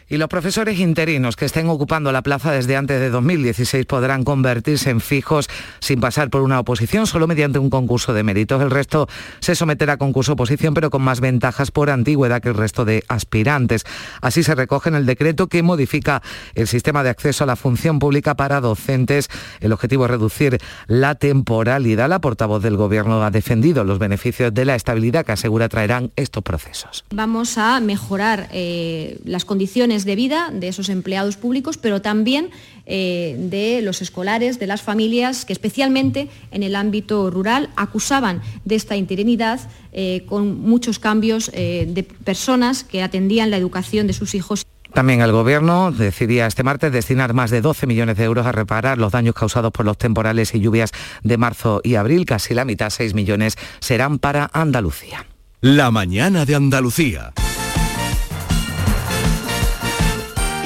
Y 0.10 0.16
los 0.16 0.30
profesores 0.30 0.80
interinos 0.80 1.36
que 1.36 1.44
estén 1.44 1.68
ocupando 1.68 2.14
la 2.14 2.22
plaza 2.22 2.54
desde 2.54 2.78
antes 2.78 3.02
de 3.02 3.10
2016 3.10 3.86
podrán 3.86 4.24
convertirse 4.24 4.90
en 4.90 5.02
fijos 5.02 5.50
sin 5.80 6.00
pasar 6.00 6.30
por 6.30 6.44
una 6.44 6.62
oposición, 6.62 7.08
solo 7.08 7.28
mediante 7.28 7.60
un 7.60 7.70
concurso 7.70 8.14
de 8.14 8.24
méritos. 8.24 8.62
El 8.62 8.72
resto 8.72 9.10
se 9.42 9.54
someterá 9.54 9.94
a 9.94 9.98
concurso 9.98 10.34
oposición, 10.34 10.74
pero 10.74 10.90
con 10.90 11.02
más 11.02 11.20
ventajas 11.20 11.72
por 11.72 11.90
antigüedad 11.90 12.42
que 12.42 12.50
el 12.50 12.56
resto 12.56 12.86
de 12.86 13.04
aspirantes. 13.10 13.84
Así 14.22 14.44
se 14.44 14.56
recoge 14.56 14.88
en 14.88 14.96
el 14.96 15.06
decreto 15.06 15.48
que 15.48 15.62
modifica 15.62 16.22
el 16.56 16.68
sistema 16.68 17.04
de 17.04 17.10
acceso 17.10 17.44
a 17.44 17.48
la 17.48 17.58
función 17.58 18.00
pública 18.00 18.36
para 18.36 18.62
docentes. 18.62 19.30
El 19.60 19.74
objetivo 19.74 20.06
es 20.06 20.12
reducir 20.12 20.58
la 20.88 21.16
temporalidad. 21.16 22.08
La 22.08 22.22
portavoz 22.22 22.64
del 22.64 22.78
Gobierno 22.78 23.22
ha 23.24 23.32
defendido 23.32 23.84
los 23.84 24.00
beneficios 24.00 24.54
de 24.54 24.64
la 24.64 24.76
estabilidad 24.76 25.26
que 25.26 25.34
asegura 25.34 25.68
traerán 25.68 26.12
estos 26.16 26.44
procesos. 26.44 27.04
Vamos 27.14 27.58
a 27.58 27.80
mejorar 27.82 28.48
eh, 28.54 29.20
las 29.26 29.44
condiciones 29.44 29.77
de 29.78 30.16
vida 30.16 30.50
de 30.52 30.70
esos 30.70 30.90
empleados 30.90 31.38
públicos, 31.38 31.78
pero 31.78 32.02
también 32.02 32.50
eh, 32.88 33.36
de 33.38 33.84
los 33.84 34.02
escolares, 34.02 34.58
de 34.58 34.66
las 34.66 34.82
familias 34.82 35.46
que 35.46 35.54
especialmente 35.54 36.30
en 36.50 36.64
el 36.64 36.76
ámbito 36.76 37.30
rural 37.30 37.70
acusaban 37.76 38.42
de 38.66 38.74
esta 38.74 38.96
interinidad 38.96 39.60
eh, 39.94 40.24
con 40.28 40.62
muchos 40.62 40.98
cambios 40.98 41.52
eh, 41.54 41.86
de 41.88 42.02
personas 42.02 42.84
que 42.84 43.04
atendían 43.04 43.52
la 43.52 43.58
educación 43.58 44.08
de 44.08 44.14
sus 44.14 44.34
hijos. 44.34 44.66
También 44.94 45.22
el 45.22 45.32
Gobierno 45.32 45.92
decidía 45.92 46.48
este 46.48 46.64
martes 46.64 46.92
destinar 46.92 47.36
más 47.36 47.52
de 47.52 47.62
12 47.62 47.86
millones 47.86 48.18
de 48.18 48.24
euros 48.24 48.48
a 48.48 48.52
reparar 48.52 48.98
los 48.98 49.12
daños 49.12 49.36
causados 49.36 49.72
por 49.72 49.86
los 49.86 50.00
temporales 50.00 50.56
y 50.56 50.60
lluvias 50.60 50.92
de 51.24 51.38
marzo 51.38 51.82
y 51.84 51.96
abril. 51.96 52.26
Casi 52.26 52.56
la 52.56 52.66
mitad, 52.66 52.90
6 52.90 53.14
millones, 53.14 53.58
serán 53.80 54.18
para 54.18 54.50
Andalucía. 54.54 55.28
La 55.62 55.92
mañana 55.92 56.46
de 56.46 56.56
Andalucía. 56.56 57.34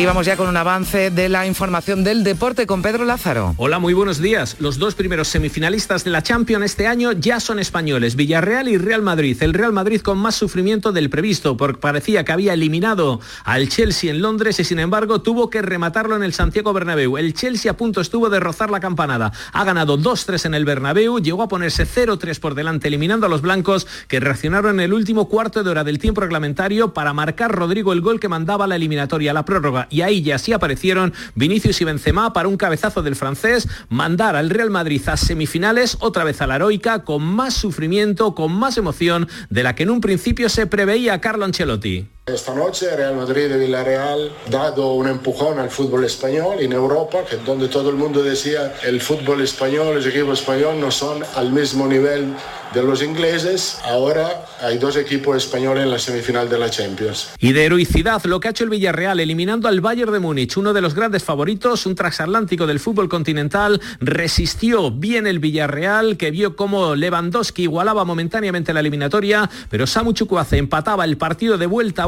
Y 0.01 0.05
vamos 0.07 0.25
ya 0.25 0.35
con 0.35 0.47
un 0.47 0.57
avance 0.57 1.11
de 1.11 1.29
la 1.29 1.45
información 1.45 2.03
del 2.03 2.23
deporte 2.23 2.65
con 2.65 2.81
Pedro 2.81 3.05
Lázaro. 3.05 3.53
Hola, 3.57 3.77
muy 3.77 3.93
buenos 3.93 4.19
días. 4.19 4.55
Los 4.57 4.79
dos 4.79 4.95
primeros 4.95 5.27
semifinalistas 5.27 6.03
de 6.03 6.09
la 6.09 6.23
Champions 6.23 6.65
este 6.65 6.87
año 6.87 7.11
ya 7.11 7.39
son 7.39 7.59
españoles, 7.59 8.15
Villarreal 8.15 8.67
y 8.67 8.79
Real 8.79 9.03
Madrid. 9.03 9.37
El 9.41 9.53
Real 9.53 9.71
Madrid 9.71 10.01
con 10.01 10.17
más 10.17 10.33
sufrimiento 10.33 10.91
del 10.91 11.11
previsto, 11.11 11.55
porque 11.55 11.79
parecía 11.79 12.25
que 12.25 12.31
había 12.31 12.55
eliminado 12.55 13.19
al 13.43 13.69
Chelsea 13.69 14.09
en 14.09 14.23
Londres 14.23 14.59
y 14.59 14.63
sin 14.63 14.79
embargo 14.79 15.21
tuvo 15.21 15.51
que 15.51 15.61
rematarlo 15.61 16.15
en 16.15 16.23
el 16.23 16.33
Santiago 16.33 16.73
Bernabéu. 16.73 17.19
El 17.19 17.35
Chelsea 17.35 17.71
a 17.71 17.77
punto 17.77 18.01
estuvo 18.01 18.31
de 18.31 18.39
rozar 18.39 18.71
la 18.71 18.79
campanada. 18.79 19.31
Ha 19.53 19.63
ganado 19.65 19.99
2-3 19.99 20.47
en 20.47 20.55
el 20.55 20.65
Bernabéu, 20.65 21.19
llegó 21.19 21.43
a 21.43 21.47
ponerse 21.47 21.85
0-3 21.85 22.39
por 22.39 22.55
delante, 22.55 22.87
eliminando 22.87 23.27
a 23.27 23.29
los 23.29 23.43
blancos 23.43 23.85
que 24.07 24.19
reaccionaron 24.19 24.79
en 24.79 24.85
el 24.85 24.93
último 24.93 25.29
cuarto 25.29 25.63
de 25.63 25.69
hora 25.69 25.83
del 25.83 25.99
tiempo 25.99 26.21
reglamentario 26.21 26.91
para 26.91 27.13
marcar 27.13 27.51
Rodrigo 27.51 27.93
el 27.93 28.01
gol 28.01 28.19
que 28.19 28.29
mandaba 28.29 28.65
la 28.65 28.77
eliminatoria 28.77 29.29
a 29.29 29.35
la 29.35 29.45
prórroga 29.45 29.89
y 29.91 30.01
ahí 30.01 30.21
ya 30.21 30.39
sí 30.39 30.53
aparecieron 30.53 31.13
Vinicius 31.35 31.81
y 31.81 31.85
Benzema 31.85 32.33
para 32.33 32.47
un 32.47 32.57
cabezazo 32.57 33.03
del 33.03 33.15
francés, 33.15 33.67
mandar 33.89 34.35
al 34.35 34.49
Real 34.49 34.69
Madrid 34.71 35.01
a 35.07 35.17
semifinales, 35.17 35.97
otra 35.99 36.23
vez 36.23 36.41
a 36.41 36.47
la 36.47 36.55
heroica, 36.55 37.03
con 37.03 37.23
más 37.23 37.53
sufrimiento, 37.53 38.33
con 38.33 38.53
más 38.53 38.77
emoción 38.77 39.27
de 39.49 39.63
la 39.63 39.75
que 39.75 39.83
en 39.83 39.89
un 39.89 40.01
principio 40.01 40.49
se 40.49 40.65
preveía 40.65 41.21
Carlo 41.21 41.45
Ancelotti. 41.45 42.07
Esta 42.27 42.53
noche 42.53 42.95
Real 42.95 43.15
Madrid 43.15 43.49
y 43.49 43.57
Villarreal 43.57 44.31
dado 44.47 44.93
un 44.93 45.07
empujón 45.07 45.57
al 45.57 45.71
fútbol 45.71 46.05
español 46.05 46.59
en 46.59 46.71
Europa, 46.71 47.25
que 47.27 47.37
donde 47.37 47.67
todo 47.67 47.89
el 47.89 47.95
mundo 47.95 48.21
decía 48.21 48.75
el 48.83 49.01
fútbol 49.01 49.41
español, 49.41 49.95
los 49.95 50.05
equipos 50.05 50.39
españoles 50.39 50.79
no 50.79 50.91
son 50.91 51.23
al 51.35 51.51
mismo 51.51 51.87
nivel 51.87 52.35
de 52.73 52.83
los 52.83 53.03
ingleses. 53.03 53.79
Ahora 53.83 54.45
hay 54.61 54.77
dos 54.77 54.95
equipos 54.95 55.35
españoles 55.35 55.83
en 55.83 55.91
la 55.91 55.99
semifinal 55.99 56.49
de 56.49 56.57
la 56.57 56.69
Champions. 56.69 57.31
Y 57.39 57.51
de 57.51 57.65
heroicidad, 57.65 58.23
lo 58.25 58.39
que 58.39 58.47
ha 58.47 58.51
hecho 58.51 58.63
el 58.63 58.69
Villarreal 58.69 59.19
eliminando 59.19 59.67
al 59.67 59.81
Bayern 59.81 60.13
de 60.13 60.19
Múnich, 60.19 60.57
uno 60.57 60.73
de 60.73 60.81
los 60.81 60.93
grandes 60.93 61.23
favoritos, 61.23 61.85
un 61.85 61.95
transatlántico 61.95 62.67
del 62.67 62.79
fútbol 62.79 63.09
continental, 63.09 63.81
resistió 63.99 64.91
bien 64.91 65.27
el 65.27 65.39
Villarreal, 65.39 66.17
que 66.17 66.31
vio 66.31 66.55
cómo 66.55 66.95
Lewandowski 66.95 67.63
igualaba 67.63 68.05
momentáneamente 68.05 68.73
la 68.73 68.79
eliminatoria, 68.79 69.49
pero 69.69 69.87
Samu 69.87 70.13
Chukwueze 70.13 70.57
empataba 70.57 71.03
el 71.03 71.17
partido 71.17 71.57
de 71.57 71.65
vuelta 71.65 72.07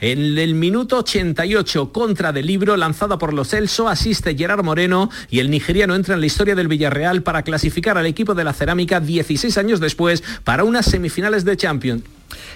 en 0.00 0.38
el 0.38 0.54
minuto 0.54 0.98
88 0.98 1.90
contra 1.90 2.32
del 2.32 2.46
libro 2.46 2.76
lanzada 2.76 3.16
por 3.16 3.32
los 3.32 3.48
Celso, 3.48 3.88
asiste 3.88 4.36
Gerard 4.36 4.62
Moreno 4.62 5.08
y 5.30 5.38
el 5.38 5.50
nigeriano 5.50 5.94
entra 5.94 6.14
en 6.14 6.20
la 6.20 6.26
historia 6.26 6.54
del 6.54 6.68
Villarreal 6.68 7.22
para 7.22 7.42
clasificar 7.42 7.96
al 7.96 8.04
equipo 8.04 8.34
de 8.34 8.44
la 8.44 8.52
cerámica 8.52 9.00
16 9.00 9.56
años 9.56 9.80
después 9.80 10.22
para 10.44 10.64
unas 10.64 10.84
semifinales 10.86 11.46
de 11.46 11.56
Champions. 11.56 12.02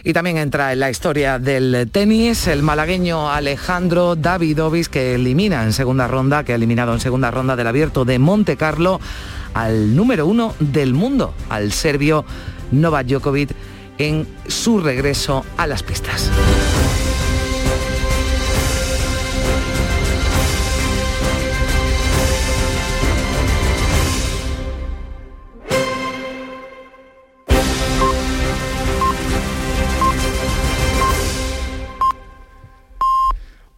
Y 0.05 0.13
también 0.13 0.37
entra 0.37 0.75
en 0.75 0.81
la 0.81 0.91
historia 0.91 1.39
del 1.39 1.89
tenis 1.91 2.47
el 2.47 2.63
malagueño 2.63 3.31
Alejandro 3.31 4.17
Davidovich 4.17 4.89
que 4.89 5.15
elimina 5.15 5.63
en 5.65 5.73
segunda 5.73 6.07
ronda, 6.09 6.45
que 6.45 6.53
ha 6.53 6.57
eliminado 6.57 6.93
en 6.93 7.01
segunda 7.01 7.31
ronda 7.31 7.57
del 7.57 7.69
abierto 7.69 8.05
de 8.05 8.19
Monte 8.19 8.59
Carlo 8.59 9.01
al 9.55 9.97
número 9.97 10.27
uno 10.27 10.55
del 10.61 10.93
mundo, 10.93 11.35
al 11.49 11.73
serbio 11.73 12.27
Novak 12.71 13.07
Djokovic 13.07 13.51
en 14.03 14.27
su 14.49 14.81
regreso 14.81 15.45
a 15.57 15.67
las 15.67 15.85
pistas. 15.85 16.29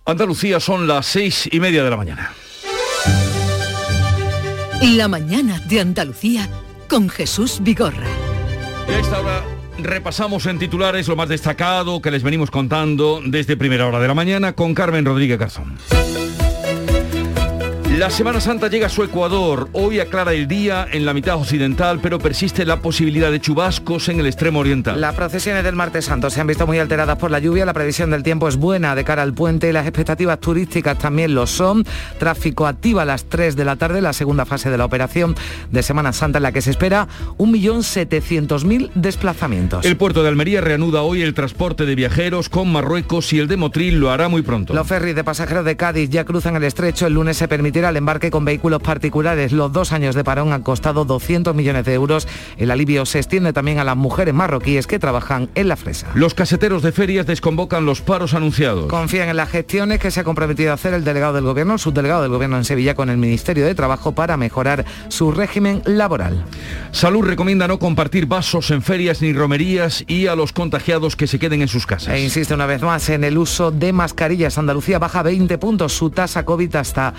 Andalucía 0.06 0.60
son 0.60 0.86
las 0.86 1.06
seis 1.06 1.48
y 1.50 1.60
media 1.60 1.84
de 1.84 1.90
la 1.90 1.96
mañana. 1.96 2.32
La 4.80 5.08
mañana 5.08 5.58
de 5.60 5.80
Andalucía 5.80 6.48
con 6.88 7.08
Jesús 7.08 7.58
Vigorra. 7.62 8.06
Y 8.86 8.92
a 8.92 8.98
esta 9.00 9.20
hora 9.20 9.53
repasamos 9.78 10.46
en 10.46 10.58
titulares 10.58 11.08
lo 11.08 11.16
más 11.16 11.28
destacado 11.28 12.00
que 12.00 12.10
les 12.10 12.22
venimos 12.22 12.50
contando 12.50 13.20
desde 13.24 13.56
primera 13.56 13.86
hora 13.86 14.00
de 14.00 14.08
la 14.08 14.14
mañana 14.14 14.54
con 14.54 14.74
Carmen 14.74 15.04
Rodríguez 15.04 15.38
Garzón. 15.38 15.78
La 17.98 18.10
Semana 18.10 18.40
Santa 18.40 18.66
llega 18.66 18.88
a 18.88 18.90
su 18.90 19.04
Ecuador. 19.04 19.68
Hoy 19.72 20.00
aclara 20.00 20.32
el 20.32 20.48
día 20.48 20.88
en 20.90 21.06
la 21.06 21.14
mitad 21.14 21.36
occidental, 21.36 22.00
pero 22.02 22.18
persiste 22.18 22.66
la 22.66 22.80
posibilidad 22.82 23.30
de 23.30 23.40
chubascos 23.40 24.08
en 24.08 24.18
el 24.18 24.26
extremo 24.26 24.58
oriental. 24.58 25.00
Las 25.00 25.14
procesiones 25.14 25.62
del 25.62 25.76
martes 25.76 26.06
santo 26.06 26.28
se 26.28 26.40
han 26.40 26.48
visto 26.48 26.66
muy 26.66 26.80
alteradas 26.80 27.16
por 27.18 27.30
la 27.30 27.38
lluvia. 27.38 27.64
La 27.64 27.72
previsión 27.72 28.10
del 28.10 28.24
tiempo 28.24 28.48
es 28.48 28.56
buena 28.56 28.96
de 28.96 29.04
cara 29.04 29.22
al 29.22 29.32
puente 29.32 29.68
y 29.68 29.72
las 29.72 29.86
expectativas 29.86 30.40
turísticas 30.40 30.98
también 30.98 31.36
lo 31.36 31.46
son. 31.46 31.84
Tráfico 32.18 32.66
activa 32.66 33.02
a 33.02 33.04
las 33.04 33.26
3 33.26 33.54
de 33.54 33.64
la 33.64 33.76
tarde, 33.76 34.00
la 34.00 34.12
segunda 34.12 34.44
fase 34.44 34.70
de 34.70 34.78
la 34.78 34.86
operación 34.86 35.36
de 35.70 35.82
Semana 35.84 36.12
Santa 36.12 36.38
en 36.38 36.42
la 36.42 36.52
que 36.52 36.62
se 36.62 36.70
espera 36.70 37.06
1.700.000 37.38 38.90
desplazamientos. 38.96 39.86
El 39.86 39.96
puerto 39.96 40.24
de 40.24 40.30
Almería 40.30 40.60
reanuda 40.60 41.02
hoy 41.02 41.22
el 41.22 41.32
transporte 41.32 41.86
de 41.86 41.94
viajeros 41.94 42.48
con 42.48 42.72
Marruecos 42.72 43.32
y 43.32 43.38
el 43.38 43.46
de 43.46 43.56
Motril 43.56 44.00
lo 44.00 44.10
hará 44.10 44.28
muy 44.28 44.42
pronto. 44.42 44.74
Los 44.74 44.88
ferries 44.88 45.14
de 45.14 45.22
pasajeros 45.22 45.64
de 45.64 45.76
Cádiz 45.76 46.10
ya 46.10 46.24
cruzan 46.24 46.56
el 46.56 46.64
estrecho. 46.64 47.06
El 47.06 47.14
lunes 47.14 47.36
se 47.36 47.46
permitirá 47.46 47.83
al 47.84 47.96
embarque 47.96 48.30
con 48.30 48.44
vehículos 48.44 48.82
particulares. 48.82 49.52
Los 49.52 49.72
dos 49.72 49.92
años 49.92 50.14
de 50.14 50.24
parón 50.24 50.52
han 50.52 50.62
costado 50.62 51.04
200 51.04 51.54
millones 51.54 51.84
de 51.84 51.94
euros. 51.94 52.26
El 52.56 52.70
alivio 52.70 53.06
se 53.06 53.18
extiende 53.18 53.52
también 53.52 53.78
a 53.78 53.84
las 53.84 53.96
mujeres 53.96 54.34
marroquíes 54.34 54.86
que 54.86 54.98
trabajan 54.98 55.48
en 55.54 55.68
la 55.68 55.76
fresa. 55.76 56.08
Los 56.14 56.34
caseteros 56.34 56.82
de 56.82 56.92
ferias 56.92 57.26
desconvocan 57.26 57.86
los 57.86 58.00
paros 58.00 58.34
anunciados. 58.34 58.86
Confían 58.86 59.28
en 59.28 59.36
las 59.36 59.50
gestiones 59.50 59.98
que 59.98 60.10
se 60.10 60.20
ha 60.20 60.24
comprometido 60.24 60.70
a 60.70 60.74
hacer 60.74 60.94
el 60.94 61.04
delegado 61.04 61.34
del 61.34 61.44
gobierno, 61.44 61.74
el 61.74 61.78
subdelegado 61.78 62.22
del 62.22 62.30
gobierno 62.30 62.56
en 62.56 62.64
Sevilla 62.64 62.94
con 62.94 63.10
el 63.10 63.16
Ministerio 63.16 63.66
de 63.66 63.74
Trabajo 63.74 64.12
para 64.12 64.36
mejorar 64.36 64.84
su 65.08 65.32
régimen 65.32 65.82
laboral. 65.84 66.44
Salud 66.92 67.24
recomienda 67.24 67.68
no 67.68 67.78
compartir 67.78 68.26
vasos 68.26 68.70
en 68.70 68.82
ferias 68.82 69.22
ni 69.22 69.32
romerías 69.32 70.04
y 70.06 70.26
a 70.26 70.36
los 70.36 70.52
contagiados 70.52 71.16
que 71.16 71.26
se 71.26 71.38
queden 71.38 71.62
en 71.62 71.68
sus 71.68 71.86
casas. 71.86 72.14
E 72.14 72.22
insiste 72.22 72.54
una 72.54 72.66
vez 72.66 72.82
más 72.82 73.08
en 73.08 73.24
el 73.24 73.38
uso 73.38 73.70
de 73.70 73.92
mascarillas. 73.92 74.58
Andalucía 74.58 74.98
baja 74.98 75.22
20 75.22 75.58
puntos 75.58 75.92
su 75.92 76.10
tasa 76.10 76.44
COVID 76.44 76.76
hasta 76.76 77.14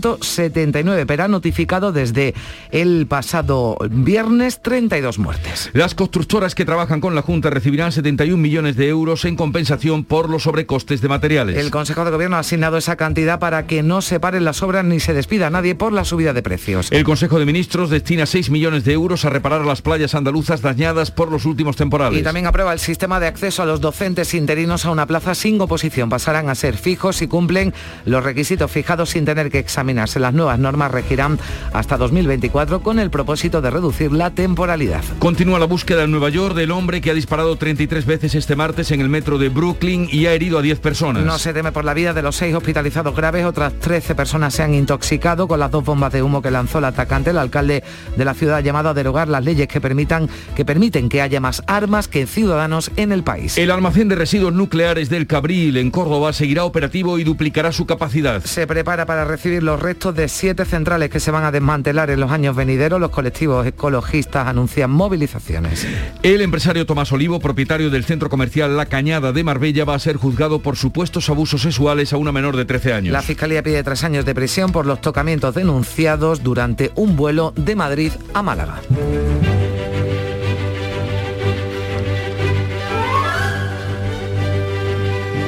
179, 0.00 1.06
pero 1.06 1.24
ha 1.24 1.28
notificado 1.28 1.92
desde 1.92 2.34
el 2.70 3.06
pasado 3.06 3.78
viernes 3.90 4.60
32 4.60 5.18
muertes. 5.18 5.70
Las 5.72 5.94
constructoras 5.94 6.54
que 6.54 6.64
trabajan 6.64 7.00
con 7.00 7.14
la 7.14 7.22
Junta 7.22 7.50
recibirán 7.50 7.92
71 7.92 8.36
millones 8.36 8.76
de 8.76 8.88
euros 8.88 9.24
en 9.24 9.36
compensación 9.36 10.04
por 10.04 10.28
los 10.28 10.44
sobrecostes 10.44 11.00
de 11.00 11.08
materiales. 11.08 11.56
El 11.56 11.70
Consejo 11.70 12.04
de 12.04 12.10
Gobierno 12.10 12.36
ha 12.36 12.40
asignado 12.40 12.76
esa 12.76 12.96
cantidad 12.96 13.38
para 13.38 13.66
que 13.66 13.82
no 13.82 14.02
se 14.02 14.20
paren 14.20 14.44
las 14.44 14.62
obras 14.62 14.84
ni 14.84 15.00
se 15.00 15.14
despida 15.14 15.46
a 15.46 15.50
nadie 15.50 15.74
por 15.74 15.92
la 15.92 16.04
subida 16.04 16.32
de 16.32 16.42
precios. 16.42 16.92
El 16.92 17.04
Consejo 17.04 17.38
de 17.38 17.46
Ministros 17.46 17.90
destina 17.90 18.26
6 18.26 18.50
millones 18.50 18.84
de 18.84 18.92
euros 18.92 19.24
a 19.24 19.30
reparar 19.30 19.64
las 19.64 19.82
playas 19.82 20.14
andaluzas 20.14 20.62
dañadas 20.62 21.10
por 21.10 21.30
los 21.30 21.44
últimos 21.46 21.76
temporales. 21.76 22.20
Y 22.20 22.22
también 22.22 22.46
aprueba 22.46 22.72
el 22.72 22.78
sistema 22.78 23.20
de 23.20 23.26
acceso 23.26 23.62
a 23.62 23.66
los 23.66 23.80
docentes 23.80 24.34
interinos 24.34 24.84
a 24.84 24.90
una 24.90 25.06
plaza 25.06 25.34
sin 25.34 25.60
oposición. 25.60 26.08
Pasarán 26.08 26.48
a 26.48 26.54
ser 26.54 26.76
fijos 26.76 27.16
si 27.16 27.26
cumplen 27.26 27.72
los 28.04 28.22
requisitos 28.22 28.70
fijados 28.70 29.10
sin 29.10 29.24
tener 29.24 29.50
que 29.50 29.58
Las 29.86 30.34
nuevas 30.34 30.58
normas 30.58 30.90
regirán 30.90 31.38
hasta 31.72 31.96
2024 31.96 32.80
con 32.80 32.98
el 32.98 33.10
propósito 33.10 33.60
de 33.60 33.70
reducir 33.70 34.12
la 34.12 34.30
temporalidad. 34.30 35.04
Continúa 35.18 35.58
la 35.58 35.66
búsqueda 35.66 36.04
en 36.04 36.10
Nueva 36.10 36.28
York 36.28 36.54
del 36.54 36.70
hombre 36.72 37.00
que 37.00 37.10
ha 37.10 37.14
disparado 37.14 37.56
33 37.56 38.04
veces 38.04 38.34
este 38.34 38.56
martes 38.56 38.90
en 38.90 39.00
el 39.00 39.08
metro 39.08 39.38
de 39.38 39.48
Brooklyn 39.48 40.08
y 40.10 40.26
ha 40.26 40.32
herido 40.32 40.58
a 40.58 40.62
10 40.62 40.80
personas. 40.80 41.24
No 41.24 41.38
se 41.38 41.52
teme 41.52 41.72
por 41.72 41.84
la 41.84 41.94
vida 41.94 42.12
de 42.12 42.22
los 42.22 42.36
seis 42.36 42.54
hospitalizados 42.54 43.14
graves, 43.14 43.44
otras 43.44 43.74
13 43.74 44.14
personas 44.14 44.54
se 44.54 44.62
han 44.62 44.74
intoxicado 44.74 45.46
con 45.46 45.60
las 45.60 45.70
dos 45.70 45.84
bombas 45.84 46.12
de 46.12 46.22
humo 46.22 46.42
que 46.42 46.50
lanzó 46.50 46.78
el 46.78 46.84
atacante. 46.84 47.30
El 47.30 47.38
alcalde 47.38 47.84
de 48.16 48.24
la 48.24 48.34
ciudad 48.34 48.56
ha 48.56 48.60
llamado 48.60 48.88
a 48.88 48.94
derogar 48.94 49.28
las 49.28 49.44
leyes 49.44 49.68
que 49.68 49.80
permitan 49.80 50.28
que 50.54 50.64
permiten 50.64 51.08
que 51.08 51.22
haya 51.22 51.40
más 51.40 51.62
armas 51.66 52.08
que 52.08 52.26
ciudadanos 52.26 52.90
en 52.96 53.12
el 53.12 53.22
país. 53.22 53.56
El 53.58 53.70
almacén 53.70 54.08
de 54.08 54.16
residuos 54.16 54.52
nucleares 54.52 55.08
del 55.08 55.26
Cabril 55.26 55.76
en 55.76 55.90
Córdoba 55.90 56.32
seguirá 56.32 56.64
operativo 56.64 57.18
y 57.18 57.24
duplicará 57.24 57.72
su 57.72 57.86
capacidad. 57.86 58.42
Se 58.44 58.66
prepara 58.66 59.06
para 59.06 59.24
recibir 59.24 59.62
los 59.62 59.75
restos 59.80 60.14
de 60.14 60.28
siete 60.28 60.64
centrales 60.64 61.10
que 61.10 61.20
se 61.20 61.30
van 61.30 61.44
a 61.44 61.52
desmantelar 61.52 62.10
en 62.10 62.20
los 62.20 62.30
años 62.30 62.56
venideros. 62.56 63.00
Los 63.00 63.10
colectivos 63.10 63.66
ecologistas 63.66 64.46
anuncian 64.46 64.90
movilizaciones. 64.90 65.86
El 66.22 66.40
empresario 66.40 66.86
Tomás 66.86 67.12
Olivo, 67.12 67.40
propietario 67.40 67.90
del 67.90 68.04
centro 68.04 68.28
comercial 68.28 68.76
La 68.76 68.86
Cañada 68.86 69.32
de 69.32 69.44
Marbella, 69.44 69.84
va 69.84 69.94
a 69.94 69.98
ser 69.98 70.16
juzgado 70.16 70.60
por 70.60 70.76
supuestos 70.76 71.28
abusos 71.28 71.62
sexuales 71.62 72.12
a 72.12 72.16
una 72.16 72.32
menor 72.32 72.56
de 72.56 72.64
13 72.64 72.92
años. 72.92 73.12
La 73.12 73.22
Fiscalía 73.22 73.62
pide 73.62 73.82
tres 73.82 74.04
años 74.04 74.24
de 74.24 74.34
prisión 74.34 74.72
por 74.72 74.86
los 74.86 75.00
tocamientos 75.00 75.54
denunciados 75.54 76.42
durante 76.42 76.92
un 76.94 77.16
vuelo 77.16 77.52
de 77.56 77.76
Madrid 77.76 78.12
a 78.34 78.42
Málaga. 78.42 78.80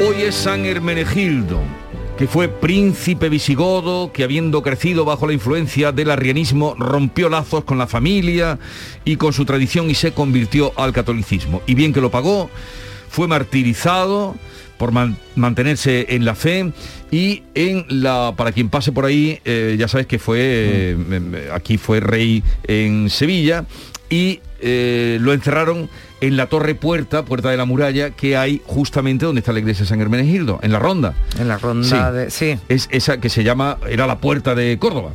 Hoy 0.01 0.23
es 0.23 0.35
San 0.35 0.65
Hermenegildo 0.65 1.78
que 2.19 2.27
fue 2.27 2.49
príncipe 2.49 3.29
visigodo, 3.29 4.13
que 4.13 4.25
habiendo 4.25 4.61
crecido 4.61 5.05
bajo 5.05 5.29
la 5.29 5.33
influencia 5.33 5.93
del 5.93 6.11
arrianismo, 6.11 6.75
rompió 6.77 7.29
lazos 7.29 7.63
con 7.63 7.79
la 7.79 7.87
familia 7.87 8.59
y 9.05 9.15
con 9.15 9.33
su 9.33 9.45
tradición 9.45 9.89
y 9.89 9.95
se 9.95 10.11
convirtió 10.11 10.73
al 10.77 10.93
catolicismo. 10.93 11.63
Y 11.67 11.75
bien 11.75 11.93
que 11.93 12.01
lo 12.01 12.11
pagó, 12.11 12.51
fue 13.09 13.29
martirizado 13.29 14.35
por 14.79 14.91
man 14.91 15.17
mantenerse 15.37 16.07
en 16.11 16.25
la 16.25 16.35
fe 16.35 16.73
y 17.13 17.45
en 17.55 17.85
la 17.89 18.35
para 18.37 18.51
quien 18.51 18.69
pase 18.69 18.91
por 18.91 19.05
ahí 19.05 19.41
eh, 19.45 19.77
ya 19.79 19.89
sabes 19.89 20.07
que 20.07 20.19
fue 20.19 20.39
eh, 20.41 21.51
aquí 21.53 21.79
fue 21.79 21.99
rey 21.99 22.45
en 22.65 23.11
Sevilla 23.11 23.65
y 24.09 24.41
eh, 24.61 25.19
lo 25.21 25.33
encerraron 25.33 25.89
en 26.21 26.37
la 26.37 26.47
torre 26.47 26.75
puerta, 26.75 27.25
puerta 27.25 27.51
de 27.51 27.57
la 27.57 27.65
muralla, 27.65 28.11
que 28.11 28.37
hay 28.37 28.61
justamente 28.67 29.25
donde 29.27 29.39
está 29.41 29.53
la 29.53 29.61
iglesia 29.61 29.85
de 29.85 29.89
San 29.89 30.01
Hermenegildo, 30.01 30.59
en 30.63 30.73
la 30.73 30.79
ronda. 30.79 31.15
En 31.39 31.49
la 31.49 31.59
ronda 31.59 32.11
de. 32.13 32.31
Sí. 32.31 32.59
Es 32.69 32.89
esa 32.91 33.21
que 33.21 33.29
se 33.29 33.45
llama, 33.45 33.79
era 33.89 34.07
la 34.07 34.19
puerta 34.19 34.55
de 34.55 34.79
Córdoba. 34.79 35.13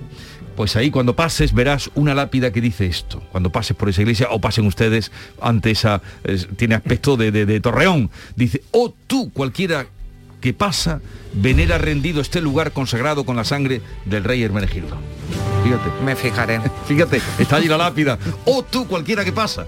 Pues 0.56 0.76
ahí 0.76 0.92
cuando 0.92 1.16
pases 1.16 1.52
verás 1.54 1.90
una 1.96 2.14
lápida 2.14 2.52
que 2.54 2.62
dice 2.62 2.86
esto. 2.86 3.24
Cuando 3.32 3.52
pases 3.52 3.76
por 3.76 3.90
esa 3.90 4.02
iglesia 4.02 4.28
o 4.30 4.40
pasen 4.40 4.68
ustedes 4.68 5.12
ante 5.42 5.72
esa, 5.72 6.02
es- 6.24 6.48
tiene 6.56 6.76
aspecto 6.76 7.18
de, 7.18 7.32
de- 7.32 7.46
de 7.48 7.60
torreón. 7.60 8.12
Dice, 8.36 8.62
oh 8.72 8.94
tú, 9.08 9.32
cualquiera 9.34 9.88
que 10.44 10.54
pasa 10.54 11.00
venera 11.32 11.78
rendido 11.78 12.20
este 12.20 12.42
lugar 12.42 12.74
consagrado 12.74 13.24
con 13.24 13.38
la 13.38 13.46
sangre 13.46 13.82
del 14.04 14.26
rey 14.26 14.44
Hermenegildo. 14.44 14.98
Fíjate. 15.64 15.90
Me 16.04 16.18
fijaré. 16.18 16.60
Fíjate, 16.86 17.22
está 17.40 17.56
allí 17.56 17.70
la 17.70 17.78
lápida. 17.78 18.20
O 18.44 18.62
tú, 18.62 18.86
cualquiera 18.86 19.24
que 19.24 19.32
pasa. 19.32 19.66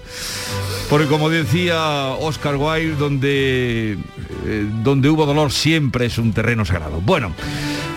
Porque 0.90 1.08
como 1.08 1.30
decía 1.30 2.08
Oscar 2.20 2.58
Wilde, 2.58 2.98
donde, 2.98 3.98
eh, 4.46 4.70
donde 4.84 5.10
hubo 5.10 5.26
dolor 5.26 5.54
siempre 5.54 6.08
es 6.08 6.18
un 6.18 6.34
terreno 6.34 6.66
sagrado. 6.66 7.00
Bueno, 7.00 7.34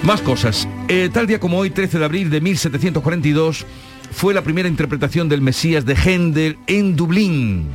más 0.04 0.20
cosas. 0.20 0.68
Eh, 0.86 1.10
tal 1.12 1.26
día 1.26 1.40
como 1.40 1.58
hoy, 1.58 1.70
13 1.70 1.98
de 1.98 2.04
abril 2.04 2.30
de 2.30 2.40
1742, 2.40 3.66
fue 4.12 4.34
la 4.34 4.42
primera 4.42 4.68
interpretación 4.68 5.28
del 5.28 5.42
Mesías 5.42 5.84
de 5.84 5.96
Händel 5.96 6.58
en 6.68 6.94
Dublín. 6.94 7.66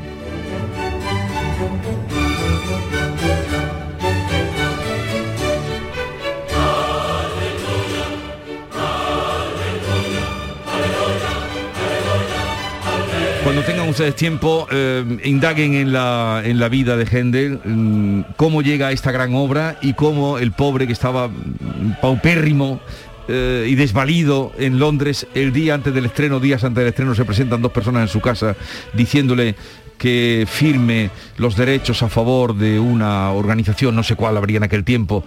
Ustedes 13.93 14.15
tiempo, 14.15 14.67
eh, 14.71 15.05
indaguen 15.23 15.75
en 15.75 15.93
la, 15.93 16.41
en 16.43 16.59
la 16.59 16.67
vida 16.67 16.97
de 16.97 17.05
Händel, 17.05 17.59
mm, 17.63 18.21
cómo 18.35 18.63
llega 18.63 18.87
a 18.87 18.91
esta 18.91 19.11
gran 19.11 19.35
obra 19.35 19.77
y 19.83 19.93
cómo 19.93 20.39
el 20.39 20.51
pobre 20.51 20.87
que 20.87 20.93
estaba 20.93 21.27
mm, 21.27 22.01
paupérrimo 22.01 22.81
eh, 23.27 23.67
y 23.69 23.75
desvalido 23.75 24.51
en 24.57 24.79
Londres, 24.79 25.27
el 25.35 25.53
día 25.53 25.75
antes 25.75 25.93
del 25.93 26.05
estreno, 26.05 26.39
días 26.39 26.63
antes 26.63 26.81
del 26.81 26.87
estreno, 26.87 27.13
se 27.13 27.23
presentan 27.23 27.61
dos 27.61 27.71
personas 27.71 28.01
en 28.01 28.07
su 28.07 28.19
casa 28.19 28.55
diciéndole 28.93 29.55
que 29.99 30.47
firme 30.49 31.11
los 31.37 31.55
derechos 31.55 32.01
a 32.01 32.09
favor 32.09 32.55
de 32.55 32.79
una 32.79 33.31
organización, 33.31 33.95
no 33.95 34.01
sé 34.01 34.15
cuál 34.15 34.37
habría 34.37 34.57
en 34.57 34.63
aquel 34.63 34.83
tiempo, 34.83 35.23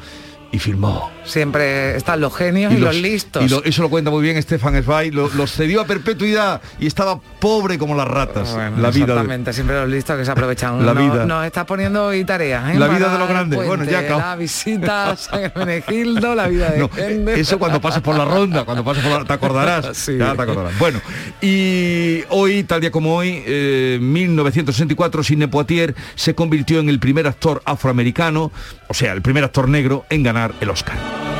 y 0.52 0.58
firmó. 0.58 1.10
Siempre 1.24 1.96
están 1.96 2.20
los 2.20 2.34
genios 2.34 2.72
y, 2.72 2.76
los, 2.78 2.94
listos. 2.94 3.42
Y 3.44 3.48
lo- 3.48 3.64
eso 3.64 3.82
lo 3.82 3.90
cuenta 3.90 4.10
muy 4.10 4.22
bien 4.22 4.40
Stefan 4.40 4.80
Zweig, 4.82 5.12
lo- 5.12 5.28
los 5.34 5.52
cedió 5.52 5.80
a 5.80 5.86
perpetuidad 5.86 6.60
y 6.78 6.86
estaba 6.86 7.18
pobre 7.40 7.78
como 7.78 7.94
las 7.96 8.06
ratas. 8.06 8.52
Bueno, 8.54 8.76
la 8.78 8.90
vida. 8.90 9.06
de- 9.06 9.12
Exactamente, 9.12 9.52
siempre 9.52 9.76
los 9.80 9.88
listos 9.88 10.16
que 10.18 10.24
se 10.24 10.30
aprovechan. 10.30 10.86
La 10.86 10.92
vida. 10.92 11.26
Nos 11.26 11.44
está 11.44 11.66
poniendo 11.66 12.06
hoy 12.06 12.24
tareas, 12.24 12.70
¿eh? 12.74 12.78
La 12.78 12.86
vida 12.88 13.00
Para 13.06 13.12
de 13.14 13.18
los 13.18 13.28
grandes. 13.28 13.66
Bueno, 13.66 13.84
ya 13.84 13.98
acabo. 14.00 14.20
La 14.20 14.36
visita 14.36 15.10
a 15.10 15.16
San 15.16 15.40
la 15.52 16.46
vida 16.48 16.70
de 16.70 16.78
No, 17.18 17.30
eso 17.32 17.58
cuando 17.58 17.80
pases 17.80 18.02
por 18.02 18.16
la 18.16 18.24
ronda, 18.24 18.64
cuando 18.64 18.84
pases 18.84 19.02
por 19.02 19.12
la, 19.12 19.24
te 19.24 19.32
acordarás. 19.32 19.86
Sí. 20.06 20.16
Ya 20.18 20.34
te 20.34 20.42
acordarás. 20.42 20.78
Bueno, 20.78 21.00
y 21.40 22.22
hoy, 22.28 22.62
tal 22.64 22.80
día 22.80 22.90
como 22.90 23.16
hoy, 23.16 23.42
eh, 23.46 23.98
1964, 24.00 25.22
Sidney 25.24 25.48
Poitier 25.48 25.94
se 26.14 26.34
convirtió 26.34 26.78
en 26.80 26.88
el 26.88 26.98
primer 27.00 27.26
actor 27.26 27.62
afroamericano, 27.64 28.52
o 28.88 28.94
sea, 28.94 29.12
el 29.12 29.22
primer 29.22 29.42
actor 29.44 29.68
negro 29.68 30.04
en 30.10 30.22
ganar 30.22 30.35
el 30.60 30.70
Oscar. 30.70 31.35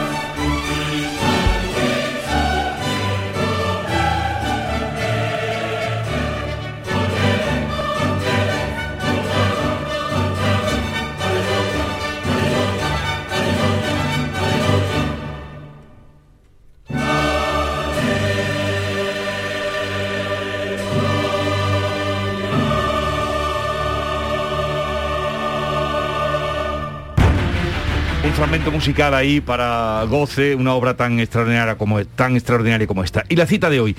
Musical 28.70 29.14
ahí 29.14 29.40
para 29.40 30.04
goce, 30.08 30.54
una 30.54 30.74
obra 30.74 30.96
tan 30.96 31.20
extraordinaria 31.20 31.76
como 31.76 32.04
tan 32.04 32.36
extraordinaria 32.36 32.86
como 32.86 33.04
esta. 33.04 33.24
Y 33.28 33.36
la 33.36 33.46
cita 33.46 33.70
de 33.70 33.80
hoy. 33.80 33.96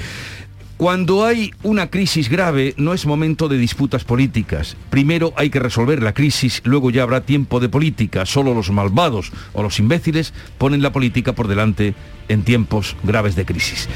Cuando 0.78 1.26
hay 1.26 1.56
una 1.64 1.90
crisis 1.90 2.30
grave 2.30 2.76
no 2.78 2.94
es 2.94 3.08
momento 3.08 3.48
de 3.48 3.58
disputas 3.58 4.04
políticas. 4.04 4.78
Primero 4.92 5.34
hay 5.36 5.50
que 5.50 5.58
resolver 5.58 6.04
la 6.04 6.14
crisis, 6.14 6.62
luego 6.66 6.92
ya 6.92 7.02
habrá 7.02 7.22
tiempo 7.22 7.60
de 7.60 7.68
política. 7.68 8.28
Solo 8.28 8.54
los 8.54 8.70
malvados 8.70 9.32
o 9.54 9.64
los 9.64 9.80
imbéciles 9.80 10.36
ponen 10.60 10.84
la 10.84 10.92
política 10.92 11.34
por 11.34 11.48
delante 11.48 11.96
en 12.28 12.44
tiempos 12.44 12.96
graves 13.04 13.36
de 13.36 13.46
crisis. 13.46 13.90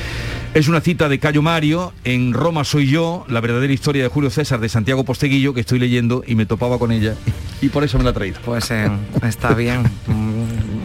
Es 0.56 0.68
una 0.68 0.82
cita 0.82 1.08
de 1.08 1.20
Cayo 1.20 1.44
Mario, 1.44 1.94
en 2.04 2.34
Roma 2.34 2.64
soy 2.64 2.88
yo, 2.88 3.26
la 3.30 3.42
verdadera 3.42 3.72
historia 3.72 4.02
de 4.02 4.10
Julio 4.10 4.32
César 4.32 4.60
de 4.60 4.68
Santiago 4.68 5.04
Posteguillo, 5.04 5.54
que 5.54 5.62
estoy 5.62 5.78
leyendo 5.78 6.24
y 6.26 6.34
me 6.34 6.48
topaba 6.48 6.80
con 6.80 6.92
ella 6.92 7.16
y 7.62 7.70
por 7.70 7.84
eso 7.84 8.00
me 8.00 8.04
la 8.04 8.10
he 8.10 8.14
traído. 8.14 8.40
Pues 8.44 8.72
eh, 8.72 8.90
está 9.22 9.54
bien. 9.54 9.84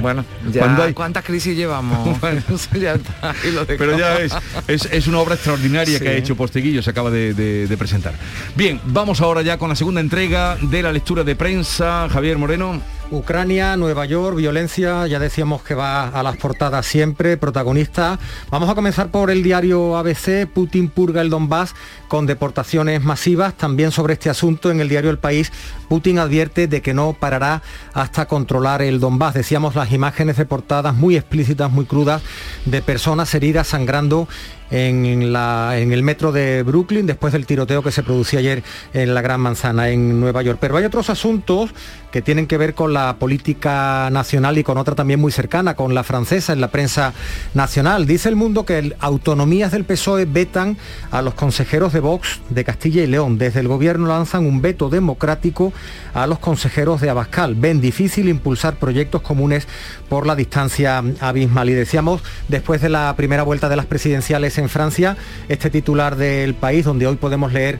Bueno, 0.07 0.24
ya 0.52 0.61
Cuando 0.61 0.84
hay- 0.84 0.94
¿cuántas 0.94 1.24
crisis 1.24 1.57
llevamos? 1.57 2.16
Ya 2.80 2.94
está. 2.94 3.34
Pero 3.66 3.98
ya 3.98 4.18
es, 4.18 4.32
es, 4.68 4.84
es 4.92 5.07
una 5.09 5.18
obra 5.18 5.34
extraordinaria 5.34 5.98
que 5.98 6.09
ha 6.09 6.12
hecho 6.12 6.36
Posteguillo, 6.36 6.80
se 6.80 6.90
acaba 6.90 7.11
de, 7.11 7.34
de- 7.34 7.66
de 7.66 7.76
presentar. 7.76 8.14
Bien, 8.54 8.80
vamos 8.84 9.20
ahora 9.20 9.42
ya 9.42 9.59
con 9.59 9.68
la 9.68 9.74
segunda 9.74 10.00
entrega 10.00 10.57
de 10.61 10.80
la 10.82 10.92
lectura 10.92 11.24
de 11.24 11.34
prensa. 11.34 12.09
Javier 12.09 12.38
Moreno. 12.38 12.80
Ucrania, 13.11 13.76
Nueva 13.76 14.04
York, 14.04 14.36
violencia, 14.36 15.07
ya 15.07 15.20
decíamos 15.20 15.62
que 15.62 15.74
va 15.74 16.09
a 16.09 16.22
las 16.24 16.36
portadas 16.36 16.84
siempre, 16.86 17.36
protagonista. 17.36 18.18
Vamos 18.50 18.68
a 18.68 18.74
comenzar 18.74 19.11
por 19.11 19.30
el 19.30 19.44
diario 19.44 19.96
ABC, 19.96 20.48
Putin 20.52 20.88
purga 20.88 21.20
el 21.20 21.30
Donbass 21.30 21.74
con 22.09 22.26
deportaciones 22.26 23.02
masivas. 23.04 23.54
También 23.54 23.92
sobre 23.92 24.14
este 24.14 24.28
asunto 24.28 24.72
en 24.72 24.80
el 24.80 24.88
diario 24.88 25.11
El 25.11 25.18
País, 25.18 25.52
Putin 25.88 26.18
advierte 26.18 26.66
de 26.66 26.82
que 26.82 26.94
no 26.94 27.12
parará 27.12 27.62
hasta 27.94 28.26
controlar 28.26 28.82
el 28.82 28.98
Donbass. 28.98 29.34
Decíamos 29.34 29.76
las 29.76 29.92
imágenes 29.92 30.36
de 30.36 30.44
portadas 30.44 30.94
muy 30.94 31.16
explícitas, 31.16 31.70
muy 31.70 31.84
crudas, 31.84 32.22
de 32.64 32.82
personas 32.82 33.32
heridas 33.34 33.68
sangrando 33.68 34.26
en, 34.70 35.06
el 35.06 36.02
metro 36.02 36.32
de 36.32 36.62
Brooklyn 36.62 37.06
después 37.06 37.32
del 37.32 37.46
tiroteo 37.46 37.82
que 37.82 37.92
se 37.92 38.02
producía 38.02 38.40
ayer 38.40 38.62
en 38.94 39.14
la 39.14 39.22
Gran 39.22 39.40
Manzana 39.40 39.90
en 39.90 40.20
Nueva 40.20 40.42
York. 40.42 40.58
Pero 40.60 40.76
hay 40.76 40.84
otros 40.84 41.10
asuntos 41.10 41.70
que 42.10 42.22
tienen 42.22 42.46
que 42.46 42.56
ver 42.56 42.74
con 42.74 42.92
la 42.94 43.16
política 43.18 44.08
nacional 44.10 44.56
y 44.58 44.62
con 44.64 44.78
otra 44.78 44.94
también 44.94 45.20
muy 45.20 45.32
cercana, 45.32 45.74
con 45.74 45.94
la 45.94 46.02
francesa 46.02 46.52
en 46.52 46.60
la 46.60 46.68
prensa 46.68 47.12
nacional. 47.54 48.06
Dice 48.06 48.28
el 48.28 48.36
mundo 48.36 48.64
que 48.64 48.78
el- 48.78 48.96
autonomías 49.00 49.72
del 49.72 49.84
PSOE 49.84 50.24
vetan 50.24 50.76
a 51.10 51.20
los 51.22 51.34
consejeros 51.34 51.92
de 51.92 52.00
Vox 52.00 52.40
de 52.48 52.64
Castilla 52.64 53.02
y 53.02 53.06
León. 53.06 53.38
Desde 53.38 53.60
el 53.60 53.68
gobierno 53.68 54.06
lanzan 54.06 54.46
un 54.46 54.62
veto 54.62 54.88
democrático 54.88 55.72
a 56.14 56.26
los 56.26 56.38
consejeros 56.38 57.00
de 57.00 57.10
Abascal. 57.10 57.54
Ven 57.54 57.80
difícil 57.80 58.28
impulsar 58.28 58.76
proyectos 58.76 59.20
comunes 59.20 59.66
por 60.08 60.26
la 60.26 60.34
distancia 60.34 61.02
abismal. 61.20 61.68
Y 61.68 61.74
decíamos, 61.74 62.22
después 62.48 62.80
de 62.80 62.88
la 62.88 63.14
primera 63.16 63.42
vuelta 63.42 63.68
de 63.68 63.76
las 63.76 63.86
presidenciales 63.86 64.55
en 64.59 64.68
Francia, 64.68 65.16
este 65.48 65.70
titular 65.70 66.16
del 66.16 66.54
país, 66.54 66.84
donde 66.84 67.07
hoy 67.07 67.16
podemos 67.16 67.52
leer 67.52 67.78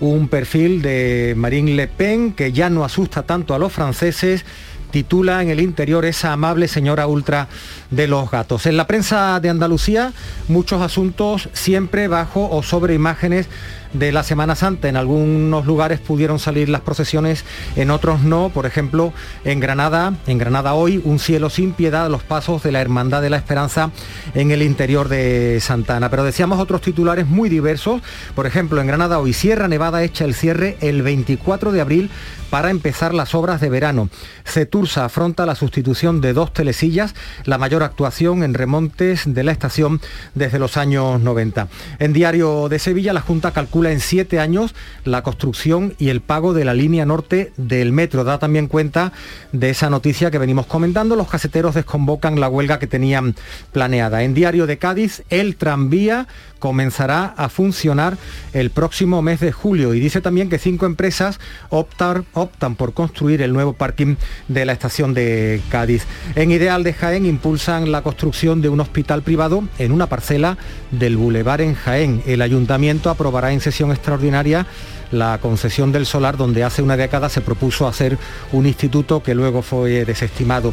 un 0.00 0.28
perfil 0.28 0.82
de 0.82 1.34
Marine 1.36 1.72
Le 1.72 1.88
Pen 1.88 2.32
que 2.32 2.52
ya 2.52 2.68
no 2.68 2.84
asusta 2.84 3.22
tanto 3.22 3.54
a 3.54 3.58
los 3.58 3.72
franceses 3.72 4.44
titula 4.90 5.42
en 5.42 5.50
el 5.50 5.60
interior 5.60 6.04
esa 6.04 6.32
amable 6.32 6.68
señora 6.68 7.06
ultra 7.06 7.48
de 7.90 8.06
los 8.06 8.30
gatos. 8.30 8.66
En 8.66 8.76
la 8.76 8.86
prensa 8.86 9.40
de 9.40 9.50
Andalucía, 9.50 10.12
muchos 10.48 10.80
asuntos 10.80 11.48
siempre 11.52 12.08
bajo 12.08 12.48
o 12.48 12.62
sobre 12.62 12.94
imágenes 12.94 13.46
de 13.92 14.12
la 14.12 14.22
Semana 14.22 14.54
Santa. 14.54 14.88
En 14.88 14.96
algunos 14.96 15.66
lugares 15.66 16.00
pudieron 16.00 16.38
salir 16.38 16.68
las 16.68 16.80
procesiones, 16.80 17.44
en 17.76 17.90
otros 17.90 18.22
no. 18.22 18.50
Por 18.50 18.66
ejemplo, 18.66 19.12
en 19.44 19.60
Granada, 19.60 20.14
en 20.26 20.38
Granada 20.38 20.74
hoy, 20.74 21.00
un 21.04 21.18
cielo 21.18 21.50
sin 21.50 21.72
piedad, 21.72 22.10
los 22.10 22.22
pasos 22.22 22.62
de 22.62 22.72
la 22.72 22.80
Hermandad 22.80 23.22
de 23.22 23.30
la 23.30 23.36
Esperanza 23.36 23.90
en 24.34 24.50
el 24.50 24.62
interior 24.62 25.08
de 25.08 25.58
Santana. 25.60 26.10
Pero 26.10 26.24
decíamos 26.24 26.58
otros 26.58 26.80
titulares 26.80 27.26
muy 27.26 27.48
diversos. 27.48 28.02
Por 28.34 28.46
ejemplo, 28.46 28.80
en 28.80 28.86
Granada 28.86 29.18
hoy, 29.18 29.32
Sierra 29.32 29.68
Nevada 29.68 30.02
echa 30.02 30.24
el 30.24 30.34
cierre 30.34 30.76
el 30.80 31.02
24 31.02 31.72
de 31.72 31.80
abril 31.80 32.10
para 32.50 32.70
empezar 32.70 33.12
las 33.12 33.34
obras 33.34 33.60
de 33.60 33.68
verano. 33.68 34.08
Cetursa 34.44 35.04
afronta 35.04 35.46
la 35.46 35.54
sustitución 35.54 36.20
de 36.20 36.32
dos 36.32 36.52
telesillas, 36.52 37.14
la 37.44 37.58
mayor 37.58 37.82
actuación 37.82 38.42
en 38.42 38.54
remontes 38.54 39.22
de 39.26 39.44
la 39.44 39.52
estación 39.52 40.00
desde 40.34 40.58
los 40.58 40.76
años 40.76 41.20
90. 41.20 41.68
En 41.98 42.12
Diario 42.12 42.68
de 42.68 42.78
Sevilla, 42.78 43.12
la 43.12 43.20
Junta 43.20 43.50
calcula 43.50 43.75
en 43.84 44.00
siete 44.00 44.40
años 44.40 44.74
la 45.04 45.22
construcción 45.22 45.94
y 45.98 46.08
el 46.08 46.22
pago 46.22 46.54
de 46.54 46.64
la 46.64 46.72
línea 46.72 47.04
norte 47.04 47.52
del 47.58 47.92
metro. 47.92 48.24
Da 48.24 48.38
también 48.38 48.68
cuenta 48.68 49.12
de 49.52 49.68
esa 49.68 49.90
noticia 49.90 50.30
que 50.30 50.38
venimos 50.38 50.64
comentando. 50.64 51.16
Los 51.16 51.28
caseteros 51.28 51.74
desconvocan 51.74 52.40
la 52.40 52.48
huelga 52.48 52.78
que 52.78 52.86
tenían 52.86 53.34
planeada. 53.72 54.22
En 54.22 54.32
Diario 54.32 54.66
de 54.66 54.78
Cádiz, 54.78 55.22
el 55.28 55.56
tranvía 55.56 56.26
comenzará 56.58 57.34
a 57.36 57.50
funcionar 57.50 58.16
el 58.54 58.70
próximo 58.70 59.20
mes 59.20 59.40
de 59.40 59.52
julio 59.52 59.92
y 59.92 60.00
dice 60.00 60.22
también 60.22 60.48
que 60.48 60.58
cinco 60.58 60.86
empresas 60.86 61.38
optar- 61.68 62.24
optan 62.32 62.76
por 62.76 62.94
construir 62.94 63.42
el 63.42 63.52
nuevo 63.52 63.74
parking 63.74 64.16
de 64.48 64.64
la 64.64 64.72
estación 64.72 65.12
de 65.12 65.60
Cádiz. 65.68 66.04
En 66.34 66.50
Ideal 66.50 66.82
de 66.82 66.94
Jaén 66.94 67.26
impulsan 67.26 67.92
la 67.92 68.00
construcción 68.00 68.62
de 68.62 68.70
un 68.70 68.80
hospital 68.80 69.22
privado 69.22 69.64
en 69.78 69.92
una 69.92 70.06
parcela 70.06 70.56
del 70.90 71.18
Boulevard 71.18 71.60
en 71.60 71.74
Jaén. 71.74 72.22
El 72.26 72.40
ayuntamiento 72.40 73.10
aprobará 73.10 73.52
en 73.52 73.60
sesión 73.66 73.90
extraordinaria 73.90 74.64
la 75.10 75.38
concesión 75.38 75.90
del 75.90 76.06
solar, 76.06 76.36
donde 76.36 76.62
hace 76.62 76.82
una 76.82 76.96
década 76.96 77.28
se 77.28 77.40
propuso 77.40 77.88
hacer 77.88 78.16
un 78.52 78.66
instituto 78.66 79.22
que 79.22 79.34
luego 79.34 79.62
fue 79.62 80.04
desestimado. 80.04 80.72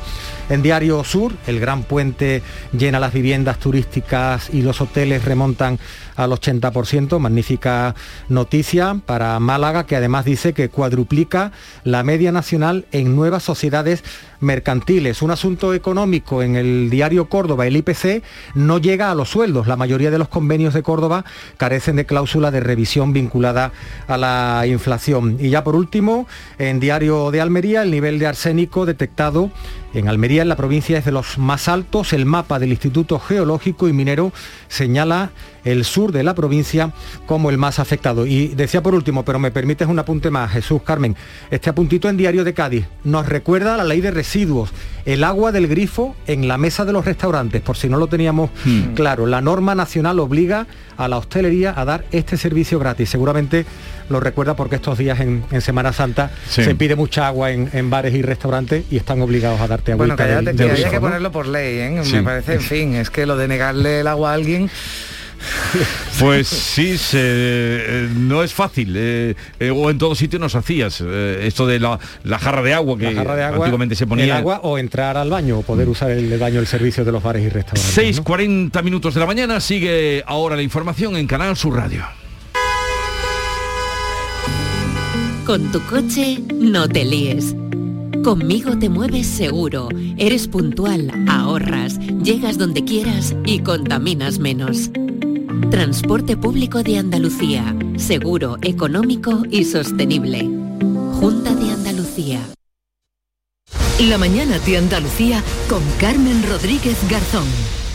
En 0.49 0.61
Diario 0.61 1.03
Sur, 1.05 1.33
el 1.47 1.59
gran 1.59 1.83
puente 1.83 2.41
llena 2.77 2.99
las 2.99 3.13
viviendas 3.13 3.59
turísticas 3.59 4.49
y 4.53 4.61
los 4.61 4.81
hoteles 4.81 5.23
remontan 5.23 5.79
al 6.15 6.31
80%. 6.31 7.17
Magnífica 7.17 7.95
noticia 8.27 8.99
para 9.05 9.39
Málaga, 9.39 9.85
que 9.85 9.95
además 9.95 10.25
dice 10.25 10.53
que 10.53 10.69
cuadruplica 10.69 11.53
la 11.85 12.03
media 12.03 12.31
nacional 12.31 12.85
en 12.91 13.15
nuevas 13.15 13.43
sociedades 13.43 14.03
mercantiles. 14.41 15.21
Un 15.21 15.31
asunto 15.31 15.73
económico 15.73 16.43
en 16.43 16.57
el 16.57 16.89
diario 16.89 17.29
Córdoba, 17.29 17.65
el 17.65 17.77
IPC, 17.77 18.21
no 18.53 18.79
llega 18.79 19.11
a 19.11 19.15
los 19.15 19.29
sueldos. 19.29 19.67
La 19.67 19.77
mayoría 19.77 20.11
de 20.11 20.17
los 20.17 20.27
convenios 20.27 20.73
de 20.73 20.83
Córdoba 20.83 21.23
carecen 21.55 21.95
de 21.95 22.05
cláusula 22.05 22.51
de 22.51 22.59
revisión 22.59 23.13
vinculada 23.13 23.71
a 24.07 24.17
la 24.17 24.65
inflación. 24.67 25.37
Y 25.39 25.49
ya 25.49 25.63
por 25.63 25.75
último, 25.75 26.27
en 26.59 26.81
diario 26.81 27.31
de 27.31 27.39
Almería, 27.39 27.81
el 27.81 27.91
nivel 27.91 28.19
de 28.19 28.27
arsénico 28.27 28.85
detectado 28.85 29.49
en 29.93 30.07
Almería, 30.07 30.41
en 30.41 30.49
la 30.49 30.55
provincia, 30.55 30.97
es 30.97 31.05
de 31.05 31.11
los 31.11 31.37
más 31.37 31.67
altos. 31.67 32.13
El 32.13 32.25
mapa 32.25 32.59
del 32.59 32.71
Instituto 32.71 33.19
Geológico 33.19 33.87
y 33.87 33.93
Minero 33.93 34.31
señala 34.67 35.31
el 35.63 35.85
sur 35.85 36.11
de 36.11 36.23
la 36.23 36.33
provincia 36.35 36.91
como 37.25 37.49
el 37.49 37.57
más 37.57 37.79
afectado. 37.79 38.25
Y 38.25 38.47
decía 38.49 38.83
por 38.83 38.95
último, 38.95 39.23
pero 39.25 39.39
me 39.39 39.51
permites 39.51 39.87
un 39.87 39.99
apunte 39.99 40.29
más, 40.29 40.51
Jesús 40.51 40.81
Carmen, 40.83 41.15
este 41.51 41.69
apuntito 41.69 42.09
en 42.09 42.17
Diario 42.17 42.43
de 42.43 42.53
Cádiz 42.53 42.85
nos 43.03 43.27
recuerda 43.27 43.77
la 43.77 43.83
ley 43.83 44.01
de 44.01 44.11
residuos, 44.11 44.71
el 45.05 45.23
agua 45.23 45.51
del 45.51 45.67
grifo 45.67 46.15
en 46.27 46.47
la 46.47 46.57
mesa 46.57 46.85
de 46.85 46.93
los 46.93 47.05
restaurantes, 47.05 47.61
por 47.61 47.77
si 47.77 47.89
no 47.89 47.97
lo 47.97 48.07
teníamos 48.07 48.49
Hmm. 48.65 48.93
claro. 48.93 49.25
La 49.25 49.41
norma 49.41 49.75
nacional 49.75 50.19
obliga 50.19 50.67
a 50.97 51.07
la 51.07 51.17
hostelería 51.17 51.73
a 51.75 51.85
dar 51.85 52.05
este 52.11 52.37
servicio 52.37 52.79
gratis. 52.79 53.09
Seguramente 53.09 53.65
lo 54.09 54.19
recuerda 54.19 54.55
porque 54.55 54.75
estos 54.75 54.97
días 54.97 55.19
en, 55.19 55.43
en 55.51 55.61
Semana 55.61 55.91
Santa 55.93 56.31
Sí. 56.47 56.63
se 56.63 56.75
pide 56.75 56.95
mucha 56.95 57.27
agua 57.27 57.51
en, 57.51 57.69
en 57.73 57.89
bares 57.89 58.13
y 58.13 58.21
restaurantes 58.21 58.85
y 58.91 58.97
están 58.97 59.21
obligados 59.21 59.59
a 59.61 59.67
darte 59.67 59.91
agua. 59.93 60.05
Bueno, 60.05 60.99
ponerlo 61.01 61.31
por 61.31 61.47
ley, 61.47 61.77
¿eh? 61.79 62.01
Sí. 62.03 62.13
Me 62.15 62.23
parece, 62.23 62.53
en 62.55 62.61
fin, 62.61 62.93
es 62.95 63.09
que 63.09 63.25
lo 63.25 63.35
de 63.37 63.47
negarle 63.47 64.01
el 64.01 64.07
agua 64.07 64.31
a 64.31 64.33
alguien... 64.35 64.69
Pues 66.19 66.47
sí, 66.47 66.97
se- 66.97 67.17
eh, 67.19 68.09
no 68.15 68.43
es 68.43 68.53
fácil. 68.53 68.93
eh, 68.95 69.35
eh, 69.59 69.71
o 69.71 69.89
en 69.89 69.97
todo 69.97 70.13
sitio 70.15 70.39
nos 70.39 70.55
hacías. 70.55 71.01
eh, 71.05 71.41
esto 71.47 71.65
de 71.65 71.79
la, 71.79 71.99
la 72.23 72.37
jarra 72.39 72.61
de 72.61 72.73
agua 72.73 72.97
que 72.97 73.11
La 73.11 73.13
jarra 73.21 73.35
de 73.35 73.43
agua, 73.43 73.57
antiguamente 73.65 73.95
se 73.95 74.03
el 74.03 74.07
ponía. 74.09 74.37
agua 74.37 74.59
o 74.63 74.77
entrar 74.77 75.17
al 75.17 75.29
baño 75.29 75.59
o 75.59 75.61
poder 75.63 75.89
usar 75.89 76.11
el, 76.11 76.31
el 76.31 76.39
baño, 76.39 76.59
el 76.59 76.67
servicio 76.67 77.03
de 77.03 77.11
los 77.11 77.21
bares 77.23 77.43
y 77.43 77.49
restaurantes. 77.49 77.97
6.40 78.23 78.83
minutos 78.83 79.13
de 79.15 79.19
la 79.19 79.25
mañana, 79.25 79.59
sigue 79.59 80.23
ahora 80.27 80.55
la 80.55 80.61
información 80.61 81.17
en 81.17 81.27
Canal 81.27 81.57
Sur 81.57 81.75
Radio. 81.75 82.03
Con 85.45 85.71
tu 85.71 85.81
coche 85.87 86.39
no 86.53 86.87
te 86.87 87.03
líes. 87.03 87.55
Conmigo 88.23 88.77
te 88.79 88.87
mueves 88.87 89.27
seguro, 89.27 89.89
eres 90.17 90.47
puntual, 90.47 91.11
ahorras, 91.27 91.99
llegas 92.23 92.57
donde 92.57 92.85
quieras 92.85 93.35
y 93.45 93.59
contaminas 93.59 94.39
menos. 94.39 94.89
Transporte 95.61 96.37
público 96.37 96.83
de 96.83 96.97
Andalucía, 96.97 97.75
seguro, 97.97 98.57
económico 98.61 99.43
y 99.49 99.65
sostenible. 99.65 100.49
Junta 101.19 101.53
de 101.53 101.71
Andalucía. 101.71 102.39
La 103.99 104.17
mañana 104.17 104.59
de 104.59 104.77
Andalucía 104.77 105.41
con 105.69 105.81
Carmen 105.99 106.43
Rodríguez 106.49 106.97
Garzón. 107.09 107.45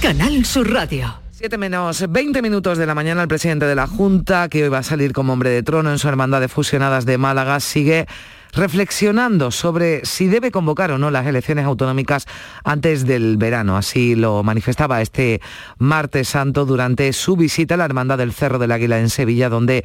Canal 0.01 0.45
Sur 0.45 0.73
Radio. 0.73 1.15
7 1.33 1.57
menos 1.59 2.05
20 2.09 2.43
minutos 2.43 2.79
de 2.79 2.87
la 2.87 2.95
mañana, 2.95 3.23
el 3.23 3.29
presidente 3.29 3.67
de 3.67 3.75
la 3.75 3.87
Junta, 3.87 4.49
que 4.49 4.65
hoy 4.65 4.69
va 4.69 4.79
a 4.79 4.83
salir 4.83 5.13
como 5.13 5.33
hombre 5.33 5.51
de 5.51 5.63
trono 5.63 5.91
en 5.91 5.99
su 5.99 6.09
hermandad 6.09 6.41
de 6.41 6.49
fusionadas 6.49 7.07
de 7.07 7.19
Málaga, 7.19 7.61
sigue 7.61 8.07
reflexionando 8.53 9.51
sobre 9.51 10.05
si 10.05 10.27
debe 10.27 10.51
convocar 10.51 10.91
o 10.93 10.99
no 10.99 11.11
las 11.11 11.27
elecciones 11.27 11.65
autonómicas 11.65 12.27
antes 12.65 13.07
del 13.07 13.37
verano. 13.37 13.77
Así 13.77 14.15
lo 14.15 14.43
manifestaba 14.43 15.01
este 15.03 15.41
martes 15.79 16.29
santo 16.29 16.67
durante 16.67 17.13
su 17.13 17.37
visita 17.37 17.75
a 17.75 17.77
la 17.77 17.85
Hermandad 17.85 18.19
del 18.19 18.33
Cerro 18.33 18.59
del 18.59 18.73
Águila 18.73 18.99
en 18.99 19.11
Sevilla, 19.11 19.49
donde 19.49 19.85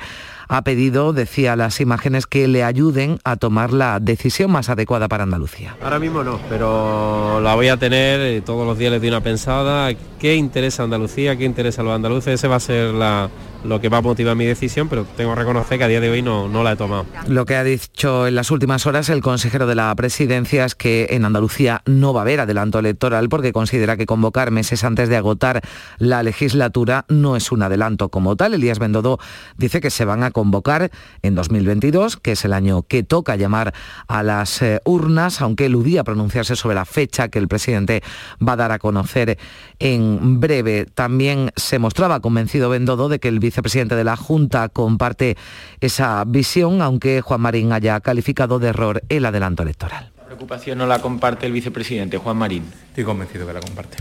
ha 0.49 0.61
pedido, 0.63 1.13
decía 1.13 1.55
las 1.55 1.79
imágenes, 1.81 2.27
que 2.27 2.47
le 2.47 2.63
ayuden 2.63 3.19
a 3.23 3.37
tomar 3.37 3.71
la 3.73 3.99
decisión 3.99 4.51
más 4.51 4.69
adecuada 4.69 5.07
para 5.07 5.23
Andalucía. 5.23 5.75
Ahora 5.81 5.99
mismo 5.99 6.23
no, 6.23 6.39
pero 6.49 7.39
la 7.41 7.55
voy 7.55 7.69
a 7.69 7.77
tener, 7.77 8.19
eh, 8.19 8.41
todos 8.41 8.67
los 8.67 8.77
días 8.77 8.91
les 8.91 9.01
doy 9.01 9.09
una 9.09 9.21
pensada, 9.21 9.91
qué 10.19 10.35
interesa 10.35 10.83
Andalucía, 10.83 11.35
qué 11.37 11.45
interesa 11.45 11.81
a 11.81 11.85
los 11.85 11.95
andaluces, 11.95 12.35
ese 12.35 12.47
va 12.47 12.57
a 12.57 12.59
ser 12.59 12.93
la- 12.93 13.29
lo 13.63 13.79
que 13.79 13.89
va 13.89 13.97
a 13.97 14.01
motivar 14.01 14.35
mi 14.35 14.45
decisión, 14.45 14.89
pero 14.89 15.05
tengo 15.17 15.33
que 15.33 15.39
reconocer 15.39 15.77
que 15.77 15.83
a 15.83 15.87
día 15.87 15.99
de 15.99 16.09
hoy 16.09 16.21
no, 16.21 16.47
no 16.47 16.63
la 16.63 16.73
he 16.73 16.75
tomado. 16.75 17.05
Lo 17.27 17.45
que 17.45 17.55
ha 17.55 17.63
dicho 17.63 18.27
en 18.27 18.35
las 18.35 18.51
últimas 18.51 18.85
horas 18.85 19.09
el 19.09 19.21
consejero 19.21 19.67
de 19.67 19.75
la 19.75 19.93
presidencia 19.95 20.65
es 20.65 20.75
que 20.75 21.07
en 21.11 21.25
Andalucía 21.25 21.81
no 21.85 22.13
va 22.13 22.21
a 22.21 22.23
haber 22.23 22.39
adelanto 22.39 22.79
electoral 22.79 23.29
porque 23.29 23.53
considera 23.53 23.97
que 23.97 24.05
convocar 24.05 24.51
meses 24.51 24.83
antes 24.83 25.09
de 25.09 25.17
agotar 25.17 25.61
la 25.97 26.23
legislatura 26.23 27.05
no 27.07 27.35
es 27.35 27.51
un 27.51 27.63
adelanto 27.63 28.09
como 28.09 28.35
tal. 28.35 28.53
Elías 28.53 28.79
Bendodo 28.79 29.19
dice 29.57 29.81
que 29.81 29.89
se 29.89 30.05
van 30.05 30.23
a 30.23 30.31
convocar 30.31 30.91
en 31.21 31.35
2022, 31.35 32.17
que 32.17 32.33
es 32.33 32.45
el 32.45 32.53
año 32.53 32.83
que 32.83 33.03
toca 33.03 33.35
llamar 33.35 33.73
a 34.07 34.23
las 34.23 34.61
eh, 34.61 34.81
urnas, 34.85 35.41
aunque 35.41 35.65
eludía 35.65 36.03
pronunciarse 36.03 36.55
sobre 36.55 36.75
la 36.75 36.85
fecha 36.85 37.29
que 37.29 37.39
el 37.39 37.47
presidente 37.47 38.03
va 38.45 38.53
a 38.53 38.57
dar 38.57 38.71
a 38.71 38.79
conocer 38.79 39.37
en 39.79 40.39
breve. 40.39 40.85
También 40.93 41.51
se 41.55 41.79
mostraba 41.79 42.19
convencido 42.19 42.69
Bendodo 42.69 43.09
de 43.09 43.19
que 43.19 43.27
el 43.27 43.39
vicepresidente 43.53 43.95
de 43.95 44.03
la 44.03 44.15
Junta 44.15 44.67
comparte 44.67 45.37
esa 45.79 46.23
visión, 46.25 46.81
aunque 46.81 47.21
Juan 47.21 47.41
Marín 47.41 47.71
haya 47.71 47.99
calificado 47.99 48.57
de 48.57 48.69
error 48.69 49.03
el 49.09 49.25
adelanto 49.25 49.61
electoral. 49.61 50.11
La 50.17 50.25
preocupación 50.25 50.79
no 50.79 50.87
la 50.87 50.99
comparte 50.99 51.45
el 51.45 51.51
vicepresidente, 51.51 52.17
Juan 52.17 52.37
Marín. 52.37 52.63
Estoy 52.87 53.03
convencido 53.03 53.45
que 53.45 53.53
la 53.53 53.59
comparte. 53.59 53.97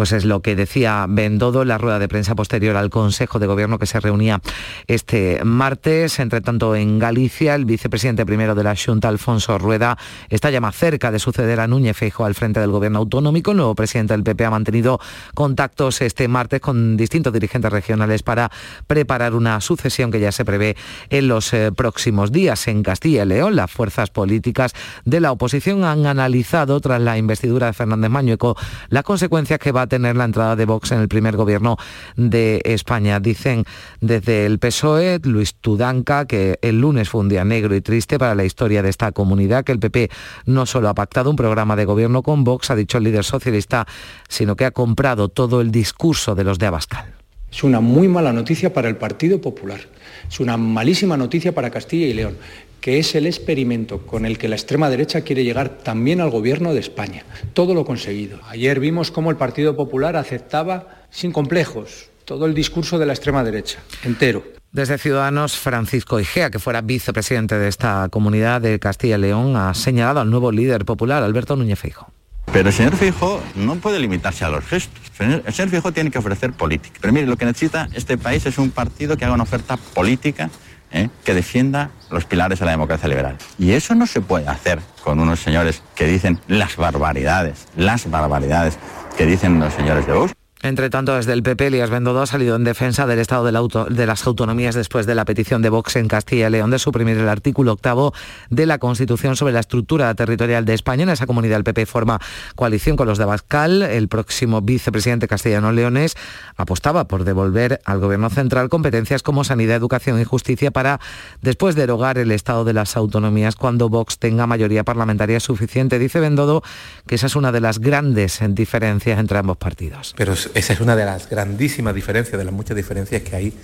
Pues 0.00 0.12
es 0.12 0.24
lo 0.24 0.40
que 0.40 0.56
decía 0.56 1.04
Bendodo 1.06 1.60
en 1.60 1.68
la 1.68 1.76
rueda 1.76 1.98
de 1.98 2.08
prensa 2.08 2.34
posterior 2.34 2.74
al 2.74 2.88
Consejo 2.88 3.38
de 3.38 3.46
Gobierno 3.46 3.78
que 3.78 3.84
se 3.84 4.00
reunía 4.00 4.40
este 4.86 5.44
martes. 5.44 6.20
Entre 6.20 6.40
tanto, 6.40 6.74
en 6.74 6.98
Galicia, 6.98 7.54
el 7.54 7.66
vicepresidente 7.66 8.24
primero 8.24 8.54
de 8.54 8.64
la 8.64 8.74
Junta, 8.74 9.08
Alfonso 9.08 9.58
Rueda, 9.58 9.98
está 10.30 10.48
ya 10.48 10.62
más 10.62 10.74
cerca 10.74 11.10
de 11.10 11.18
suceder 11.18 11.60
a 11.60 11.66
Núñez 11.66 11.98
Feijóo 11.98 12.24
al 12.24 12.34
frente 12.34 12.60
del 12.60 12.70
Gobierno 12.70 13.00
autonómico. 13.00 13.50
El 13.50 13.58
nuevo 13.58 13.74
presidente 13.74 14.14
del 14.14 14.22
PP 14.22 14.42
ha 14.42 14.50
mantenido 14.50 14.98
contactos 15.34 16.00
este 16.00 16.28
martes 16.28 16.62
con 16.62 16.96
distintos 16.96 17.34
dirigentes 17.34 17.70
regionales 17.70 18.22
para 18.22 18.50
preparar 18.86 19.34
una 19.34 19.60
sucesión 19.60 20.10
que 20.10 20.18
ya 20.18 20.32
se 20.32 20.46
prevé 20.46 20.78
en 21.10 21.28
los 21.28 21.52
eh, 21.52 21.72
próximos 21.72 22.32
días. 22.32 22.68
En 22.68 22.82
Castilla 22.82 23.24
y 23.24 23.26
León, 23.26 23.54
las 23.54 23.70
fuerzas 23.70 24.08
políticas 24.08 24.72
de 25.04 25.20
la 25.20 25.30
oposición 25.30 25.84
han 25.84 26.06
analizado, 26.06 26.80
tras 26.80 27.02
la 27.02 27.18
investidura 27.18 27.66
de 27.66 27.74
Fernández 27.74 28.10
Mañueco, 28.10 28.56
las 28.88 29.02
consecuencias 29.02 29.58
que 29.58 29.72
va 29.72 29.82
a 29.82 29.89
tener 29.90 30.16
la 30.16 30.24
entrada 30.24 30.56
de 30.56 30.64
Vox 30.64 30.92
en 30.92 31.00
el 31.00 31.08
primer 31.08 31.36
gobierno 31.36 31.76
de 32.16 32.62
España. 32.64 33.20
Dicen 33.20 33.64
desde 34.00 34.46
el 34.46 34.58
PSOE, 34.58 35.20
Luis 35.24 35.54
Tudanca, 35.56 36.24
que 36.24 36.58
el 36.62 36.80
lunes 36.80 37.10
fue 37.10 37.20
un 37.20 37.28
día 37.28 37.44
negro 37.44 37.76
y 37.76 37.82
triste 37.82 38.18
para 38.18 38.34
la 38.34 38.44
historia 38.44 38.82
de 38.82 38.88
esta 38.88 39.12
comunidad, 39.12 39.64
que 39.64 39.72
el 39.72 39.78
PP 39.78 40.10
no 40.46 40.64
solo 40.64 40.88
ha 40.88 40.94
pactado 40.94 41.28
un 41.28 41.36
programa 41.36 41.76
de 41.76 41.84
gobierno 41.84 42.22
con 42.22 42.42
Vox, 42.44 42.70
ha 42.70 42.76
dicho 42.76 42.96
el 42.96 43.04
líder 43.04 43.24
socialista, 43.24 43.86
sino 44.28 44.56
que 44.56 44.64
ha 44.64 44.70
comprado 44.70 45.28
todo 45.28 45.60
el 45.60 45.70
discurso 45.70 46.34
de 46.34 46.44
los 46.44 46.58
de 46.58 46.66
Abascal. 46.66 47.12
Es 47.50 47.64
una 47.64 47.80
muy 47.80 48.06
mala 48.06 48.32
noticia 48.32 48.72
para 48.72 48.88
el 48.88 48.96
Partido 48.96 49.40
Popular. 49.40 49.80
Es 50.28 50.38
una 50.38 50.56
malísima 50.56 51.16
noticia 51.16 51.52
para 51.52 51.70
Castilla 51.70 52.06
y 52.06 52.14
León, 52.14 52.36
que 52.80 52.98
es 52.98 53.14
el 53.14 53.26
experimento 53.26 54.06
con 54.06 54.26
el 54.26 54.38
que 54.38 54.48
la 54.48 54.56
extrema 54.56 54.90
derecha 54.90 55.20
quiere 55.22 55.44
llegar 55.44 55.78
también 55.78 56.20
al 56.20 56.30
gobierno 56.30 56.74
de 56.74 56.80
España. 56.80 57.24
Todo 57.52 57.74
lo 57.74 57.84
conseguido. 57.84 58.38
Ayer 58.48 58.80
vimos 58.80 59.10
cómo 59.10 59.30
el 59.30 59.36
Partido 59.36 59.76
Popular 59.76 60.16
aceptaba 60.16 61.04
sin 61.10 61.32
complejos 61.32 62.10
todo 62.24 62.46
el 62.46 62.54
discurso 62.54 62.98
de 62.98 63.06
la 63.06 63.12
extrema 63.12 63.42
derecha, 63.42 63.80
entero. 64.04 64.44
Desde 64.70 64.98
Ciudadanos, 64.98 65.56
Francisco 65.56 66.20
Igea, 66.20 66.50
que 66.50 66.60
fuera 66.60 66.80
vicepresidente 66.80 67.58
de 67.58 67.66
esta 67.66 68.08
comunidad 68.08 68.60
de 68.60 68.78
Castilla 68.78 69.16
y 69.16 69.20
León, 69.20 69.56
ha 69.56 69.74
señalado 69.74 70.20
al 70.20 70.30
nuevo 70.30 70.52
líder 70.52 70.84
popular, 70.84 71.24
Alberto 71.24 71.56
Núñez 71.56 71.80
Feijóo. 71.80 72.12
Pero 72.52 72.68
el 72.68 72.74
señor 72.74 72.96
Fijo 72.96 73.40
no 73.54 73.76
puede 73.76 73.98
limitarse 73.98 74.44
a 74.44 74.48
los 74.48 74.64
gestos. 74.64 75.00
El 75.20 75.52
señor 75.52 75.70
Fijo 75.70 75.92
tiene 75.92 76.10
que 76.10 76.18
ofrecer 76.18 76.52
política. 76.52 76.98
Pero 77.00 77.12
mire, 77.12 77.26
lo 77.26 77.36
que 77.36 77.44
necesita 77.44 77.88
este 77.94 78.18
país 78.18 78.44
es 78.46 78.58
un 78.58 78.70
partido 78.70 79.16
que 79.16 79.24
haga 79.24 79.34
una 79.34 79.44
oferta 79.44 79.76
política 79.76 80.50
¿eh? 80.92 81.08
que 81.24 81.34
defienda 81.34 81.90
los 82.10 82.24
pilares 82.24 82.58
de 82.58 82.66
la 82.66 82.72
democracia 82.72 83.08
liberal. 83.08 83.36
Y 83.58 83.72
eso 83.72 83.94
no 83.94 84.06
se 84.06 84.20
puede 84.20 84.48
hacer 84.48 84.80
con 85.02 85.20
unos 85.20 85.40
señores 85.40 85.82
que 85.94 86.06
dicen 86.06 86.40
las 86.48 86.76
barbaridades, 86.76 87.66
las 87.76 88.10
barbaridades 88.10 88.78
que 89.16 89.26
dicen 89.26 89.58
los 89.58 89.72
señores 89.74 90.06
de 90.06 90.12
Vox. 90.12 90.32
Entre 90.62 90.90
tanto, 90.90 91.14
desde 91.14 91.32
el 91.32 91.42
PP, 91.42 91.68
Elías 91.68 91.88
Bendodo 91.88 92.20
ha 92.20 92.26
salido 92.26 92.54
en 92.54 92.64
defensa 92.64 93.06
del 93.06 93.18
Estado 93.18 93.46
de, 93.46 94.06
las 94.06 94.26
Autonomías 94.26 94.74
después 94.74 95.06
de 95.06 95.14
la 95.14 95.24
petición 95.24 95.62
de 95.62 95.70
Vox 95.70 95.96
en 95.96 96.06
Castilla 96.06 96.48
y 96.48 96.50
León 96.50 96.70
de 96.70 96.78
suprimir 96.78 97.16
el 97.16 97.30
artículo 97.30 97.72
octavo 97.72 98.12
de 98.50 98.66
la 98.66 98.76
Constitución 98.76 99.36
sobre 99.36 99.54
la 99.54 99.60
estructura 99.60 100.14
territorial 100.14 100.66
de 100.66 100.74
España. 100.74 101.04
En 101.04 101.08
esa 101.08 101.26
comunidad 101.26 101.56
el 101.56 101.64
PP 101.64 101.86
forma 101.86 102.20
coalición 102.56 102.96
con 102.98 103.08
los 103.08 103.16
de 103.16 103.24
Bascal. 103.24 103.80
El 103.80 104.08
próximo 104.08 104.60
vicepresidente 104.60 105.28
castellano-leonés 105.28 106.14
apostaba 106.58 107.08
por 107.08 107.24
devolver 107.24 107.80
al 107.86 108.00
Gobierno 108.00 108.28
central 108.28 108.68
competencias 108.68 109.22
como 109.22 109.44
sanidad, 109.44 109.76
educación 109.76 110.20
y 110.20 110.24
justicia 110.24 110.70
para 110.70 111.00
después 111.40 111.74
derogar 111.74 112.18
el 112.18 112.32
Estado 112.32 112.66
de 112.66 112.74
las 112.74 112.98
Autonomías 112.98 113.56
cuando 113.56 113.88
Vox 113.88 114.18
tenga 114.18 114.46
mayoría 114.46 114.84
parlamentaria 114.84 115.40
suficiente. 115.40 115.98
Dice 115.98 116.20
Bendodo 116.20 116.62
que 117.06 117.14
esa 117.14 117.28
es 117.28 117.36
una 117.36 117.50
de 117.50 117.60
las 117.60 117.78
grandes 117.78 118.40
diferencias 118.50 119.18
entre 119.18 119.38
ambos 119.38 119.56
partidos. 119.56 120.14
Esa 120.54 120.72
es 120.72 120.80
una 120.80 120.96
de 120.96 121.04
las 121.04 121.28
grandísimas 121.28 121.94
diferencias, 121.94 122.38
de 122.38 122.44
las 122.44 122.54
muchas 122.54 122.76
diferencias 122.76 123.22
que 123.22 123.36
hay 123.36 123.54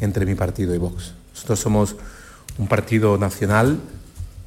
entre 0.00 0.26
mi 0.26 0.34
partido 0.34 0.74
y 0.74 0.78
Vox. 0.78 1.14
Nosotros 1.34 1.60
somos 1.60 1.96
un 2.58 2.68
partido 2.68 3.18
nacional, 3.18 3.80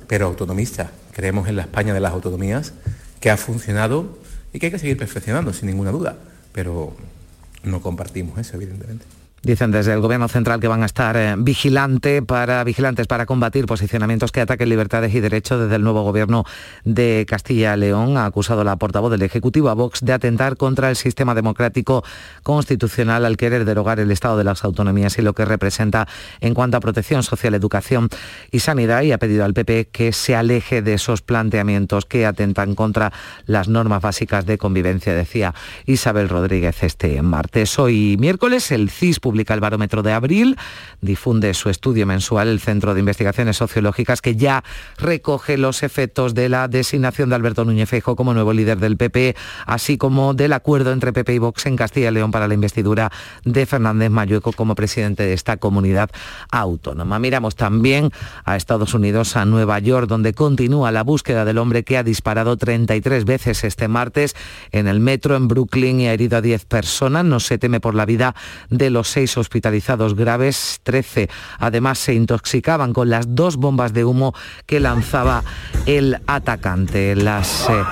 pero 0.07 0.27
autonomista. 0.27 0.91
Creemos 1.11 1.47
en 1.47 1.55
la 1.55 1.63
España 1.63 1.93
de 1.93 1.99
las 1.99 2.13
autonomías, 2.13 2.73
que 3.19 3.29
ha 3.29 3.37
funcionado 3.37 4.17
y 4.53 4.59
que 4.59 4.67
hay 4.67 4.71
que 4.71 4.79
seguir 4.79 4.97
perfeccionando, 4.97 5.53
sin 5.53 5.67
ninguna 5.67 5.91
duda. 5.91 6.17
Pero 6.51 6.95
no 7.63 7.81
compartimos 7.81 8.37
eso, 8.39 8.55
evidentemente. 8.55 9.05
Dicen 9.41 9.71
desde 9.71 9.93
el 9.93 10.01
Gobierno 10.01 10.27
Central 10.27 10.59
que 10.59 10.67
van 10.67 10.83
a 10.83 10.85
estar 10.85 11.15
eh, 11.15 11.35
vigilante 11.37 12.21
para, 12.21 12.63
vigilantes 12.63 13.07
para 13.07 13.25
combatir 13.25 13.65
posicionamientos 13.65 14.31
que 14.31 14.41
ataquen 14.41 14.69
libertades 14.69 15.13
y 15.15 15.19
derechos 15.19 15.61
desde 15.61 15.75
el 15.75 15.83
nuevo 15.83 16.03
Gobierno 16.03 16.43
de 16.83 17.25
Castilla 17.27 17.75
y 17.75 17.79
León. 17.79 18.17
Ha 18.17 18.25
acusado 18.25 18.63
la 18.63 18.75
portavoz 18.75 19.11
del 19.11 19.21
Ejecutivo 19.21 19.69
a 19.69 19.73
Vox 19.73 20.01
de 20.01 20.13
atentar 20.13 20.57
contra 20.57 20.89
el 20.89 20.95
sistema 20.95 21.35
democrático 21.35 22.03
constitucional 22.43 23.25
al 23.25 23.37
querer 23.37 23.65
derogar 23.65 23.99
el 23.99 24.11
Estado 24.11 24.37
de 24.37 24.43
las 24.43 24.63
Autonomías 24.63 25.17
y 25.17 25.21
lo 25.21 25.33
que 25.33 25.45
representa 25.45 26.07
en 26.41 26.53
cuanto 26.53 26.77
a 26.77 26.79
protección 26.79 27.23
social, 27.23 27.53
educación 27.53 28.09
y 28.51 28.59
sanidad 28.59 29.03
y 29.03 29.11
ha 29.11 29.17
pedido 29.17 29.45
al 29.45 29.53
PP 29.53 29.89
que 29.91 30.11
se 30.11 30.35
aleje 30.35 30.81
de 30.81 30.93
esos 30.93 31.21
planteamientos 31.21 32.05
que 32.05 32.25
atentan 32.25 32.75
contra 32.75 33.13
las 33.45 33.67
normas 33.67 34.01
básicas 34.01 34.45
de 34.45 34.57
convivencia, 34.57 35.13
decía 35.13 35.53
Isabel 35.85 36.29
Rodríguez 36.29 36.83
este 36.83 37.21
martes. 37.21 37.79
Hoy 37.79 38.17
miércoles 38.19 38.71
el 38.71 38.89
CIS 38.89 39.19
publica 39.29 39.53
el 39.53 39.59
barómetro 39.59 40.01
de 40.01 40.11
abril, 40.11 40.57
difunde 41.01 41.53
su 41.53 41.69
estudio 41.69 42.07
mensual 42.07 42.47
el 42.47 42.59
Centro 42.59 42.95
de 42.95 42.99
Investigaciones 42.99 43.57
Sociológicas 43.57 44.23
que 44.23 44.35
ya 44.35 44.63
recoge 44.97 45.59
los 45.59 45.83
efectos 45.83 46.33
de 46.33 46.49
la 46.49 46.67
designación 46.67 47.29
de 47.29 47.35
Alberto 47.35 47.63
Núñez 47.63 47.89
Feijóo 47.89 48.15
como 48.15 48.33
nuevo 48.33 48.53
líder 48.53 48.79
del 48.79 48.97
PP, 48.97 49.35
así 49.67 49.99
como 49.99 50.33
del 50.33 50.53
acuerdo 50.53 50.91
entre 50.91 51.13
PP 51.13 51.35
y 51.35 51.37
Vox 51.37 51.67
en 51.67 51.75
Castilla 51.75 52.09
y 52.09 52.13
León 52.13 52.31
para 52.31 52.47
la 52.47 52.55
investidura 52.55 53.11
de 53.45 53.67
Fernández 53.67 54.09
Mayueco 54.09 54.51
como 54.51 54.73
presidente 54.73 55.21
de 55.21 55.33
esta 55.33 55.57
comunidad 55.57 56.09
autónoma. 56.51 57.19
Miramos 57.19 57.55
también 57.55 58.09
a 58.45 58.55
Estados 58.55 58.95
Unidos, 58.95 59.35
a 59.35 59.45
Nueva 59.45 59.77
York, 59.77 60.07
donde 60.07 60.33
continúa 60.33 60.91
la 60.91 61.03
búsqueda 61.03 61.45
del 61.45 61.59
hombre 61.59 61.83
que 61.83 61.99
ha 61.99 62.03
disparado 62.03 62.57
33 62.57 63.25
veces 63.25 63.63
este 63.63 63.87
martes 63.87 64.35
en 64.71 64.87
el 64.87 64.99
metro 64.99 65.35
en 65.35 65.47
Brooklyn 65.47 65.99
y 66.01 66.07
ha 66.07 66.13
herido 66.13 66.37
a 66.37 66.41
10 66.41 66.65
personas. 66.65 67.25
No 67.25 67.39
se 67.39 67.59
teme 67.59 67.79
por 67.79 67.93
la 67.93 68.07
vida 68.07 68.33
de 68.69 68.89
los 68.89 69.17
hospitalizados 69.37 70.15
graves, 70.15 70.79
13 70.83 71.29
además 71.59 71.99
se 71.99 72.13
intoxicaban 72.13 72.93
con 72.93 73.09
las 73.09 73.35
dos 73.35 73.57
bombas 73.57 73.93
de 73.93 74.05
humo 74.05 74.33
que 74.65 74.79
lanzaba 74.79 75.43
el 75.85 76.19
atacante. 76.27 77.15
Las 77.15 77.69
eh, 77.69 77.83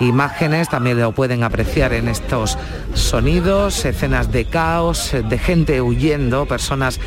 imágenes 0.00 0.68
también 0.68 1.00
lo 1.00 1.12
pueden 1.12 1.42
apreciar 1.42 1.92
en 1.92 2.08
estos 2.08 2.58
sonidos, 2.94 3.84
escenas 3.84 4.30
de 4.32 4.44
caos, 4.44 5.12
de 5.12 5.38
gente 5.38 5.80
huyendo, 5.80 6.46
personas 6.46 7.00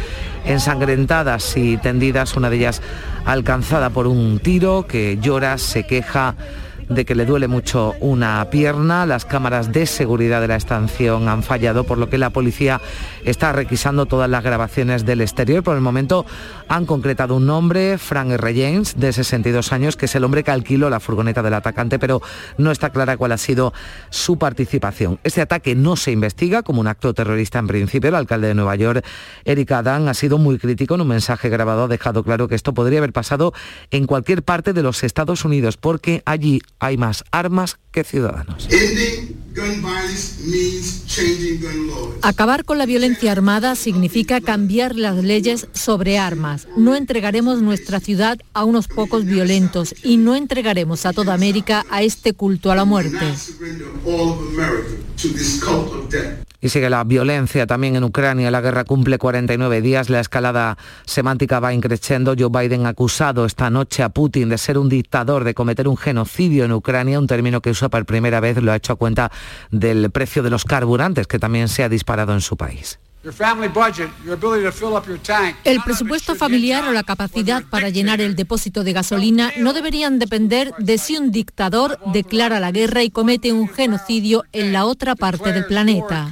ensangrentadas 0.46 1.58
y 1.58 1.78
tendidas, 1.78 2.36
una 2.36 2.50
de 2.50 2.58
ellas 2.58 2.82
alcanzada 3.26 3.90
por 3.90 4.08
un 4.08 4.40
tiro 4.40 4.88
que 4.88 5.18
llora, 5.22 5.58
se 5.58 5.86
queja 5.86 6.36
de 6.90 7.06
que 7.06 7.16
le 7.16 7.26
duele 7.26 7.48
mucho 7.48 7.96
una 8.00 8.50
pierna. 8.50 9.06
Las 9.06 9.26
cámaras 9.26 9.72
de 9.72 9.86
seguridad 9.86 10.42
de 10.42 10.48
la 10.48 10.56
estación 10.56 11.28
han 11.28 11.44
fallado, 11.44 11.84
por 11.84 11.98
lo 11.98 12.10
que 12.10 12.18
la 12.18 12.30
policía 12.30 12.82
está 13.26 13.52
requisando 13.52 14.06
todas 14.06 14.30
las 14.30 14.44
grabaciones 14.44 15.06
del 15.06 15.22
exterior. 15.22 15.64
Por 15.64 15.76
el 15.76 15.82
momento 15.82 16.26
han 16.68 16.86
concretado 16.86 17.36
un 17.36 17.46
nombre, 17.46 17.98
Frank 17.98 18.32
R. 18.32 18.54
James, 18.54 18.96
de 18.98 19.14
62 19.14 19.72
años, 19.72 19.98
que 19.98 20.06
es 20.06 20.16
el 20.16 20.24
hombre 20.24 20.44
que 20.44 20.52
alquiló 20.52 20.90
la 20.90 21.00
furgoneta 21.00 21.44
del 21.44 21.54
atacante, 21.54 22.00
pero 22.00 22.22
no 22.58 22.72
está 22.72 22.90
clara 22.90 23.18
cuál 23.18 23.32
ha 23.32 23.38
sido 23.38 23.74
su 24.10 24.38
participación. 24.38 25.20
Este 25.24 25.42
ataque 25.42 25.76
no 25.76 25.96
se 25.96 26.12
investiga 26.12 26.64
como 26.64 26.82
un 26.82 26.88
acto 26.88 27.14
terrorista 27.14 27.60
en 27.60 27.68
principio. 27.68 28.10
El 28.10 28.16
alcalde 28.16 28.48
de 28.48 28.56
Nueva 28.56 28.76
York, 28.76 29.06
Eric 29.46 29.72
Adán, 29.72 30.08
ha 30.08 30.14
sido 30.14 30.38
muy 30.38 30.58
crítico 30.58 30.96
en 30.96 31.02
un 31.02 31.08
mensaje 31.08 31.50
grabado, 31.50 31.84
ha 31.84 31.88
dejado 31.88 32.24
claro 32.24 32.48
que 32.48 32.56
esto 32.56 32.74
podría 32.74 33.00
haber 33.00 33.14
pasado 33.14 33.54
en 33.92 34.06
cualquier 34.06 34.44
parte 34.44 34.74
de 34.74 34.84
los 34.84 35.04
Estados 35.04 35.46
Unidos, 35.46 35.78
porque 35.78 36.22
allí 36.26 36.62
hay 36.80 36.98
más 36.98 37.24
armas 37.32 37.80
que 37.98 38.04
ciudadanos. 38.04 38.68
Acabar 42.22 42.64
con 42.64 42.78
la 42.78 42.86
violencia 42.86 43.32
armada 43.32 43.76
significa 43.76 44.40
cambiar 44.40 44.96
las 44.96 45.16
leyes 45.24 45.68
sobre 45.74 46.20
armas. 46.20 46.68
No 46.78 46.96
entregaremos 46.96 47.64
nuestra 47.64 48.00
ciudad 48.00 48.38
a 48.54 48.66
unos 48.66 48.88
pocos 48.88 49.26
violentos 49.26 49.96
y 50.04 50.18
no 50.18 50.36
entregaremos 50.36 51.08
a 51.08 51.14
toda 51.14 51.34
América 51.34 51.86
a 51.90 52.04
este 52.04 52.34
culto 52.34 52.72
a 52.72 52.76
la 52.76 52.86
muerte. 52.86 53.34
Y 56.60 56.70
sigue 56.70 56.90
la 56.90 57.04
violencia 57.04 57.68
también 57.68 57.96
en 57.96 58.04
Ucrania. 58.04 58.50
La 58.50 58.62
guerra 58.62 58.84
cumple 58.84 59.20
49 59.20 59.82
días. 59.82 60.10
La 60.10 60.20
escalada 60.20 60.78
semántica 61.06 61.60
va 61.60 61.72
increciendo. 61.72 62.34
Joe 62.38 62.50
Biden 62.50 62.88
acusado 62.88 63.46
esta 63.46 63.70
noche 63.70 64.02
a 64.02 64.10
Putin 64.10 64.50
de 64.50 64.58
ser 64.58 64.80
un 64.80 64.90
dictador, 64.90 65.44
de 65.44 65.54
cometer 65.54 65.88
un 65.88 65.98
genocidio 65.98 66.66
en 66.66 66.72
Ucrania, 66.72 67.20
un 67.20 67.28
término 67.28 67.62
que 67.62 67.70
por 67.90 68.06
primera 68.06 68.40
vez, 68.40 68.58
lo 68.62 68.72
ha 68.72 68.76
hecho 68.76 68.94
a 68.94 68.96
cuenta 68.96 69.32
del 69.72 70.10
precio 70.12 70.44
de 70.44 70.50
los 70.50 70.64
carburantes, 70.64 71.28
que 71.28 71.40
también 71.40 71.68
se 71.68 71.84
ha 71.84 71.90
disparado 71.90 72.34
en 72.34 72.42
su 72.42 72.58
país. 72.58 73.00
El 75.64 75.82
presupuesto 75.84 76.36
familiar 76.36 76.88
o 76.88 76.92
la 76.92 77.04
capacidad 77.04 77.64
para 77.70 77.90
llenar 77.90 78.22
el 78.22 78.36
depósito 78.36 78.84
de 78.84 78.94
gasolina 78.94 79.52
no 79.58 79.74
deberían 79.74 80.20
depender 80.20 80.74
de 80.78 80.98
si 80.98 81.18
un 81.18 81.32
dictador 81.32 82.00
declara 82.14 82.60
la 82.60 82.72
guerra 82.72 83.04
y 83.04 83.10
comete 83.10 83.52
un 83.52 83.68
genocidio 83.68 84.46
en 84.54 84.72
la 84.72 84.86
otra 84.86 85.16
parte 85.16 85.52
del 85.52 85.66
planeta. 85.66 86.30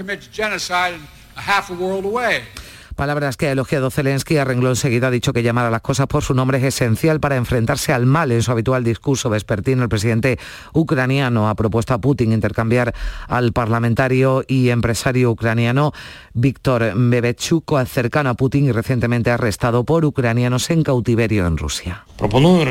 Palabras 2.95 3.35
que 3.35 3.47
ha 3.47 3.51
elogiado 3.51 3.91
Zelensky, 3.91 4.37
a 4.37 4.45
renglón 4.45 4.77
seguido 4.77 5.07
ha 5.07 5.11
dicho 5.11 5.33
que 5.33 5.43
llamar 5.43 5.65
a 5.65 5.69
las 5.69 5.81
cosas 5.81 6.07
por 6.07 6.23
su 6.23 6.33
nombre 6.33 6.59
es 6.59 6.63
esencial 6.63 7.19
para 7.19 7.35
enfrentarse 7.35 7.91
al 7.91 8.05
mal. 8.05 8.31
En 8.31 8.41
su 8.41 8.51
habitual 8.51 8.85
discurso 8.85 9.29
vespertino, 9.29 9.83
el 9.83 9.89
presidente 9.89 10.39
ucraniano 10.73 11.49
ha 11.49 11.55
propuesto 11.55 11.93
a 11.93 11.97
Putin 11.97 12.31
intercambiar 12.31 12.95
al 13.27 13.51
parlamentario 13.51 14.45
y 14.47 14.69
empresario 14.69 15.31
ucraniano 15.31 15.91
Víctor 16.33 16.93
Bebechuk, 16.95 17.85
cercano 17.85 18.29
a 18.29 18.33
Putin 18.35 18.67
y 18.67 18.71
recientemente 18.71 19.29
arrestado 19.29 19.83
por 19.83 20.05
ucranianos 20.05 20.69
en 20.69 20.83
cautiverio 20.83 21.47
en 21.47 21.57
Rusia. 21.57 22.05
Propongo 22.15 22.61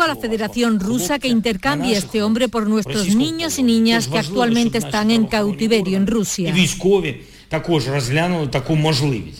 a 0.00 0.08
la 0.08 0.16
Federación 0.16 0.80
Rusa 0.80 1.18
que 1.18 1.28
intercambie 1.28 1.96
a 1.96 1.98
este 1.98 2.22
hombre 2.22 2.48
por 2.48 2.66
nuestros 2.66 3.14
niños 3.14 3.58
y 3.58 3.62
niñas 3.62 4.08
que 4.08 4.18
actualmente 4.18 4.78
están 4.78 5.10
en 5.10 5.26
cautiverio 5.26 5.98
en 5.98 6.06
Rusia. 6.06 6.54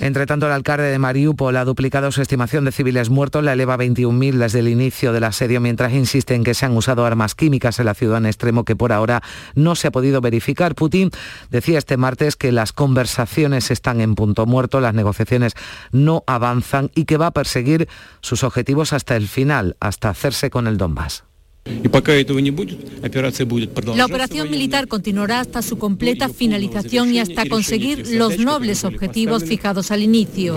Entre 0.01 0.27
tanto, 0.27 0.47
el 0.47 0.53
alcalde 0.53 0.85
de 0.85 0.99
Mariupol 0.99 1.57
ha 1.57 1.65
duplicado 1.65 2.13
su 2.13 2.23
estimación 2.23 2.65
de 2.65 2.73
civiles 2.73 3.11
muertos, 3.11 3.45
la 3.45 3.53
eleva 3.53 3.75
a 3.75 3.79
21.000 3.79 4.35
desde 4.35 4.61
el 4.61 4.69
inicio 4.69 5.13
del 5.13 5.25
asedio, 5.25 5.61
mientras 5.61 5.93
insiste 5.93 6.35
en 6.35 6.45
que 6.45 6.55
se 6.55 6.67
han 6.67 6.77
usado 6.77 7.05
armas 7.05 7.35
químicas 7.35 7.79
en 7.79 7.87
la 7.87 7.95
ciudad 7.95 8.19
en 8.19 8.27
extremo 8.27 8.65
que 8.65 8.77
por 8.77 8.93
ahora 8.93 9.23
no 9.55 9.75
se 9.75 9.89
ha 9.89 9.93
podido 9.93 10.21
verificar. 10.21 10.75
Putin 10.75 11.11
decía 11.51 11.79
este 11.79 11.97
martes 11.97 12.37
que 12.37 12.53
las 12.53 12.73
conversaciones 12.73 13.71
están 13.71 14.01
en 14.01 14.15
punto 14.15 14.47
muerto, 14.47 14.81
las 14.81 14.95
negociaciones 14.95 15.55
no 15.93 16.25
avanzan 16.27 16.91
y 16.95 17.05
que 17.05 17.17
va 17.17 17.29
a 17.29 17.33
perseguir 17.33 17.89
sus 18.21 18.45
objetivos 18.45 18.93
hasta 18.93 19.17
el 19.17 19.29
final, 19.29 19.77
hasta 19.81 20.09
hacerse 20.09 20.51
con 20.51 20.67
el 20.67 20.77
Donbass. 20.77 21.25
La 23.95 24.05
operación 24.07 24.51
militar 24.51 24.87
continuará 24.87 25.41
hasta 25.41 25.63
su 25.63 25.79
completa 25.79 26.29
finalización 26.29 27.15
y 27.15 27.21
hasta 27.21 27.49
conseguir 27.49 28.07
los 28.09 28.39
nobles 28.39 28.85
objetivos 28.85 29.45
fijados 29.45 29.91
al 29.91 30.03
inicio. 30.03 30.57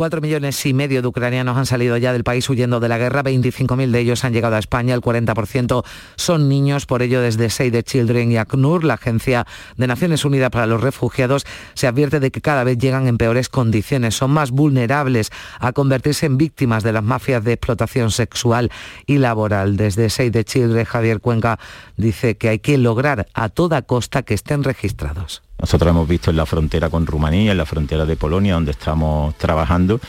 Cuatro 0.00 0.22
millones 0.22 0.64
y 0.64 0.72
medio 0.72 1.02
de 1.02 1.08
ucranianos 1.08 1.58
han 1.58 1.66
salido 1.66 1.94
ya 1.98 2.14
del 2.14 2.24
país 2.24 2.48
huyendo 2.48 2.80
de 2.80 2.88
la 2.88 2.96
guerra, 2.96 3.22
25.000 3.22 3.90
de 3.90 4.00
ellos 4.00 4.24
han 4.24 4.32
llegado 4.32 4.56
a 4.56 4.58
España, 4.58 4.94
el 4.94 5.02
40% 5.02 5.84
son 6.16 6.48
niños, 6.48 6.86
por 6.86 7.02
ello 7.02 7.20
desde 7.20 7.50
Save 7.50 7.70
the 7.70 7.82
Children 7.82 8.32
y 8.32 8.38
ACNUR, 8.38 8.82
la 8.82 8.94
Agencia 8.94 9.46
de 9.76 9.86
Naciones 9.86 10.24
Unidas 10.24 10.48
para 10.48 10.64
los 10.64 10.80
Refugiados, 10.80 11.44
se 11.74 11.86
advierte 11.86 12.18
de 12.18 12.30
que 12.30 12.40
cada 12.40 12.64
vez 12.64 12.78
llegan 12.78 13.08
en 13.08 13.18
peores 13.18 13.50
condiciones, 13.50 14.14
son 14.14 14.30
más 14.30 14.52
vulnerables 14.52 15.32
a 15.58 15.72
convertirse 15.72 16.24
en 16.24 16.38
víctimas 16.38 16.82
de 16.82 16.94
las 16.94 17.04
mafias 17.04 17.44
de 17.44 17.52
explotación 17.52 18.10
sexual 18.10 18.70
y 19.04 19.18
laboral. 19.18 19.76
Desde 19.76 20.08
Save 20.08 20.30
the 20.30 20.44
Children, 20.44 20.86
Javier 20.86 21.20
Cuenca 21.20 21.58
dice 21.98 22.38
que 22.38 22.48
hay 22.48 22.60
que 22.60 22.78
lograr 22.78 23.26
a 23.34 23.50
toda 23.50 23.82
costa 23.82 24.22
que 24.22 24.32
estén 24.32 24.64
registrados. 24.64 25.42
Nosotros 25.60 25.90
hemos 25.90 26.08
visto 26.08 26.30
en 26.30 26.36
la 26.36 26.46
frontera 26.46 26.88
con 26.88 27.06
Rumanía, 27.06 27.52
en 27.52 27.58
la 27.58 27.66
frontera 27.66 28.06
de 28.06 28.16
Polonia, 28.16 28.54
donde 28.54 28.70
estamos 28.70 29.36
trabajando, 29.36 30.00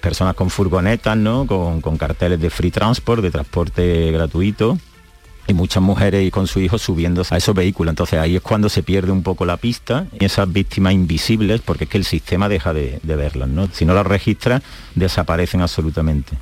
personas 0.00 0.34
con 0.34 0.48
furgonetas, 0.48 1.16
¿no? 1.16 1.46
con, 1.46 1.80
con 1.80 1.96
carteles 1.96 2.40
de 2.40 2.50
free 2.50 2.70
transport, 2.70 3.22
de 3.22 3.30
transporte 3.30 4.12
gratuito, 4.12 4.78
y 5.48 5.54
muchas 5.54 5.82
mujeres 5.82 6.30
con 6.30 6.46
su 6.46 6.60
hijo 6.60 6.78
subiendo 6.78 7.22
a 7.28 7.36
esos 7.36 7.54
vehículos. 7.54 7.92
Entonces 7.92 8.18
ahí 8.18 8.36
es 8.36 8.42
cuando 8.42 8.68
se 8.68 8.82
pierde 8.82 9.12
un 9.12 9.22
poco 9.22 9.44
la 9.44 9.56
pista 9.56 10.06
y 10.18 10.24
esas 10.24 10.52
víctimas 10.52 10.92
invisibles, 10.92 11.60
porque 11.60 11.84
es 11.84 11.90
que 11.90 11.98
el 11.98 12.04
sistema 12.04 12.48
deja 12.48 12.72
de, 12.72 13.00
de 13.02 13.16
verlas. 13.16 13.48
¿no? 13.48 13.68
Si 13.72 13.84
no 13.84 13.94
las 13.94 14.06
registra, 14.06 14.62
desaparecen 14.94 15.62
absolutamente. 15.62 16.36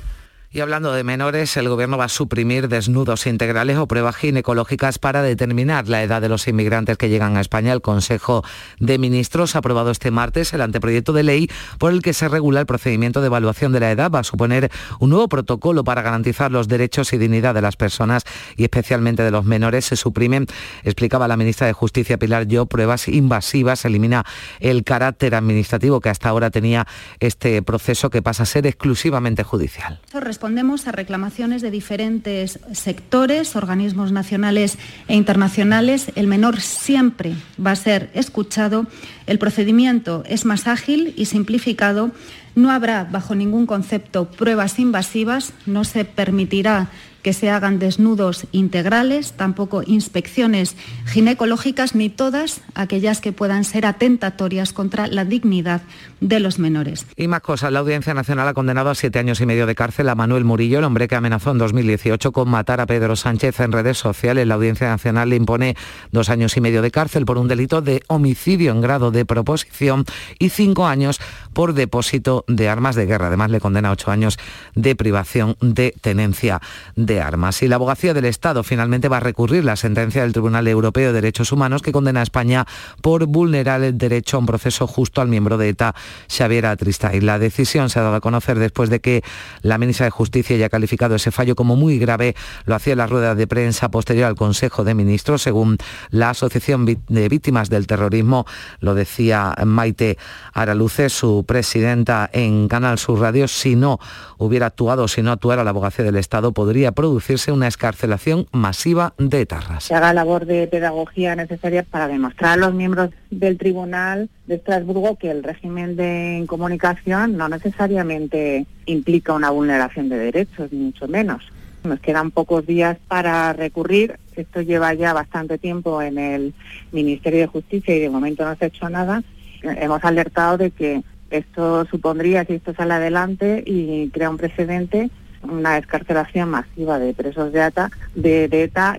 Y 0.55 0.61
hablando 0.61 0.93
de 0.93 1.03
menores, 1.03 1.57
el 1.57 1.67
Gobierno 1.67 1.97
va 1.97 2.05
a 2.05 2.07
suprimir 2.07 2.69
desnudos 2.69 3.27
integrales 3.27 3.77
o 3.77 3.89
pruebas 3.89 4.15
ginecológicas 4.15 4.99
para 4.99 5.21
determinar 5.21 5.89
la 5.89 6.01
edad 6.01 6.21
de 6.21 6.29
los 6.29 6.47
inmigrantes 6.47 6.97
que 6.97 7.09
llegan 7.09 7.35
a 7.35 7.41
España. 7.41 7.73
El 7.73 7.81
Consejo 7.81 8.41
de 8.79 8.97
Ministros 8.97 9.55
ha 9.55 9.59
aprobado 9.59 9.91
este 9.91 10.11
martes 10.11 10.53
el 10.53 10.61
anteproyecto 10.61 11.11
de 11.11 11.23
ley 11.23 11.49
por 11.77 11.91
el 11.91 12.01
que 12.01 12.13
se 12.13 12.29
regula 12.29 12.61
el 12.61 12.67
procedimiento 12.67 13.19
de 13.19 13.27
evaluación 13.27 13.73
de 13.73 13.81
la 13.81 13.91
edad. 13.91 14.09
Va 14.09 14.19
a 14.19 14.23
suponer 14.23 14.71
un 15.01 15.09
nuevo 15.09 15.27
protocolo 15.27 15.83
para 15.83 16.01
garantizar 16.01 16.53
los 16.53 16.69
derechos 16.69 17.11
y 17.11 17.17
dignidad 17.17 17.53
de 17.53 17.61
las 17.61 17.75
personas 17.75 18.23
y 18.55 18.63
especialmente 18.63 19.23
de 19.23 19.31
los 19.31 19.43
menores. 19.43 19.83
Se 19.83 19.97
suprimen, 19.97 20.47
explicaba 20.83 21.27
la 21.27 21.35
ministra 21.35 21.67
de 21.67 21.73
Justicia 21.73 22.17
Pilar 22.17 22.47
Yo, 22.47 22.65
pruebas 22.65 23.09
invasivas. 23.09 23.79
Se 23.79 23.89
elimina 23.89 24.23
el 24.61 24.85
carácter 24.85 25.35
administrativo 25.35 25.99
que 25.99 26.07
hasta 26.07 26.29
ahora 26.29 26.49
tenía 26.49 26.87
este 27.19 27.61
proceso 27.61 28.09
que 28.09 28.21
pasa 28.21 28.43
a 28.43 28.45
ser 28.45 28.65
exclusivamente 28.67 29.43
judicial 29.43 29.99
respondemos 30.45 30.85
a 30.85 30.91
reclamaciones 30.91 31.63
de 31.63 31.71
diferentes 31.71 32.59
sectores, 32.71 33.55
organismos 33.55 34.11
nacionales 34.11 34.77
e 35.07 35.15
internacionales. 35.15 36.11
El 36.13 36.27
menor 36.27 36.61
siempre 36.61 37.33
va 37.57 37.71
a 37.71 37.75
ser 37.75 38.11
escuchado. 38.13 38.85
El 39.25 39.39
procedimiento 39.39 40.23
es 40.27 40.45
más 40.45 40.67
ágil 40.67 41.15
y 41.17 41.25
simplificado. 41.25 42.11
No 42.53 42.69
habrá, 42.69 43.05
bajo 43.05 43.33
ningún 43.33 43.65
concepto, 43.65 44.29
pruebas 44.29 44.77
invasivas. 44.77 45.51
No 45.65 45.83
se 45.83 46.05
permitirá 46.05 46.89
que 47.25 47.33
se 47.33 47.49
hagan 47.49 47.79
desnudos 47.79 48.45
integrales, 48.51 49.33
tampoco 49.33 49.81
inspecciones 49.83 50.77
ginecológicas, 51.07 51.95
ni 51.95 52.09
todas 52.09 52.61
aquellas 52.75 53.19
que 53.19 53.31
puedan 53.31 53.63
ser 53.63 53.87
atentatorias 53.87 54.73
contra 54.73 55.07
la 55.07 55.25
dignidad 55.25 55.81
de 56.21 56.39
los 56.39 56.59
menores. 56.59 57.07
Y 57.15 57.27
más 57.27 57.41
cosas, 57.41 57.71
la 57.71 57.79
Audiencia 57.79 58.13
Nacional 58.13 58.47
ha 58.47 58.53
condenado 58.53 58.91
a 58.91 58.95
siete 58.95 59.17
años 59.17 59.41
y 59.41 59.47
medio 59.47 59.65
de 59.65 59.73
cárcel 59.73 60.07
a 60.09 60.13
Manuel 60.13 60.43
Murillo, 60.43 60.77
el 60.77 60.83
hombre 60.83 61.07
que 61.07 61.15
amenazó 61.15 61.49
en 61.49 61.57
2018 61.57 62.31
con 62.31 62.47
matar 62.47 62.79
a 62.79 62.85
Pedro 62.85 63.15
Sánchez 63.15 63.59
en 63.59 63.71
redes 63.71 63.97
sociales. 63.97 64.45
La 64.45 64.53
Audiencia 64.53 64.87
Nacional 64.87 65.31
le 65.31 65.37
impone 65.37 65.75
dos 66.11 66.29
años 66.29 66.55
y 66.57 66.61
medio 66.61 66.83
de 66.83 66.91
cárcel 66.91 67.25
por 67.25 67.39
un 67.39 67.47
delito 67.47 67.81
de 67.81 68.03
homicidio 68.05 68.71
en 68.71 68.81
grado 68.81 69.09
de 69.09 69.25
proposición 69.25 70.05
y 70.37 70.49
cinco 70.49 70.85
años 70.85 71.19
por 71.53 71.73
depósito 71.73 72.45
de 72.47 72.69
armas 72.69 72.95
de 72.95 73.07
guerra. 73.07 73.27
Además, 73.27 73.49
le 73.49 73.59
condena 73.59 73.91
ocho 73.91 74.11
años 74.11 74.37
de 74.75 74.95
privación 74.95 75.57
de 75.59 75.95
tenencia 76.01 76.61
de 76.95 77.14
armas. 77.21 77.61
Y 77.63 77.67
la 77.67 77.75
abogacía 77.75 78.13
del 78.13 78.25
Estado 78.25 78.63
finalmente 78.63 79.09
va 79.09 79.17
a 79.17 79.21
recurrir 79.21 79.63
la 79.63 79.75
sentencia 79.75 80.21
del 80.21 80.33
Tribunal 80.33 80.67
Europeo 80.67 81.07
de 81.07 81.21
Derechos 81.21 81.51
Humanos 81.51 81.81
que 81.81 81.91
condena 81.91 82.19
a 82.19 82.23
España 82.23 82.65
por 83.01 83.25
vulnerar 83.25 83.83
el 83.83 83.97
derecho 83.97 84.37
a 84.37 84.39
un 84.39 84.45
proceso 84.45 84.87
justo 84.87 85.21
al 85.21 85.27
miembro 85.27 85.57
de 85.57 85.69
ETA, 85.69 85.95
Xavier 86.29 86.65
Atrista. 86.65 87.15
Y 87.15 87.21
la 87.21 87.39
decisión 87.39 87.89
se 87.89 87.99
ha 87.99 88.03
dado 88.03 88.15
a 88.15 88.21
conocer 88.21 88.59
después 88.59 88.89
de 88.89 88.99
que 88.99 89.23
la 89.61 89.77
ministra 89.77 90.05
de 90.05 90.11
Justicia 90.11 90.55
haya 90.55 90.69
calificado 90.69 91.15
ese 91.15 91.31
fallo 91.31 91.55
como 91.55 91.75
muy 91.75 91.99
grave. 91.99 92.35
Lo 92.65 92.75
hacía 92.75 92.93
en 92.93 92.99
la 92.99 93.07
rueda 93.07 93.35
de 93.35 93.47
prensa 93.47 93.89
posterior 93.89 94.27
al 94.27 94.35
Consejo 94.35 94.83
de 94.83 94.93
Ministros, 94.93 95.41
según 95.41 95.77
la 96.09 96.31
Asociación 96.31 96.85
de 96.85 97.29
Víctimas 97.29 97.69
del 97.69 97.87
Terrorismo. 97.87 98.45
Lo 98.79 98.95
decía 98.95 99.55
Maite 99.65 100.17
Araluce, 100.53 101.09
su 101.09 101.43
presidenta 101.45 102.29
en 102.31 102.67
Canal 102.67 102.99
Sur 102.99 103.19
Radio. 103.19 103.47
Si 103.47 103.75
no 103.75 103.99
hubiera 104.37 104.67
actuado, 104.67 105.07
si 105.07 105.21
no 105.21 105.31
actuara 105.31 105.63
la 105.63 105.69
abogacía 105.71 106.05
del 106.05 106.15
Estado, 106.15 106.51
podría 106.51 106.91
producirse 107.05 107.51
una 107.51 107.67
escarcelación 107.67 108.47
masiva 108.51 109.13
de 109.19 109.41
etarras. 109.41 109.83
Se 109.83 109.93
haga 109.93 110.11
labor 110.11 110.47
de 110.47 110.65
pedagogía 110.65 111.35
necesaria 111.35 111.83
para 111.83 112.07
demostrar 112.07 112.53
a 112.53 112.57
los 112.57 112.73
miembros 112.73 113.11
del 113.29 113.59
Tribunal 113.59 114.27
de 114.47 114.55
Estrasburgo 114.55 115.15
que 115.15 115.29
el 115.29 115.43
régimen 115.43 115.95
de 115.95 116.39
incomunicación 116.41 117.37
no 117.37 117.47
necesariamente 117.47 118.65
implica 118.87 119.33
una 119.33 119.51
vulneración 119.51 120.09
de 120.09 120.17
derechos, 120.17 120.71
ni 120.71 120.85
mucho 120.85 121.07
menos. 121.07 121.43
Nos 121.83 121.99
quedan 121.99 122.31
pocos 122.31 122.65
días 122.65 122.97
para 123.07 123.53
recurrir. 123.53 124.17
Esto 124.35 124.61
lleva 124.61 124.91
ya 124.95 125.13
bastante 125.13 125.59
tiempo 125.59 126.01
en 126.01 126.17
el 126.17 126.55
Ministerio 126.91 127.41
de 127.41 127.47
Justicia 127.47 127.95
y 127.95 127.99
de 127.99 128.09
momento 128.09 128.45
no 128.45 128.55
se 128.55 128.65
ha 128.65 128.67
hecho 128.69 128.89
nada. 128.89 129.21
Hemos 129.61 130.03
alertado 130.03 130.57
de 130.57 130.71
que 130.71 131.03
esto 131.29 131.85
supondría, 131.85 132.45
si 132.45 132.53
esto 132.53 132.73
sale 132.73 132.95
adelante 132.95 133.63
y 133.63 134.09
crea 134.09 134.31
un 134.31 134.37
precedente, 134.37 135.11
una 135.45 135.77
escarcelación 135.77 136.49
masiva 136.49 136.99
de 136.99 137.13
presos 137.13 137.51
de, 137.51 137.71
de, 138.15 138.47
de 138.47 138.63
ETA 138.63 138.97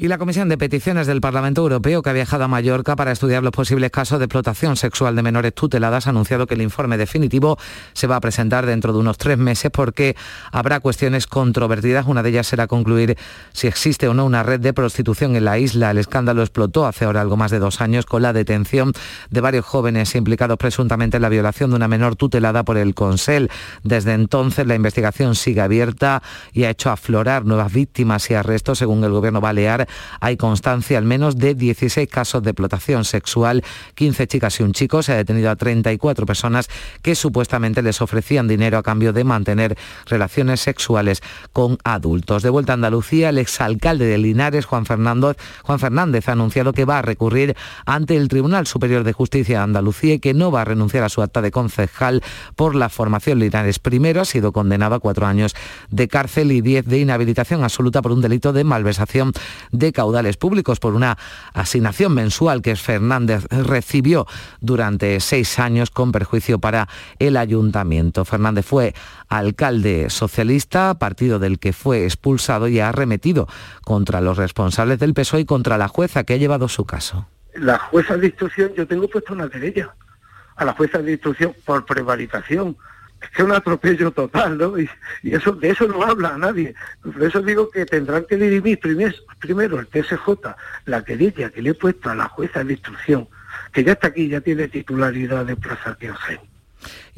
y 0.00 0.06
la 0.06 0.16
Comisión 0.16 0.48
de 0.48 0.56
Peticiones 0.56 1.08
del 1.08 1.20
Parlamento 1.20 1.60
Europeo, 1.62 2.02
que 2.02 2.10
ha 2.10 2.12
viajado 2.12 2.44
a 2.44 2.48
Mallorca 2.48 2.94
para 2.94 3.10
estudiar 3.10 3.42
los 3.42 3.50
posibles 3.50 3.90
casos 3.90 4.20
de 4.20 4.26
explotación 4.26 4.76
sexual 4.76 5.16
de 5.16 5.24
menores 5.24 5.52
tuteladas, 5.54 6.06
ha 6.06 6.10
anunciado 6.10 6.46
que 6.46 6.54
el 6.54 6.62
informe 6.62 6.96
definitivo 6.96 7.58
se 7.94 8.06
va 8.06 8.14
a 8.14 8.20
presentar 8.20 8.64
dentro 8.64 8.92
de 8.92 9.00
unos 9.00 9.18
tres 9.18 9.38
meses 9.38 9.72
porque 9.72 10.14
habrá 10.52 10.78
cuestiones 10.78 11.26
controvertidas. 11.26 12.06
Una 12.06 12.22
de 12.22 12.30
ellas 12.30 12.46
será 12.46 12.68
concluir 12.68 13.18
si 13.52 13.66
existe 13.66 14.06
o 14.06 14.14
no 14.14 14.24
una 14.24 14.44
red 14.44 14.60
de 14.60 14.72
prostitución 14.72 15.34
en 15.34 15.44
la 15.44 15.58
isla. 15.58 15.90
El 15.90 15.98
escándalo 15.98 16.42
explotó 16.42 16.86
hace 16.86 17.04
ahora 17.04 17.20
algo 17.20 17.36
más 17.36 17.50
de 17.50 17.58
dos 17.58 17.80
años 17.80 18.06
con 18.06 18.22
la 18.22 18.32
detención 18.32 18.92
de 19.30 19.40
varios 19.40 19.64
jóvenes 19.64 20.14
implicados 20.14 20.58
presuntamente 20.58 21.16
en 21.16 21.22
la 21.22 21.28
violación 21.28 21.70
de 21.70 21.76
una 21.76 21.88
menor 21.88 22.14
tutelada 22.14 22.62
por 22.62 22.78
el 22.78 22.94
Consell. 22.94 23.48
Desde 23.82 24.12
entonces 24.12 24.64
la 24.64 24.76
investigación 24.76 25.34
sigue 25.34 25.60
abierta 25.60 26.22
y 26.52 26.64
ha 26.64 26.70
hecho 26.70 26.90
aflorar 26.90 27.44
nuevas 27.44 27.72
víctimas 27.72 28.30
y 28.30 28.34
arrestos, 28.34 28.78
según 28.78 29.02
el 29.02 29.10
gobierno 29.10 29.40
balear 29.40 29.87
hay 30.20 30.36
constancia 30.36 30.98
al 30.98 31.04
menos 31.04 31.36
de 31.36 31.54
16 31.54 32.08
casos 32.08 32.42
de 32.42 32.50
explotación 32.50 33.04
sexual, 33.04 33.64
15 33.94 34.26
chicas 34.26 34.60
y 34.60 34.62
un 34.62 34.72
chico. 34.72 35.02
Se 35.02 35.12
ha 35.12 35.16
detenido 35.16 35.50
a 35.50 35.56
34 35.56 36.26
personas 36.26 36.68
que 37.02 37.14
supuestamente 37.14 37.82
les 37.82 38.00
ofrecían 38.00 38.48
dinero 38.48 38.78
a 38.78 38.82
cambio 38.82 39.12
de 39.12 39.24
mantener 39.24 39.76
relaciones 40.06 40.60
sexuales 40.60 41.22
con 41.52 41.78
adultos. 41.84 42.42
De 42.42 42.50
vuelta 42.50 42.72
a 42.72 42.74
Andalucía, 42.74 43.30
el 43.30 43.38
exalcalde 43.38 44.06
de 44.06 44.18
Linares, 44.18 44.66
Juan, 44.66 44.84
Juan 44.84 45.78
Fernández, 45.78 46.28
ha 46.28 46.32
anunciado 46.32 46.72
que 46.72 46.84
va 46.84 46.98
a 46.98 47.02
recurrir 47.02 47.56
ante 47.86 48.16
el 48.16 48.28
Tribunal 48.28 48.66
Superior 48.66 49.04
de 49.04 49.12
Justicia 49.12 49.58
de 49.58 49.64
Andalucía 49.64 50.14
y 50.14 50.18
que 50.18 50.34
no 50.34 50.50
va 50.50 50.62
a 50.62 50.64
renunciar 50.64 51.04
a 51.04 51.08
su 51.08 51.22
acta 51.22 51.42
de 51.42 51.50
concejal 51.50 52.22
por 52.56 52.74
la 52.74 52.88
formación 52.88 53.38
Linares. 53.38 53.78
Primero 53.78 54.20
ha 54.20 54.24
sido 54.24 54.52
condenado 54.52 54.94
a 54.94 55.00
cuatro 55.00 55.26
años 55.26 55.54
de 55.90 56.08
cárcel 56.08 56.52
y 56.52 56.60
diez 56.60 56.84
de 56.86 56.98
inhabilitación 56.98 57.64
absoluta 57.64 58.02
por 58.02 58.12
un 58.12 58.20
delito 58.20 58.52
de 58.52 58.64
malversación 58.64 59.32
de 59.78 59.92
caudales 59.92 60.36
públicos 60.36 60.80
por 60.80 60.94
una 60.94 61.16
asignación 61.54 62.14
mensual 62.14 62.62
que 62.62 62.76
Fernández 62.76 63.46
recibió 63.50 64.26
durante 64.60 65.20
seis 65.20 65.58
años 65.58 65.90
con 65.90 66.12
perjuicio 66.12 66.58
para 66.58 66.88
el 67.18 67.36
ayuntamiento. 67.36 68.24
Fernández 68.24 68.66
fue 68.66 68.94
alcalde 69.28 70.10
socialista, 70.10 70.98
partido 70.98 71.38
del 71.38 71.58
que 71.58 71.72
fue 71.72 72.04
expulsado 72.04 72.68
y 72.68 72.80
ha 72.80 72.88
arremetido 72.88 73.48
contra 73.84 74.20
los 74.20 74.36
responsables 74.36 74.98
del 74.98 75.14
PSOE 75.14 75.40
y 75.40 75.44
contra 75.44 75.78
la 75.78 75.88
jueza 75.88 76.24
que 76.24 76.34
ha 76.34 76.38
llevado 76.38 76.68
su 76.68 76.84
caso. 76.84 77.26
La 77.54 77.78
jueza 77.78 78.16
de 78.16 78.26
instrucción, 78.26 78.72
yo 78.76 78.86
tengo 78.86 79.08
puesto 79.08 79.32
una 79.32 79.48
querella 79.48 79.94
a 80.56 80.64
la 80.64 80.72
jueza 80.74 80.98
de 80.98 81.12
instrucción 81.12 81.54
por 81.64 81.84
prevaricación 81.86 82.76
es 83.20 83.30
que 83.30 83.42
un 83.42 83.52
atropello 83.52 84.10
total, 84.10 84.58
¿no? 84.58 84.78
Y, 84.78 84.88
eso 85.22 85.52
de 85.52 85.70
eso 85.70 85.86
no 85.86 86.02
habla 86.02 86.38
nadie. 86.38 86.74
Por 87.02 87.22
eso 87.22 87.42
digo 87.42 87.70
que 87.70 87.84
tendrán 87.86 88.24
que 88.24 88.36
dirimir 88.36 88.78
primero, 88.78 89.80
el 89.80 89.86
TSJ, 89.86 90.28
la 90.86 91.04
querella 91.04 91.50
que 91.50 91.62
le 91.62 91.70
he 91.70 91.74
puesto 91.74 92.10
a 92.10 92.14
la 92.14 92.28
jueza 92.28 92.62
de 92.62 92.74
instrucción, 92.74 93.28
que 93.72 93.84
ya 93.84 93.92
está 93.92 94.08
aquí, 94.08 94.28
ya 94.28 94.40
tiene 94.40 94.68
titularidad 94.68 95.44
de 95.44 95.56
Plaza 95.56 95.94
Tiangen. 95.96 96.38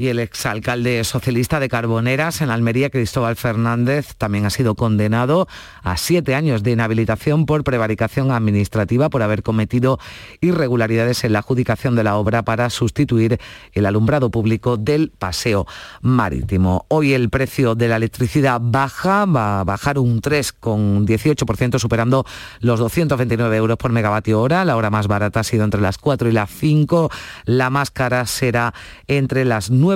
Y 0.01 0.09
el 0.09 0.19
exalcalde 0.19 1.05
socialista 1.05 1.61
de 1.61 1.69
Carboneras 1.69 2.41
en 2.41 2.49
Almería, 2.49 2.89
Cristóbal 2.89 3.37
Fernández, 3.37 4.15
también 4.17 4.47
ha 4.47 4.51
sido 4.51 4.75
condenado 4.75 5.47
a 5.83 5.99
siete 5.99 6.35
años 6.35 6.63
de 6.63 6.71
inhabilitación 6.71 7.45
por 7.45 7.65
prevaricación 7.65 8.31
administrativa 8.31 9.11
por 9.11 9.23
haber 9.23 9.43
cometido 9.43 9.99
irregularidades 10.41 11.23
en 11.25 11.35
la 11.35 11.41
adjudicación 11.41 11.97
de 11.97 12.05
la 12.05 12.17
obra 12.17 12.43
para 12.47 12.71
sustituir 12.71 13.39
el 13.75 13.85
alumbrado 13.85 14.31
público 14.31 14.79
del 14.79 15.11
paseo 15.11 15.67
marítimo. 16.01 16.87
Hoy 16.89 17.13
el 17.13 17.29
precio 17.29 17.75
de 17.75 17.89
la 17.89 17.97
electricidad 17.97 18.59
baja, 18.59 19.27
va 19.27 19.61
a 19.61 19.65
bajar 19.65 19.99
un 19.99 20.23
3,18%, 20.23 21.79
superando 21.79 22.25
los 22.61 22.81
229 22.81 23.55
euros 23.55 23.77
por 23.77 23.93
megavatio 23.93 24.41
hora. 24.41 24.65
La 24.65 24.77
hora 24.77 24.89
más 24.89 25.09
barata 25.09 25.41
ha 25.41 25.45
sido 25.45 25.65
entre 25.65 25.83
las 25.83 25.99
4 25.99 26.31
y 26.31 26.33
las 26.33 26.49
5. 26.49 27.11
La 27.45 27.69
más 27.69 27.91
cara 27.91 28.25
será 28.25 28.73
entre 29.07 29.45
las 29.45 29.71
9 29.71 29.90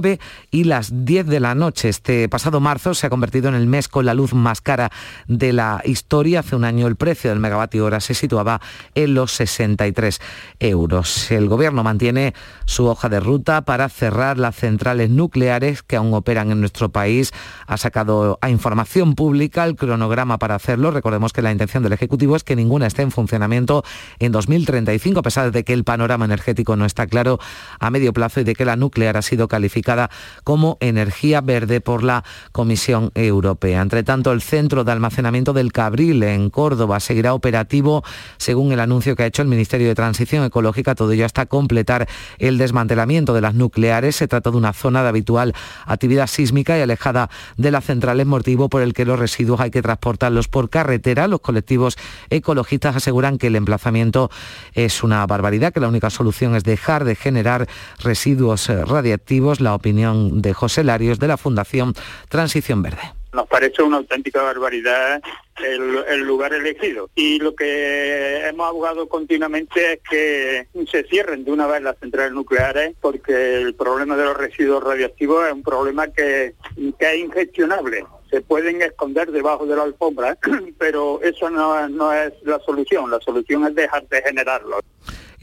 y 0.50 0.64
las 0.64 1.04
10 1.04 1.26
de 1.26 1.40
la 1.40 1.54
noche. 1.54 1.88
Este 1.88 2.28
pasado 2.28 2.58
marzo 2.58 2.94
se 2.94 3.06
ha 3.06 3.10
convertido 3.10 3.48
en 3.48 3.54
el 3.54 3.66
mes 3.66 3.86
con 3.86 4.04
la 4.04 4.14
luz 4.14 4.34
más 4.34 4.60
cara 4.60 4.90
de 5.28 5.52
la 5.52 5.80
historia. 5.84 6.40
Hace 6.40 6.56
un 6.56 6.64
año 6.64 6.88
el 6.88 6.96
precio 6.96 7.30
del 7.30 7.38
megavatio 7.38 7.84
hora 7.84 8.00
se 8.00 8.14
situaba 8.14 8.60
en 8.94 9.14
los 9.14 9.32
63 9.32 10.20
euros. 10.58 11.30
El 11.30 11.48
gobierno 11.48 11.84
mantiene 11.84 12.34
su 12.64 12.86
hoja 12.86 13.08
de 13.08 13.20
ruta 13.20 13.62
para 13.62 13.88
cerrar 13.88 14.38
las 14.38 14.56
centrales 14.56 15.10
nucleares 15.10 15.82
que 15.82 15.96
aún 15.96 16.12
operan 16.12 16.50
en 16.50 16.60
nuestro 16.60 16.88
país. 16.88 17.32
Ha 17.66 17.76
sacado 17.76 18.38
a 18.40 18.50
información 18.50 19.14
pública 19.14 19.64
el 19.64 19.76
cronograma 19.76 20.38
para 20.38 20.56
hacerlo. 20.56 20.90
Recordemos 20.90 21.32
que 21.32 21.42
la 21.42 21.52
intención 21.52 21.82
del 21.82 21.92
Ejecutivo 21.92 22.34
es 22.34 22.42
que 22.42 22.56
ninguna 22.56 22.86
esté 22.86 23.02
en 23.02 23.12
funcionamiento 23.12 23.84
en 24.18 24.32
2035, 24.32 25.20
a 25.20 25.22
pesar 25.22 25.52
de 25.52 25.62
que 25.62 25.72
el 25.72 25.84
panorama 25.84 26.24
energético 26.24 26.74
no 26.74 26.84
está 26.84 27.06
claro 27.06 27.38
a 27.78 27.90
medio 27.90 28.12
plazo 28.12 28.40
y 28.40 28.44
de 28.44 28.54
que 28.54 28.64
la 28.64 28.76
nuclear 28.76 29.16
ha 29.16 29.22
sido 29.22 29.46
calificada 29.46 29.83
como 30.44 30.78
energía 30.80 31.40
verde 31.40 31.80
por 31.80 32.02
la 32.02 32.24
Comisión 32.52 33.10
Europea. 33.14 33.82
Entre 33.82 34.02
tanto, 34.02 34.32
el 34.32 34.42
centro 34.42 34.84
de 34.84 34.92
almacenamiento 34.92 35.52
del 35.52 35.72
Cabril 35.72 36.22
en 36.22 36.50
Córdoba 36.50 37.00
seguirá 37.00 37.34
operativo 37.34 38.02
según 38.36 38.72
el 38.72 38.80
anuncio 38.80 39.16
que 39.16 39.24
ha 39.24 39.26
hecho 39.26 39.42
el 39.42 39.48
Ministerio 39.48 39.88
de 39.88 39.94
Transición 39.94 40.44
Ecológica, 40.44 40.94
todo 40.94 41.12
ello 41.12 41.26
hasta 41.26 41.46
completar 41.46 42.08
el 42.38 42.58
desmantelamiento 42.58 43.34
de 43.34 43.40
las 43.40 43.54
nucleares. 43.54 44.16
Se 44.16 44.28
trata 44.28 44.50
de 44.50 44.56
una 44.56 44.72
zona 44.72 45.02
de 45.02 45.08
habitual 45.08 45.54
actividad 45.86 46.26
sísmica 46.26 46.78
y 46.78 46.82
alejada 46.82 47.30
de 47.56 47.70
las 47.70 47.84
centrales, 47.84 48.26
motivo 48.26 48.68
por 48.68 48.82
el 48.82 48.94
que 48.94 49.04
los 49.04 49.18
residuos 49.18 49.60
hay 49.60 49.70
que 49.70 49.82
transportarlos 49.82 50.48
por 50.48 50.70
carretera. 50.70 51.28
Los 51.28 51.40
colectivos 51.40 51.96
ecologistas 52.30 52.96
aseguran 52.96 53.38
que 53.38 53.48
el 53.48 53.56
emplazamiento 53.56 54.30
es 54.72 55.02
una 55.02 55.26
barbaridad, 55.26 55.72
que 55.72 55.80
la 55.80 55.88
única 55.88 56.10
solución 56.10 56.54
es 56.54 56.64
dejar 56.64 57.04
de 57.04 57.14
generar 57.16 57.68
residuos 57.98 58.68
radiactivos. 58.68 59.60
La 59.64 59.74
opinión 59.74 60.42
de 60.42 60.52
José 60.52 60.84
Larios 60.84 61.18
de 61.18 61.26
la 61.26 61.38
Fundación 61.38 61.94
Transición 62.28 62.82
Verde. 62.82 63.00
Nos 63.32 63.48
parece 63.48 63.82
una 63.82 63.96
auténtica 63.96 64.42
barbaridad 64.42 65.20
el, 65.62 66.20
lugar 66.20 66.52
elegido. 66.52 67.08
Y 67.14 67.38
lo 67.38 67.54
que 67.54 68.46
hemos 68.46 68.68
abogado 68.68 69.08
continuamente 69.08 69.94
es 69.94 70.00
que 70.08 70.68
se 70.90 71.04
cierren 71.04 71.44
de 71.44 71.50
una 71.50 71.66
vez 71.66 71.82
las 71.82 71.98
centrales 71.98 72.32
nucleares 72.32 72.94
porque 73.00 73.56
el 73.56 73.74
problema 73.74 74.16
de 74.16 74.24
los 74.24 74.36
residuos 74.36 74.84
radioactivos 74.84 75.46
es 75.46 75.52
un 75.54 75.62
problema 75.62 76.08
que, 76.08 76.54
que 76.98 77.12
es 77.14 77.18
ingestionable 77.18 78.04
se 78.30 78.40
pueden 78.40 78.82
esconder 78.82 79.30
debajo 79.30 79.64
de 79.64 79.76
la 79.76 79.84
alfombra, 79.84 80.36
pero 80.78 81.22
eso 81.22 81.48
no, 81.50 81.88
no, 81.88 82.12
es 82.12 82.32
la 82.42 82.58
solución. 82.60 83.08
La 83.08 83.20
solución 83.20 83.64
es 83.64 83.76
dejar 83.76 84.08
de 84.08 84.20
generarlos 84.22 84.80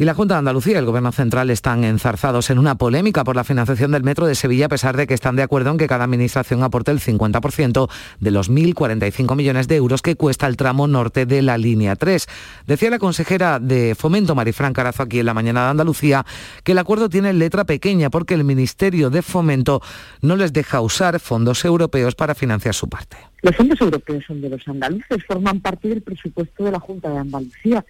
y 0.01 0.03
la 0.03 0.15
Junta 0.15 0.33
de 0.33 0.39
Andalucía 0.39 0.73
y 0.73 0.77
el 0.77 0.85
Gobierno 0.85 1.11
Central 1.11 1.51
están 1.51 1.83
enzarzados 1.83 2.49
en 2.49 2.57
una 2.57 2.73
polémica 2.73 3.23
por 3.23 3.35
la 3.35 3.43
financiación 3.43 3.91
del 3.91 4.01
Metro 4.01 4.25
de 4.25 4.33
Sevilla, 4.33 4.65
a 4.65 4.69
pesar 4.69 4.97
de 4.97 5.05
que 5.05 5.13
están 5.13 5.35
de 5.35 5.43
acuerdo 5.43 5.69
en 5.69 5.77
que 5.77 5.85
cada 5.85 6.05
administración 6.05 6.63
aporte 6.63 6.89
el 6.89 6.99
50% 6.99 7.87
de 8.19 8.31
los 8.31 8.49
1.045 8.49 9.35
millones 9.35 9.67
de 9.67 9.75
euros 9.75 10.01
que 10.01 10.15
cuesta 10.15 10.47
el 10.47 10.57
tramo 10.57 10.87
norte 10.87 11.27
de 11.27 11.43
la 11.43 11.55
línea 11.59 11.95
3. 11.95 12.25
Decía 12.65 12.89
la 12.89 12.97
consejera 12.97 13.59
de 13.59 13.93
Fomento, 13.93 14.33
Marifran 14.33 14.73
Carazo, 14.73 15.03
aquí 15.03 15.19
en 15.19 15.27
la 15.27 15.35
mañana 15.35 15.65
de 15.65 15.69
Andalucía, 15.69 16.25
que 16.63 16.71
el 16.71 16.79
acuerdo 16.79 17.07
tiene 17.07 17.31
letra 17.31 17.65
pequeña 17.65 18.09
porque 18.09 18.33
el 18.33 18.43
Ministerio 18.43 19.11
de 19.11 19.21
Fomento 19.21 19.83
no 20.23 20.35
les 20.35 20.51
deja 20.51 20.81
usar 20.81 21.19
fondos 21.19 21.63
europeos 21.63 22.15
para 22.15 22.33
financiar 22.33 22.73
su 22.73 22.89
parte. 22.89 23.17
Los 23.43 23.55
fondos 23.55 23.79
europeos 23.79 24.23
son 24.25 24.41
de 24.41 24.49
los 24.49 24.67
andaluces, 24.67 25.23
forman 25.27 25.59
parte 25.59 25.89
del 25.89 26.01
presupuesto 26.01 26.63
de 26.63 26.71
la 26.71 26.79
Junta 26.79 27.07
de 27.07 27.19
Andalucía 27.19 27.85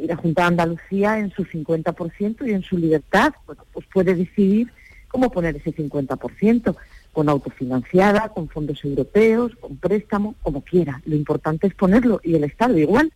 y 0.00 0.06
la 0.06 0.16
Junta 0.16 0.42
de 0.42 0.48
Andalucía 0.48 1.18
en 1.18 1.30
su 1.30 1.44
50% 1.44 2.46
y 2.46 2.52
en 2.52 2.62
su 2.62 2.76
libertad, 2.76 3.32
bueno, 3.46 3.64
pues 3.72 3.86
puede 3.92 4.14
decidir 4.14 4.70
cómo 5.08 5.30
poner 5.30 5.56
ese 5.56 5.74
50%, 5.74 6.76
con 7.12 7.30
autofinanciada, 7.30 8.28
con 8.28 8.48
fondos 8.48 8.84
europeos, 8.84 9.52
con 9.58 9.78
préstamo, 9.78 10.34
como 10.42 10.60
quiera. 10.62 11.00
Lo 11.06 11.16
importante 11.16 11.66
es 11.66 11.74
ponerlo 11.74 12.20
y 12.22 12.34
el 12.34 12.44
Estado 12.44 12.76
igual. 12.76 13.10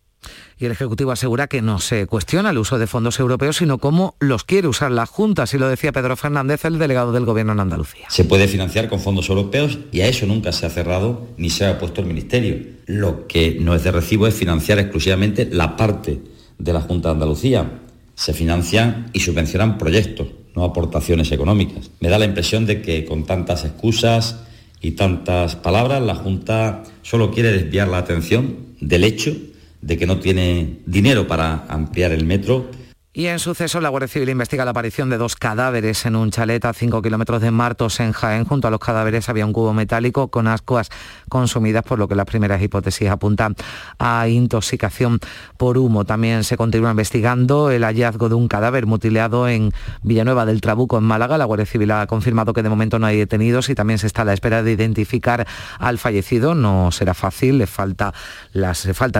Y 0.57 0.65
el 0.65 0.71
Ejecutivo 0.71 1.11
asegura 1.11 1.47
que 1.47 1.61
no 1.61 1.79
se 1.79 2.07
cuestiona 2.07 2.49
el 2.49 2.57
uso 2.57 2.79
de 2.79 2.87
fondos 2.87 3.19
europeos, 3.19 3.57
sino 3.57 3.77
cómo 3.77 4.15
los 4.19 4.43
quiere 4.43 4.67
usar 4.67 4.91
la 4.91 5.05
Junta, 5.05 5.43
así 5.43 5.59
lo 5.59 5.69
decía 5.69 5.91
Pedro 5.91 6.15
Fernández, 6.15 6.65
el 6.65 6.79
delegado 6.79 7.11
del 7.11 7.25
Gobierno 7.25 7.53
en 7.53 7.59
Andalucía. 7.59 8.07
Se 8.09 8.25
puede 8.25 8.47
financiar 8.47 8.89
con 8.89 8.99
fondos 8.99 9.29
europeos 9.29 9.77
y 9.91 10.01
a 10.01 10.07
eso 10.07 10.25
nunca 10.25 10.51
se 10.51 10.65
ha 10.65 10.71
cerrado 10.71 11.27
ni 11.37 11.51
se 11.51 11.67
ha 11.67 11.77
puesto 11.77 12.01
el 12.01 12.07
Ministerio. 12.07 12.57
Lo 12.87 13.27
que 13.27 13.57
no 13.59 13.75
es 13.75 13.83
de 13.83 13.91
recibo 13.91 14.25
es 14.25 14.33
financiar 14.33 14.79
exclusivamente 14.79 15.45
la 15.45 15.75
parte 15.77 16.19
de 16.63 16.73
la 16.73 16.81
Junta 16.81 17.09
de 17.09 17.13
Andalucía. 17.13 17.81
Se 18.15 18.33
financian 18.33 19.09
y 19.13 19.19
subvencionan 19.19 19.77
proyectos, 19.77 20.27
no 20.55 20.63
aportaciones 20.63 21.31
económicas. 21.31 21.91
Me 21.99 22.09
da 22.09 22.19
la 22.19 22.25
impresión 22.25 22.65
de 22.65 22.81
que 22.81 23.05
con 23.05 23.25
tantas 23.25 23.65
excusas 23.65 24.43
y 24.81 24.91
tantas 24.91 25.55
palabras, 25.55 26.01
la 26.01 26.15
Junta 26.15 26.83
solo 27.01 27.31
quiere 27.31 27.51
desviar 27.51 27.87
la 27.87 27.99
atención 27.99 28.57
del 28.79 29.03
hecho 29.03 29.35
de 29.81 29.97
que 29.97 30.05
no 30.05 30.19
tiene 30.19 30.79
dinero 30.85 31.27
para 31.27 31.65
ampliar 31.67 32.11
el 32.11 32.25
metro 32.25 32.69
y 33.13 33.25
en 33.25 33.39
suceso, 33.39 33.81
la 33.81 33.89
Guardia 33.89 34.07
Civil 34.07 34.29
investiga 34.29 34.63
la 34.63 34.71
aparición 34.71 35.09
de 35.09 35.17
dos 35.17 35.35
cadáveres 35.35 36.05
en 36.05 36.15
un 36.15 36.31
chalet 36.31 36.63
a 36.63 36.71
5 36.71 37.01
kilómetros 37.01 37.41
de 37.41 37.51
Martos, 37.51 37.99
en 37.99 38.13
Jaén. 38.13 38.45
Junto 38.45 38.69
a 38.69 38.71
los 38.71 38.79
cadáveres 38.79 39.27
había 39.27 39.45
un 39.45 39.51
cubo 39.51 39.73
metálico 39.73 40.29
con 40.29 40.47
ascuas 40.47 40.89
consumidas, 41.27 41.83
por 41.83 41.99
lo 41.99 42.07
que 42.07 42.15
las 42.15 42.25
primeras 42.25 42.61
hipótesis 42.61 43.09
apuntan 43.09 43.57
a 43.99 44.29
intoxicación 44.29 45.19
por 45.57 45.77
humo. 45.77 46.05
También 46.05 46.45
se 46.45 46.55
continúa 46.55 46.91
investigando 46.91 47.69
el 47.69 47.83
hallazgo 47.83 48.29
de 48.29 48.35
un 48.35 48.47
cadáver 48.47 48.85
mutilado 48.85 49.49
en 49.49 49.73
Villanueva 50.03 50.45
del 50.45 50.61
Trabuco, 50.61 50.97
en 50.97 51.03
Málaga. 51.03 51.37
La 51.37 51.43
Guardia 51.43 51.65
Civil 51.65 51.91
ha 51.91 52.07
confirmado 52.07 52.53
que 52.53 52.63
de 52.63 52.69
momento 52.69 52.97
no 52.97 53.07
hay 53.07 53.17
detenidos 53.17 53.67
y 53.67 53.75
también 53.75 53.99
se 53.99 54.07
está 54.07 54.21
a 54.21 54.25
la 54.25 54.33
espera 54.33 54.63
de 54.63 54.71
identificar 54.71 55.45
al 55.79 55.97
fallecido. 55.97 56.55
No 56.55 56.93
será 56.93 57.13
fácil, 57.13 57.57
le, 57.57 57.67
faltan 57.67 58.13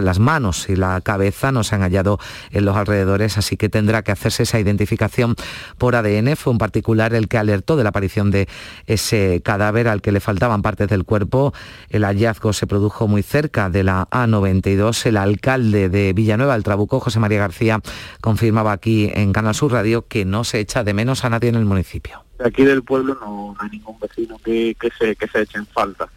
las 0.05 0.19
manos 0.19 0.69
y 0.69 0.77
la 0.77 1.01
cabeza, 1.01 1.51
no 1.51 1.65
se 1.65 1.75
han 1.75 1.81
hallado 1.81 2.19
en 2.51 2.63
los 2.63 2.77
alrededores, 2.77 3.37
así 3.37 3.57
que 3.57 3.67
tendrá 3.81 4.03
que 4.03 4.11
hacerse 4.11 4.43
esa 4.43 4.59
identificación 4.59 5.35
por 5.79 5.95
ADN. 5.95 6.35
Fue 6.35 6.53
un 6.53 6.59
particular 6.59 7.15
el 7.15 7.27
que 7.27 7.39
alertó 7.39 7.75
de 7.77 7.83
la 7.83 7.89
aparición 7.89 8.29
de 8.29 8.47
ese 8.85 9.41
cadáver 9.43 9.87
al 9.87 10.03
que 10.03 10.11
le 10.11 10.19
faltaban 10.19 10.61
partes 10.61 10.87
del 10.87 11.03
cuerpo. 11.03 11.51
El 11.89 12.05
hallazgo 12.05 12.53
se 12.53 12.67
produjo 12.67 13.07
muy 13.07 13.23
cerca 13.23 13.71
de 13.71 13.83
la 13.83 14.07
A92. 14.11 15.07
El 15.07 15.17
alcalde 15.17 15.89
de 15.89 16.13
Villanueva, 16.13 16.55
el 16.55 16.63
Trabuco, 16.63 16.99
José 16.99 17.19
María 17.19 17.39
García, 17.39 17.81
confirmaba 18.21 18.71
aquí 18.71 19.09
en 19.15 19.33
Canal 19.33 19.55
Sur 19.55 19.71
Radio 19.71 20.05
que 20.07 20.25
no 20.25 20.43
se 20.43 20.59
echa 20.59 20.83
de 20.83 20.93
menos 20.93 21.25
a 21.25 21.31
nadie 21.31 21.49
en 21.49 21.55
el 21.55 21.65
municipio. 21.65 22.23
aquí 22.45 22.63
del 22.63 22.83
pueblo 22.83 23.17
no, 23.19 23.55
hay 23.57 23.69
ningún 23.71 23.99
vecino 23.99 24.37
que, 24.45 24.75
se, 24.99 25.09
eche 25.09 25.57
en 25.57 25.65
falta. 25.65 26.07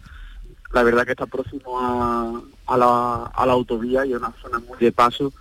La 0.71 0.83
verdad 0.83 1.03
que 1.03 1.13
está 1.13 1.25
próximo 1.25 1.79
a, 1.79 2.77
la, 2.77 3.31
a 3.33 3.45
la 3.47 3.53
autovía 3.53 4.05
y 4.05 4.13
a 4.13 4.17
una 4.17 4.31
zona 4.39 4.59
muy 4.59 4.77
de 4.77 4.91
paso 4.91 5.33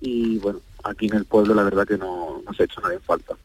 y 0.00 0.38
bueno, 0.38 0.60
aquí 0.88 1.06
en 1.06 1.16
el 1.16 1.24
pueblo 1.24 1.54
la 1.54 1.62
verdad 1.62 1.86
que 1.86 1.98
no, 1.98 2.42
no 2.44 2.52
se 2.54 2.62
ha 2.62 2.66
hecho 2.66 2.80
nada 2.80 2.94
en 2.94 3.00
falta. 3.00 3.36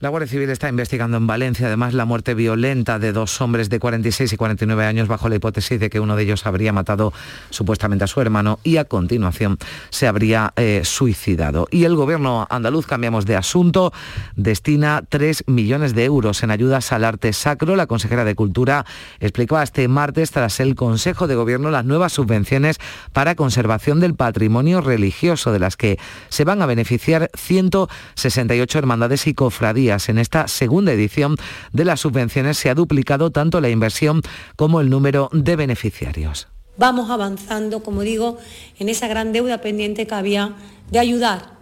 La 0.00 0.08
Guardia 0.08 0.28
Civil 0.28 0.48
está 0.50 0.68
investigando 0.68 1.18
en 1.18 1.26
Valencia 1.26 1.66
además 1.66 1.94
la 1.94 2.04
muerte 2.04 2.34
violenta 2.34 2.98
de 2.98 3.12
dos 3.12 3.40
hombres 3.40 3.70
de 3.70 3.78
46 3.78 4.32
y 4.32 4.36
49 4.36 4.84
años 4.84 5.08
bajo 5.08 5.28
la 5.28 5.36
hipótesis 5.36 5.78
de 5.78 5.88
que 5.88 6.00
uno 6.00 6.16
de 6.16 6.22
ellos 6.22 6.46
habría 6.46 6.72
matado 6.72 7.12
supuestamente 7.50 8.04
a 8.04 8.06
su 8.06 8.20
hermano 8.20 8.58
y 8.64 8.78
a 8.78 8.84
continuación 8.84 9.58
se 9.90 10.08
habría 10.08 10.52
eh, 10.56 10.80
suicidado. 10.84 11.68
Y 11.70 11.84
el 11.84 11.94
gobierno 11.96 12.46
andaluz, 12.50 12.86
cambiamos 12.86 13.26
de 13.26 13.36
asunto, 13.36 13.92
destina 14.36 15.02
3 15.08 15.44
millones 15.46 15.94
de 15.94 16.04
euros 16.04 16.42
en 16.42 16.50
ayudas 16.50 16.92
al 16.92 17.04
arte 17.04 17.32
sacro. 17.32 17.76
La 17.76 17.86
consejera 17.86 18.24
de 18.24 18.34
Cultura 18.34 18.86
explicaba 19.20 19.62
este 19.62 19.86
martes 19.86 20.30
tras 20.30 20.60
el 20.60 20.74
Consejo 20.74 21.26
de 21.26 21.34
Gobierno 21.34 21.70
las 21.70 21.84
nuevas 21.84 22.12
subvenciones 22.12 22.78
para 23.12 23.34
conservación 23.34 24.00
del 24.00 24.14
patrimonio 24.14 24.80
religioso 24.80 25.52
de 25.52 25.58
las 25.58 25.76
que 25.76 25.98
se 26.28 26.44
van 26.44 26.62
a 26.62 26.66
beneficiar 26.66 27.30
168 27.34 28.78
hermandades 28.78 29.26
y 29.26 29.34
cofradías 29.34 29.59
en 29.60 30.18
esta 30.18 30.48
segunda 30.48 30.92
edición 30.92 31.36
de 31.72 31.84
las 31.84 32.00
subvenciones 32.00 32.56
se 32.56 32.70
ha 32.70 32.74
duplicado 32.74 33.30
tanto 33.30 33.60
la 33.60 33.68
inversión 33.68 34.22
como 34.56 34.80
el 34.80 34.88
número 34.88 35.28
de 35.32 35.54
beneficiarios. 35.54 36.48
Vamos 36.78 37.10
avanzando, 37.10 37.82
como 37.82 38.00
digo, 38.00 38.38
en 38.78 38.88
esa 38.88 39.06
gran 39.06 39.32
deuda 39.32 39.60
pendiente 39.60 40.06
que 40.06 40.14
había 40.14 40.54
de 40.90 40.98
ayudar 40.98 41.58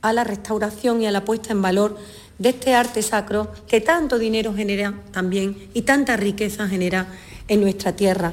a 0.00 0.14
la 0.14 0.24
restauración 0.24 1.02
y 1.02 1.06
a 1.06 1.10
la 1.10 1.26
puesta 1.26 1.52
en 1.52 1.60
valor 1.60 1.98
de 2.38 2.50
este 2.50 2.74
arte 2.74 3.02
sacro 3.02 3.52
que 3.68 3.82
tanto 3.82 4.18
dinero 4.18 4.54
genera 4.54 4.94
también 5.12 5.68
y 5.74 5.82
tanta 5.82 6.16
riqueza 6.16 6.68
genera 6.68 7.06
en 7.48 7.60
nuestra 7.60 7.92
tierra. 7.92 8.32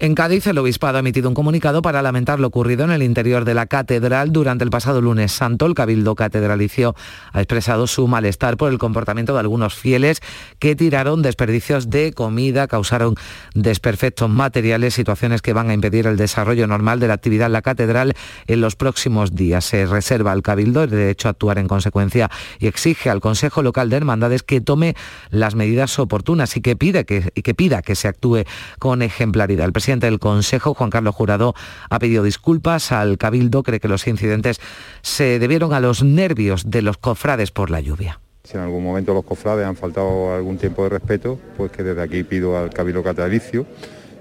En 0.00 0.14
Cádiz, 0.14 0.46
el 0.46 0.58
obispado 0.58 0.96
ha 0.96 1.00
emitido 1.00 1.28
un 1.28 1.34
comunicado 1.34 1.82
para 1.82 2.02
lamentar 2.02 2.38
lo 2.38 2.46
ocurrido 2.46 2.84
en 2.84 2.92
el 2.92 3.02
interior 3.02 3.44
de 3.44 3.54
la 3.54 3.66
catedral 3.66 4.30
durante 4.30 4.62
el 4.62 4.70
pasado 4.70 5.00
lunes 5.00 5.32
santo. 5.32 5.66
El 5.66 5.74
cabildo 5.74 6.14
catedralicio 6.14 6.94
ha 7.32 7.40
expresado 7.40 7.88
su 7.88 8.06
malestar 8.06 8.56
por 8.56 8.70
el 8.70 8.78
comportamiento 8.78 9.32
de 9.32 9.40
algunos 9.40 9.74
fieles 9.74 10.20
que 10.60 10.76
tiraron 10.76 11.20
desperdicios 11.20 11.90
de 11.90 12.12
comida, 12.12 12.68
causaron 12.68 13.16
desperfectos 13.54 14.30
materiales, 14.30 14.94
situaciones 14.94 15.42
que 15.42 15.52
van 15.52 15.68
a 15.68 15.74
impedir 15.74 16.06
el 16.06 16.16
desarrollo 16.16 16.68
normal 16.68 17.00
de 17.00 17.08
la 17.08 17.14
actividad 17.14 17.46
en 17.46 17.54
la 17.54 17.62
catedral 17.62 18.14
en 18.46 18.60
los 18.60 18.76
próximos 18.76 19.34
días. 19.34 19.64
Se 19.64 19.84
reserva 19.84 20.30
al 20.30 20.42
cabildo 20.42 20.84
el 20.84 20.90
derecho 20.90 21.26
a 21.26 21.32
actuar 21.32 21.58
en 21.58 21.66
consecuencia 21.66 22.30
y 22.60 22.68
exige 22.68 23.10
al 23.10 23.18
Consejo 23.18 23.64
Local 23.64 23.90
de 23.90 23.96
Hermandades 23.96 24.44
que 24.44 24.60
tome 24.60 24.94
las 25.30 25.56
medidas 25.56 25.98
oportunas 25.98 26.56
y 26.56 26.60
que, 26.60 26.76
pida 26.76 27.02
que 27.02 27.94
se 27.96 28.06
actúe 28.06 28.44
con 28.78 29.02
ejemplaridad. 29.02 29.64
Presidente 29.88 30.06
del 30.06 30.18
Consejo, 30.18 30.74
Juan 30.74 30.90
Carlos 30.90 31.14
Jurado, 31.14 31.54
ha 31.88 31.98
pedido 31.98 32.22
disculpas 32.22 32.92
al 32.92 33.16
Cabildo, 33.16 33.62
cree 33.62 33.80
que 33.80 33.88
los 33.88 34.06
incidentes 34.06 34.60
se 35.00 35.38
debieron 35.38 35.72
a 35.72 35.80
los 35.80 36.02
nervios 36.02 36.70
de 36.70 36.82
los 36.82 36.98
cofrades 36.98 37.52
por 37.52 37.70
la 37.70 37.80
lluvia. 37.80 38.20
Si 38.44 38.58
en 38.58 38.64
algún 38.64 38.84
momento 38.84 39.14
los 39.14 39.24
cofrades 39.24 39.66
han 39.66 39.76
faltado 39.76 40.34
algún 40.34 40.58
tiempo 40.58 40.82
de 40.82 40.90
respeto, 40.90 41.40
pues 41.56 41.72
que 41.72 41.82
desde 41.82 42.02
aquí 42.02 42.22
pido 42.22 42.58
al 42.58 42.68
Cabildo 42.68 43.02
Catedralicio 43.02 43.64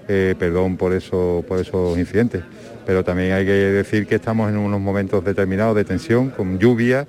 eh, 0.08 0.36
perdón 0.40 0.78
por 0.78 0.94
esos 0.94 1.98
incidentes. 1.98 2.44
Pero 2.86 3.04
también 3.04 3.34
hay 3.34 3.46
que 3.46 3.52
decir 3.52 4.08
que 4.08 4.16
estamos 4.16 4.50
en 4.50 4.56
unos 4.56 4.80
momentos 4.80 5.26
determinados 5.26 5.76
de 5.76 5.84
tensión, 5.84 6.30
con 6.30 6.60
lluvia, 6.60 7.06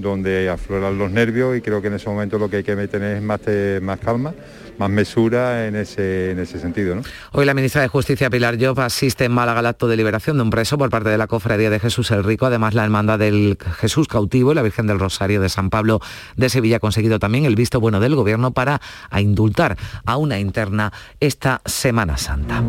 donde 0.00 0.48
afloran 0.48 0.98
los 0.98 1.10
nervios 1.10 1.56
y 1.56 1.60
creo 1.60 1.80
que 1.80 1.88
en 1.88 1.94
ese 1.94 2.08
momento 2.08 2.38
lo 2.38 2.48
que 2.48 2.58
hay 2.58 2.62
que 2.62 2.74
tener 2.88 3.16
es 3.16 3.22
más, 3.22 3.40
más 3.82 3.98
calma 4.00 4.34
más 4.80 4.90
mesura 4.90 5.66
en 5.66 5.76
ese, 5.76 6.30
en 6.30 6.38
ese 6.38 6.58
sentido. 6.58 6.96
Hoy 7.32 7.44
la 7.44 7.52
ministra 7.52 7.82
de 7.82 7.88
Justicia 7.88 8.30
Pilar 8.30 8.56
Job 8.58 8.80
asiste 8.80 9.26
en 9.26 9.32
Málaga 9.32 9.60
al 9.60 9.66
acto 9.66 9.86
de 9.86 9.96
liberación 9.96 10.38
de 10.38 10.42
un 10.42 10.50
preso 10.50 10.78
por 10.78 10.88
parte 10.88 11.10
de 11.10 11.18
la 11.18 11.26
Cofradía 11.26 11.68
de 11.68 11.78
Jesús 11.78 12.10
el 12.10 12.24
Rico. 12.24 12.46
Además, 12.46 12.72
la 12.72 12.84
hermandad 12.84 13.18
del 13.18 13.58
Jesús 13.78 14.08
cautivo 14.08 14.52
y 14.52 14.54
la 14.54 14.62
Virgen 14.62 14.86
del 14.86 14.98
Rosario 14.98 15.42
de 15.42 15.50
San 15.50 15.68
Pablo 15.68 16.00
de 16.36 16.48
Sevilla 16.48 16.78
ha 16.78 16.80
conseguido 16.80 17.18
también 17.18 17.44
el 17.44 17.56
visto 17.56 17.78
bueno 17.78 18.00
del 18.00 18.14
Gobierno 18.14 18.52
para 18.52 18.80
indultar 19.18 19.76
a 20.06 20.16
una 20.16 20.38
interna 20.40 20.92
esta 21.20 21.60
Semana 21.66 22.16
Santa. 22.16 22.64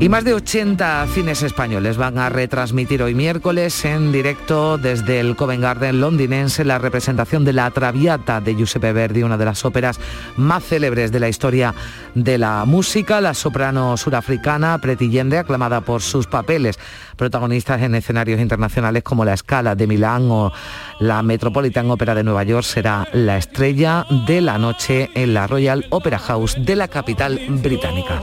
Y 0.00 0.08
más 0.08 0.24
de 0.24 0.34
80 0.34 1.06
cines 1.08 1.42
españoles 1.42 1.96
van 1.96 2.18
a 2.18 2.28
retransmitir 2.28 3.02
hoy 3.02 3.14
miércoles 3.14 3.84
en 3.84 4.10
directo 4.10 4.78
desde 4.78 5.20
el 5.20 5.36
Covent 5.36 5.62
Garden 5.62 6.00
londinense 6.00 6.64
la 6.64 6.78
representación 6.78 7.44
de 7.44 7.52
La 7.52 7.70
Traviata 7.70 8.40
de 8.40 8.56
Giuseppe 8.56 8.92
Verdi, 8.92 9.22
una 9.22 9.36
de 9.36 9.44
las 9.44 9.64
óperas 9.64 10.00
más 10.36 10.64
célebres 10.64 11.12
de 11.12 11.20
la 11.20 11.28
historia 11.28 11.74
de 12.14 12.38
la 12.38 12.64
música. 12.64 13.20
La 13.20 13.34
soprano 13.34 13.96
surafricana 13.96 14.78
Preti 14.78 15.10
Yende, 15.10 15.38
aclamada 15.38 15.82
por 15.82 16.00
sus 16.00 16.26
papeles 16.26 16.78
protagonistas 17.16 17.82
en 17.82 17.94
escenarios 17.94 18.40
internacionales 18.40 19.02
como 19.02 19.24
la 19.24 19.36
Scala 19.36 19.74
de 19.74 19.86
Milán 19.86 20.30
o 20.30 20.52
la 21.00 21.22
Metropolitan 21.22 21.90
Opera 21.90 22.14
de 22.14 22.24
Nueva 22.24 22.44
York, 22.44 22.64
será 22.64 23.06
la 23.12 23.36
estrella 23.36 24.06
de 24.26 24.40
la 24.40 24.58
noche 24.58 25.10
en 25.14 25.34
la 25.34 25.46
Royal 25.46 25.86
Opera 25.90 26.18
House 26.18 26.56
de 26.58 26.76
la 26.76 26.88
capital 26.88 27.40
británica. 27.48 28.20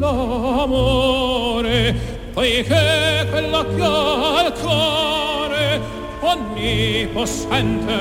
l'amore, 0.00 1.94
poiché 2.34 3.26
quella 3.30 3.64
che 3.64 3.82
ha 3.82 4.46
il 4.46 4.52
cuore 4.60 5.80
onnipossente 6.20 7.94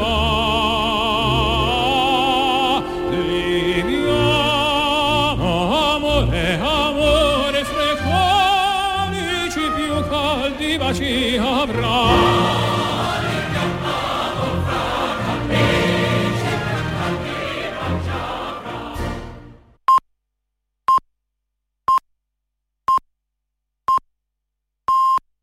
va. 0.00 0.42
Amore, 5.94 6.58
amore, 6.60 7.64
ci 9.50 9.60
più 9.74 10.08
caldi 10.08 10.76
avrà. 11.36 12.43